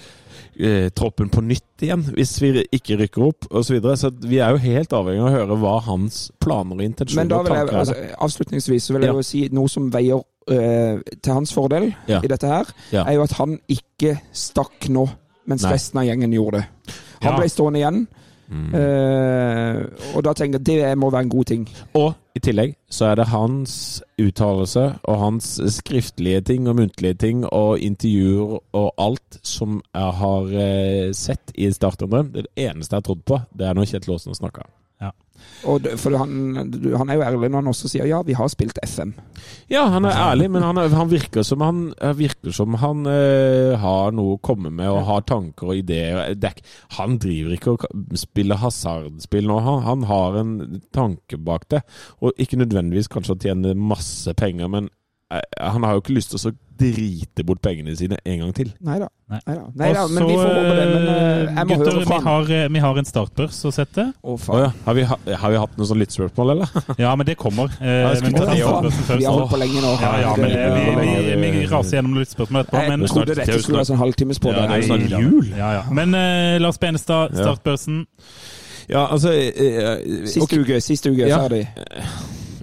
[0.58, 3.62] eh, troppen på nytt igjen, hvis vi ikke rykker opp osv.
[3.68, 3.96] Så, videre.
[4.00, 7.32] så vi er jo helt avhengig av å høre hva hans planer og intensjoner Men
[7.32, 7.96] da vil jeg, altså,
[8.28, 9.16] avslutningsvis så vil jeg Ja.
[9.20, 12.20] jo si noe som veier øh, til hans fordel Ja.
[12.22, 12.70] i dette her,
[13.04, 15.08] er jo at han ikke stakk nå,
[15.48, 15.72] mens Nei.
[15.76, 16.96] resten av gjengen gjorde det.
[17.22, 18.06] Han ble stående igjen,
[18.48, 18.72] Mm.
[18.74, 19.82] eh,
[20.16, 21.68] og da tenker jeg det må være en god ting.
[21.98, 23.74] Og i tillegg så er det hans
[24.20, 30.52] uttalelse og hans skriftlige ting og muntlige ting og intervjuer og alt som jeg har
[30.64, 32.32] eh, sett i Startendrøm.
[32.32, 34.68] Det eneste jeg har trodd på, det er når Kjetil Aasen snakker.
[35.68, 36.34] Og for han,
[36.98, 39.14] han er jo ærlig når han også sier ja, vi har spilt FM.
[39.72, 43.06] Ja, han er ærlig, men han, er, han virker som han, eh, virker som han
[43.10, 46.22] eh, har noe å komme med og har tanker og ideer.
[46.30, 46.62] Er,
[46.98, 49.58] han driver ikke og spiller hasardspill nå.
[49.66, 50.54] Han, han har en
[50.94, 51.82] tanke bak det.
[52.22, 54.92] Og ikke nødvendigvis kanskje å tjene masse penger, men
[55.28, 58.70] han har jo ikke lyst til å drite bort pengene sine en gang til.
[58.84, 59.08] Neida.
[59.28, 59.40] Nei.
[59.44, 59.64] Da.
[60.08, 60.84] Men vi får håpe det.
[60.92, 63.72] Men eh, jeg må gutter, høre fra vi har, eh, vi har en startbørs å
[63.74, 64.04] sette.
[64.14, 64.62] Å, oh, faen.
[64.62, 64.70] ja.
[64.86, 65.04] har, vi,
[65.42, 66.76] har vi hatt noe sånn lyttspørsmål, eller?
[67.04, 67.74] Ja, men det kommer.
[67.82, 68.46] Eh, jeg men vi.
[68.54, 69.92] Vi har holdt på lenge nå.
[70.04, 72.84] Ja, ja, men det, vi, vi, vi raser gjennom lyttspørsmål etterpå.
[72.86, 74.54] Jeg Men, trodde dette skulle være sånn halvtimespodd.
[74.54, 75.52] Ja, det er jo snart jul.
[75.58, 75.84] Ja, ja.
[76.00, 78.04] Men eh, Lars Benestad, startbørsen.
[78.88, 81.42] Ja, altså eh, Siste uke, siste uke, Ja.
[81.44, 81.66] ferdig.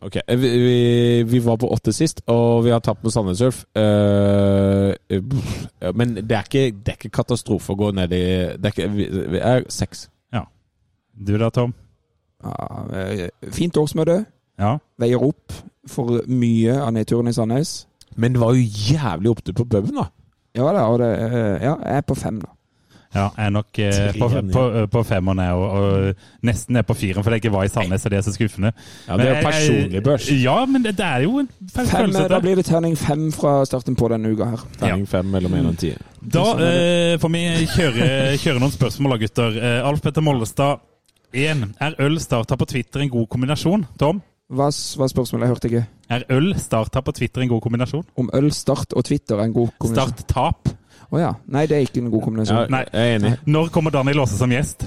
[0.05, 3.63] Ok, vi, vi, vi var på åtte sist, og vi har tapt med Sandnes Surf.
[3.73, 8.69] Uh, eh, men det er, ikke, det er ikke katastrofe å gå ned i Det
[8.69, 10.05] er ikke Vi, vi er seks.
[10.35, 10.43] Ja.
[11.17, 11.73] Du da, Tom?
[12.45, 14.19] Ja, eh, fint årsmøte.
[14.61, 14.75] Ja.
[15.01, 15.55] Veier opp
[15.89, 17.73] for mye av nedturen i Sandnes.
[18.15, 20.11] Men det var jo jævlig opptur på puben, da.
[20.55, 22.53] Ja da, og det, eh, ja, jeg er på fem, da.
[23.15, 26.93] Ja, jeg er nok eh, på, på, på femmeren jeg, og, og nesten ned på
[26.99, 28.71] firen, fordi jeg ikke var i Sandnes, og det er så skuffende.
[29.07, 30.27] Ja, det er jo personlig børs.
[30.43, 32.25] Ja, men det, det er jo en feil Fem, følelse.
[32.25, 34.65] eh, da blir det terning fem fra starten på denne uka her.
[34.81, 35.93] Terning fem mellom én og ti.
[36.35, 37.45] Da eh, får vi
[37.77, 38.11] kjøre,
[38.43, 39.59] kjøre noen spørsmål da, gutter.
[39.63, 40.83] Eh, Alf Petter Mollestad,
[41.35, 41.65] 1.
[41.83, 43.87] Er øl starta på Twitter en god kombinasjon?
[43.99, 44.21] Tom?
[44.45, 45.47] Hva var spørsmålet?
[45.47, 45.85] Jeg hørte ikke.
[46.13, 48.03] Er øl starta på Twitter en god kombinasjon?
[48.21, 50.13] Om øl, Start og Twitter er en god kombinasjon?
[50.19, 50.69] Start-tap?
[51.11, 51.33] Å ja.
[51.47, 52.69] Nei, det er ikke en god kombinasjon.
[52.69, 53.33] Ja, jeg er enig.
[53.45, 54.85] Når kommer Daniel Aase som gjest?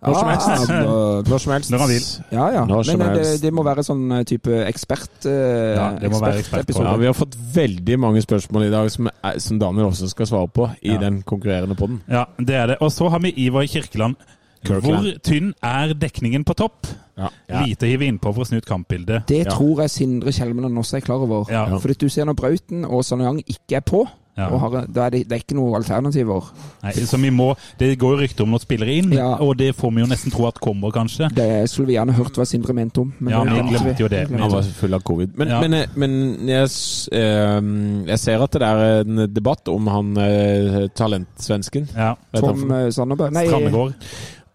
[0.00, 0.48] Når som helst.
[0.48, 1.70] Ah, nå- Når som helst.
[1.70, 2.04] Når han vil.
[2.32, 2.64] Ja, ja.
[2.64, 5.26] Når som Men det, det må være sånn eh, type ekspert...
[5.28, 6.82] eh, Ja, det må være ekspert på.
[6.86, 10.26] Ja, vi har fått veldig mange spørsmål i dag som, er, som Daniel også skal
[10.30, 10.98] svare på i Ja.
[11.04, 12.00] den konkurrerende podden.
[12.08, 12.76] Ja, det er det.
[12.80, 14.16] Og så har vi Ivar Kirkeland.
[14.64, 15.04] Kirkeland.
[15.04, 16.86] Hvor tynn er dekningen på topp?
[17.20, 17.28] Ja.
[17.66, 19.26] Lite å hive innpå for å snu ut kampbildet.
[19.28, 19.50] Det Ja.
[19.52, 21.44] tror jeg Sindre Kjelmeland også er klar over.
[21.52, 21.66] Ja.
[21.78, 24.06] For du ser når Brauten og Sanyang ikke er på,
[24.38, 24.46] Ja.
[24.48, 26.46] og har, da er det, det er ikke noen alternativer.
[26.84, 29.34] Nei, så vi må, Det går jo rykter om noen spillere inn, Ja.
[29.42, 31.28] og det får vi jo nesten tro at kommer, kanskje.
[31.34, 33.12] Det skulle vi gjerne hørt hva Sindre mente om.
[33.18, 34.22] Men Ja, det vi glemte jo det.
[34.30, 35.36] Han var full av covid.
[35.36, 35.60] Men, Ja.
[35.60, 36.70] men, eh, men jeg,
[37.12, 37.60] eh,
[38.06, 41.88] jeg ser at det er en debatt om han eh, talentsvensken.
[41.94, 42.14] Ja.
[42.34, 43.94] Tom Sandberg Nei, Strandegård.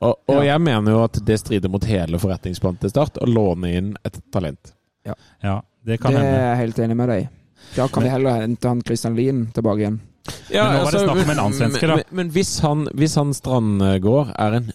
[0.01, 0.53] Og, og Ja.
[0.55, 4.17] jeg mener jo at det strider mot hele forretningsplanen til Start å låne inn et
[4.32, 4.73] talent.
[5.05, 6.38] Ja, det kan det hende.
[6.39, 7.30] er jeg helt enig med deg.
[7.76, 10.01] Da kan vi heller hente han Christian Lien tilbake igjen.
[10.49, 11.99] Ja, Men nå var det snakk om en annen svenske, da.
[11.99, 14.72] Men, men hvis han, hvis han Strandgård er en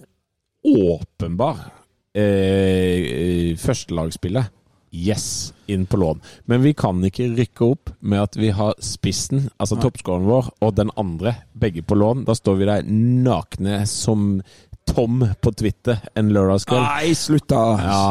[0.67, 1.63] åpenbar
[2.15, 4.51] eh, førstelagsspiller
[4.91, 6.21] Yes, inn på lån.
[6.51, 10.75] Men vi kan ikke rykke opp med at vi har spissen, altså toppskåreren vår, og
[10.75, 12.25] den andre, begge på lån.
[12.27, 14.41] Da står vi der nakne som
[14.95, 16.83] tom på Twitter en lørdagskveld.
[16.85, 17.63] Nei, slutt da!
[17.85, 18.03] Ja.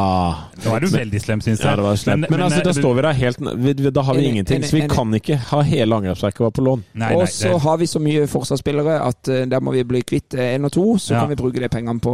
[0.66, 1.68] Nå er du veldig slem, syns jeg.
[1.70, 2.28] Ja, det var slemt.
[2.32, 4.66] Men, altså, da står vi der helt vi, Da har vi ingenting.
[4.68, 6.84] Så vi kan ikke ha hele angrepsverket vårt på lån.
[7.10, 10.38] Og så det, har vi så mye forsvarsspillere at uh, der må vi bli kvitt
[10.40, 10.86] én og to.
[10.98, 11.24] Så Ja.
[11.24, 12.14] kan vi bruke de pengene på,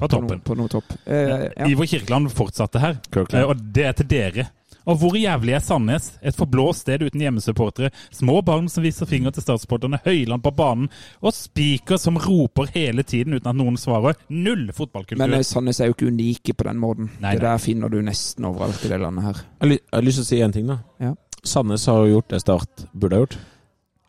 [0.00, 0.96] På på, noe, på noe topp.
[1.06, 1.66] Uh, ja.
[1.68, 4.48] Ivar Kirkeland fortsatte her, eh, og det er til dere.
[4.86, 6.12] Og hvor jævlig er Sandnes?
[6.22, 7.90] Et forblåst sted uten hjemmesupportere.
[8.14, 9.98] Små barn som viser finger til statssupporterne.
[10.06, 10.86] Høyland på banen.
[11.22, 14.18] Og spiker som roper hele tiden uten at noen svarer.
[14.30, 15.18] Null fotballkultur.
[15.24, 17.10] Men eh, Sandnes er jo ikke unike på den måten.
[17.22, 19.42] Nei, Det der finner du nesten overalt i det landet her.
[19.66, 20.78] Jeg har lyst til å si en ting, da.
[21.02, 21.12] Ja.
[21.46, 23.38] Sandnes har jo gjort det Start burde ha gjort.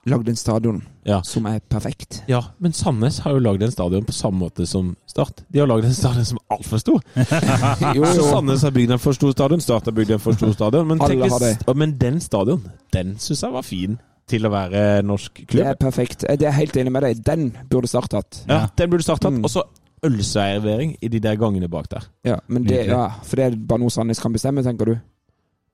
[0.08, 1.22] Lagd en stadion Ja.
[1.24, 2.22] som er perfekt.
[2.28, 5.44] ja, men Sandnes har jo lagd en stadion på samme måte som Start.
[5.52, 7.02] De har lagd en stadion som er altfor stor.
[7.96, 8.28] Jo, Så jo.
[8.32, 10.88] Sandnes har bygd en for stor stadion, Start har bygd en for stor stadion.
[10.88, 11.68] Men, Alle tenk hvis- har det.
[11.68, 12.64] Ja, men den stadion,
[12.94, 15.64] den syns jeg var fin til å være norsk klubb.
[15.64, 16.24] Det er perfekt.
[16.28, 17.24] Jeg er helt enig med deg.
[17.24, 18.44] Den burde Start hatt.
[18.48, 19.34] Ja, den burde Start hatt.
[19.34, 19.44] Mm.
[19.44, 19.64] Og så
[20.06, 22.04] ølservering i de der gangene bak der.
[22.28, 24.98] Ja, men det, ja, for det er bare noe Sandnes kan bestemme, tenker du?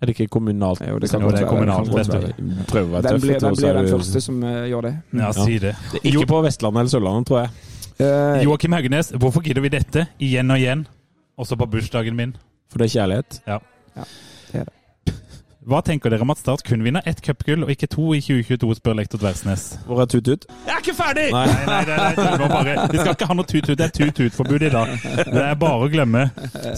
[0.03, 0.81] Er det ikke kommunalt?
[0.83, 2.65] Jo, det kan Jo, det er kommunalt, Den kan vet du.
[2.67, 3.21] Prøve å være tøff.
[3.23, 4.91] blir, så blir den første som eh, gjør det?
[5.15, 5.71] Ja, si det.
[6.03, 7.53] Ikke på Vestlandet eller Sørlandet, tror jeg.
[8.01, 10.83] Uh, Joakim Haugenes, hvorfor gidder vi dette igjen og igjen?
[11.39, 12.35] Også på bursdagen min.
[12.67, 13.39] For det er kjærlighet.
[13.47, 13.61] Ja.
[13.95, 14.09] Ja.
[15.69, 18.75] Hva tenker dere om at Start kun vinner ett cupgull og ikke to i 2022,
[18.79, 19.63] spør lektor Tversnes.
[19.87, 20.43] Hvor er Tut-Tut?
[20.65, 21.27] Jeg er ikke ferdig!
[21.31, 21.45] Nei.
[21.47, 23.77] Nei, nei, nei, nei bare, Vi skal ikke ha noe tut-tut.
[23.79, 24.91] Det er tut-tut-forbud i dag.
[25.29, 26.25] Det er bare å glemme.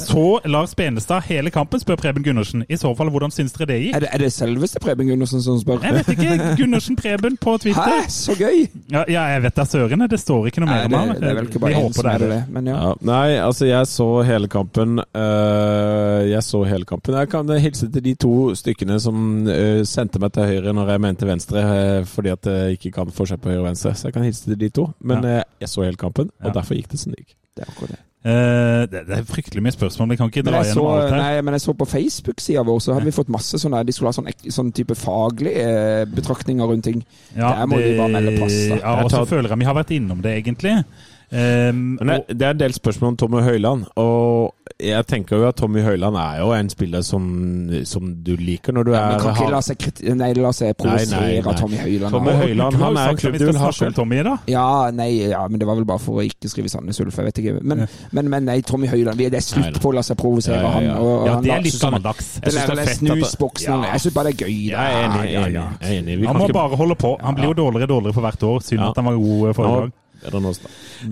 [0.02, 2.66] Så Lars Benestad hele kampen, spør Preben Gundersen.
[2.70, 3.95] I så fall, hvordan syns dere det gikk?
[3.98, 5.82] Er det, er det selveste Preben Gundersen som spør?
[5.86, 6.52] Jeg vet ikke.
[6.62, 7.98] Gundersen Preben på Twitter.
[8.03, 8.68] Hæ, så gøy!
[8.94, 10.06] Ja, ja jeg vet da søren.
[10.12, 11.16] Det står ikke noe mer om ham.
[11.18, 12.41] det er vel ikke bare en én som er det, det.
[12.53, 12.78] men ja.
[12.86, 14.99] Ja, nei, altså jeg så hele kampen.
[15.16, 17.18] Uh, jeg så hele kampen.
[17.18, 21.02] Jeg kan hilse til de to stykkene som øh, sendte meg til høyre når jeg
[21.02, 21.57] mente venstre,
[21.99, 23.93] øh, fordi at jeg ikke kan forskjell på høyre og venstre.
[23.95, 24.89] Så jeg kan hilse til de to.
[25.02, 25.38] Men Ja.
[25.38, 26.53] øh, jeg så hele kampen, og Ja.
[26.60, 27.35] derfor gikk det som det gikk.
[27.56, 27.99] Det er akkurat det.
[28.26, 28.31] Uh,
[28.89, 30.10] det, det er fryktelig mye spørsmål.
[30.10, 31.18] Vi kan ikke dra gjennom alt her.
[31.22, 34.10] nei, men jeg så på Facebook-sida vår, så hadde vi fått masse sånne De skulle
[34.10, 37.03] ha sånn, sånn type faglige eh, betraktninger rundt ting.
[37.35, 38.80] Der må vi bare melde pass, da.
[38.81, 40.84] Ja, og så tar- føler jeg vi har vært innom det, egentlig.
[41.31, 45.56] Um, det, det er en del spørsmål om Tommy Høiland, og jeg tenker jo at
[45.57, 47.23] Tommy Høiland er jo en spiller som,
[47.88, 50.69] som du liker når du Ja, er kan ikke la seg, kriti nei, la seg
[50.69, 51.56] Nei, provosere nei, av.
[51.60, 52.14] Tommy Høiland.
[52.14, 53.60] Tommy Høyland, Høiland, han er klubbduell.
[53.61, 53.95] Har selv.
[53.95, 54.35] Tommy, da.
[54.52, 57.30] Ja, nei, ja, men det var vel bare for å ikke skrive Sandnes Ulf, jeg
[57.30, 57.56] vet ikke.
[57.61, 60.61] Men, men, men nei, Tommy Høiland, det er slutt på å la seg provosere Ja,
[60.61, 60.93] ja, ja.
[60.93, 61.02] han.
[61.02, 62.31] Og, Ja, det er litt gammeldags.
[62.35, 64.56] Jeg Den synes der det er fett snusboksen Jeg syns bare det er gøy.
[64.69, 65.26] Jeg er enig.
[65.31, 65.68] Jeg er enig.
[65.81, 66.18] Jeg er enig.
[66.27, 67.15] Han må ikke bare holde på.
[67.23, 68.65] Han blir jo dårligere og dårligere for hvert år.
[68.65, 69.93] Synd at han var god eh, forrige gang.
[70.26, 70.69] Bedre enn oss, da.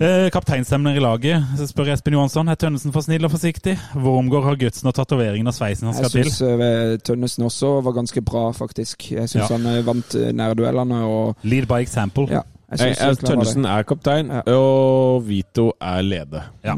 [0.08, 2.50] Eh, Kapteinstemner i laget, så spør Espen Johansson.
[2.50, 3.76] Er Tønnesen for snill og forsiktig?
[3.96, 6.32] Wormgård har gutsen og tatoveringen av sveisen han Jeg skal til.
[6.34, 9.12] syns Tønnesen også var ganske bra, faktisk.
[9.12, 9.58] Jeg syns Ja.
[9.58, 12.28] han uh, vant eh, nærduellene og Lead by example.
[12.32, 12.42] Ja.
[12.74, 13.18] Jeg Jeg, jeg.
[13.22, 14.42] Tønnesen er kaptein, Ja.
[14.58, 16.50] og Vito er leder.
[16.66, 16.76] Ja.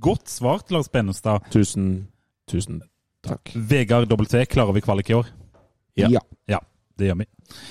[0.00, 1.40] Godt svart, Lars Bennestad.
[1.50, 2.06] Tusen,
[2.48, 2.82] tusen
[3.24, 3.50] Takk.
[3.56, 5.26] Vegard WT, klarer vi kvalik i år?
[5.96, 6.08] Ja.
[6.12, 6.20] Ja.
[6.46, 6.58] Ja,
[6.98, 7.26] det gjør vi.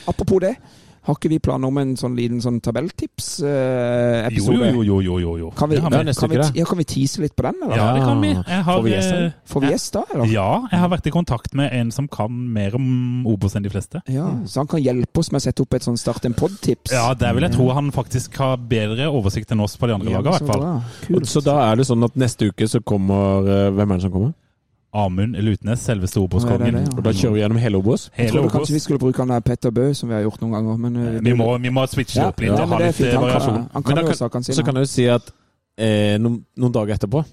[0.07, 0.55] Apropos det,
[1.03, 4.69] har ikke vi planer om en sånn liten sånn tabelltips-episode?
[4.71, 5.33] jo, jo, jo, jo.
[5.41, 5.49] jo.
[5.57, 5.91] Kan vi, kan,
[6.31, 7.75] vi, ja, kan vi tease litt på den, eller?
[7.75, 8.29] Ja, det kan vi.
[8.31, 10.25] Jeg har, Får vi gjest, eh, Får vi gjest da, eller?
[10.31, 12.87] Ja, jeg har vært i kontakt med en som kan mer om
[13.27, 13.97] Obos enn de fleste.
[14.11, 16.91] Ja, Så han kan hjelpe oss med å sette opp et sånn Start en pod-tips?
[16.91, 20.09] Ja, der vil jeg tro han faktisk har bedre oversikt enn oss på de andre
[20.11, 20.63] Ja, lagene, i hvert fall.
[21.29, 24.13] Så da er det sånn at neste uke så kommer eh, Hvem er det som
[24.15, 24.31] kommer?
[24.93, 26.75] Amund Lutnes, selveste Obos-kongen.
[26.75, 26.83] ja.
[26.97, 28.09] Og da kjører vi gjennom hele Obos?
[28.17, 28.51] Jeg tror Obos.
[28.53, 30.77] kanskje vi skulle bruke han der Petter Bø, som vi har gjort noen ganger.
[30.77, 32.91] Men eh, Vi må, vi må switche det ja, opp litt ja, og ha det
[32.91, 34.91] litt eh, Han kan, han Men kan da jo kan- sakene Så kan jeg jo
[34.93, 35.31] si at
[35.77, 37.23] eh, noen, noen dager etterpå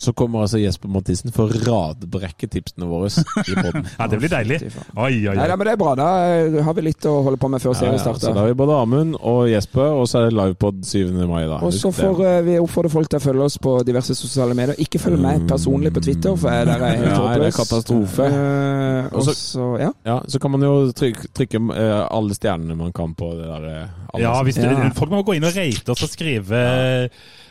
[0.00, 3.84] så kommer altså Jesper Mathisen for å radbrekke tipsene våre i poden.
[4.00, 4.58] Ja, det blir deilig.
[4.64, 4.72] Oi.
[4.96, 5.90] Oi, oi, Nei, nei, men det er bra.
[5.98, 8.34] Da eh, har vi litt å holde på med før Ja, serien ja, så starter.
[8.38, 11.12] da har vi både Amund og Jesper, og så er det livepod 7.
[11.28, 11.42] mai.
[11.50, 11.58] da.
[11.66, 14.80] Og så får uh, vi oppfordre folk til å følge oss på diverse sosiale medier.
[14.80, 17.56] Ikke følg meg personlig på Twitter, for jeg, der er jeg helt Nei, det er
[17.60, 18.30] katastrofe.
[18.32, 19.90] Uh, Og og så- så, ja.
[20.06, 23.68] Ja, så kan man jo trykke, trykke uh, alle stjernene man kan på det der.
[23.70, 24.88] eh, Ja, hvis det, Ja.
[24.96, 26.60] Folk må gå inn og rate oss og skrive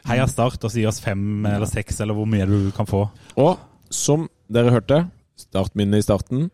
[0.09, 3.03] Heia Start og si oss fem eller seks, eller hvor mye du kan få.
[3.37, 3.59] Og
[3.93, 5.03] som dere hørte,
[5.37, 6.47] startminnet i starten.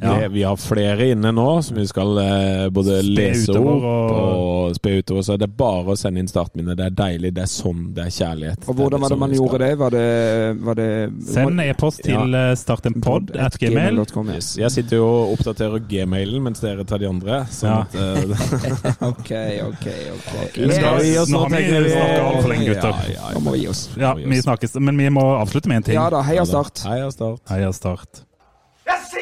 [0.00, 0.14] Ja.
[0.20, 3.84] Det, vi har flere inne nå som vi skal eh, både Spe lese utover opp
[3.84, 5.22] og- og spe utover.
[5.22, 7.32] Så det er bare å sende inn startminner Det er deilig.
[7.36, 7.82] Det er sånn.
[7.94, 8.68] Det er kjærlighet.
[8.68, 9.78] Og hvordan var det man gjorde det?
[9.78, 10.88] Var det, var det
[11.28, 12.54] Send e-post til ja.
[12.56, 14.00] startenpod at gmail.
[14.32, 14.56] Yes.
[14.56, 17.44] Jeg sitter jo og oppdaterer gmailen mens dere tar de andre.
[17.52, 17.80] Sånn Ja.
[17.82, 17.94] at,
[19.02, 19.30] uh, Ok,
[19.68, 19.86] ok,
[20.16, 20.56] ok.
[20.56, 20.76] Yes.
[20.76, 21.94] Skal vi gi oss Nå nå, har vi tenker vi?
[22.32, 22.88] altfor lenge, gutter.
[22.88, 23.34] Ja, ja, ja.
[23.36, 23.88] Nå må vi gi oss.
[23.96, 24.74] Ja, vi snakkes.
[24.80, 25.94] Men vi må avslutte med en ting.
[26.00, 26.80] Ja da, heia Start.
[26.88, 27.40] Heia Start.
[27.50, 28.24] Heia Start.
[28.86, 29.21] Jeg start.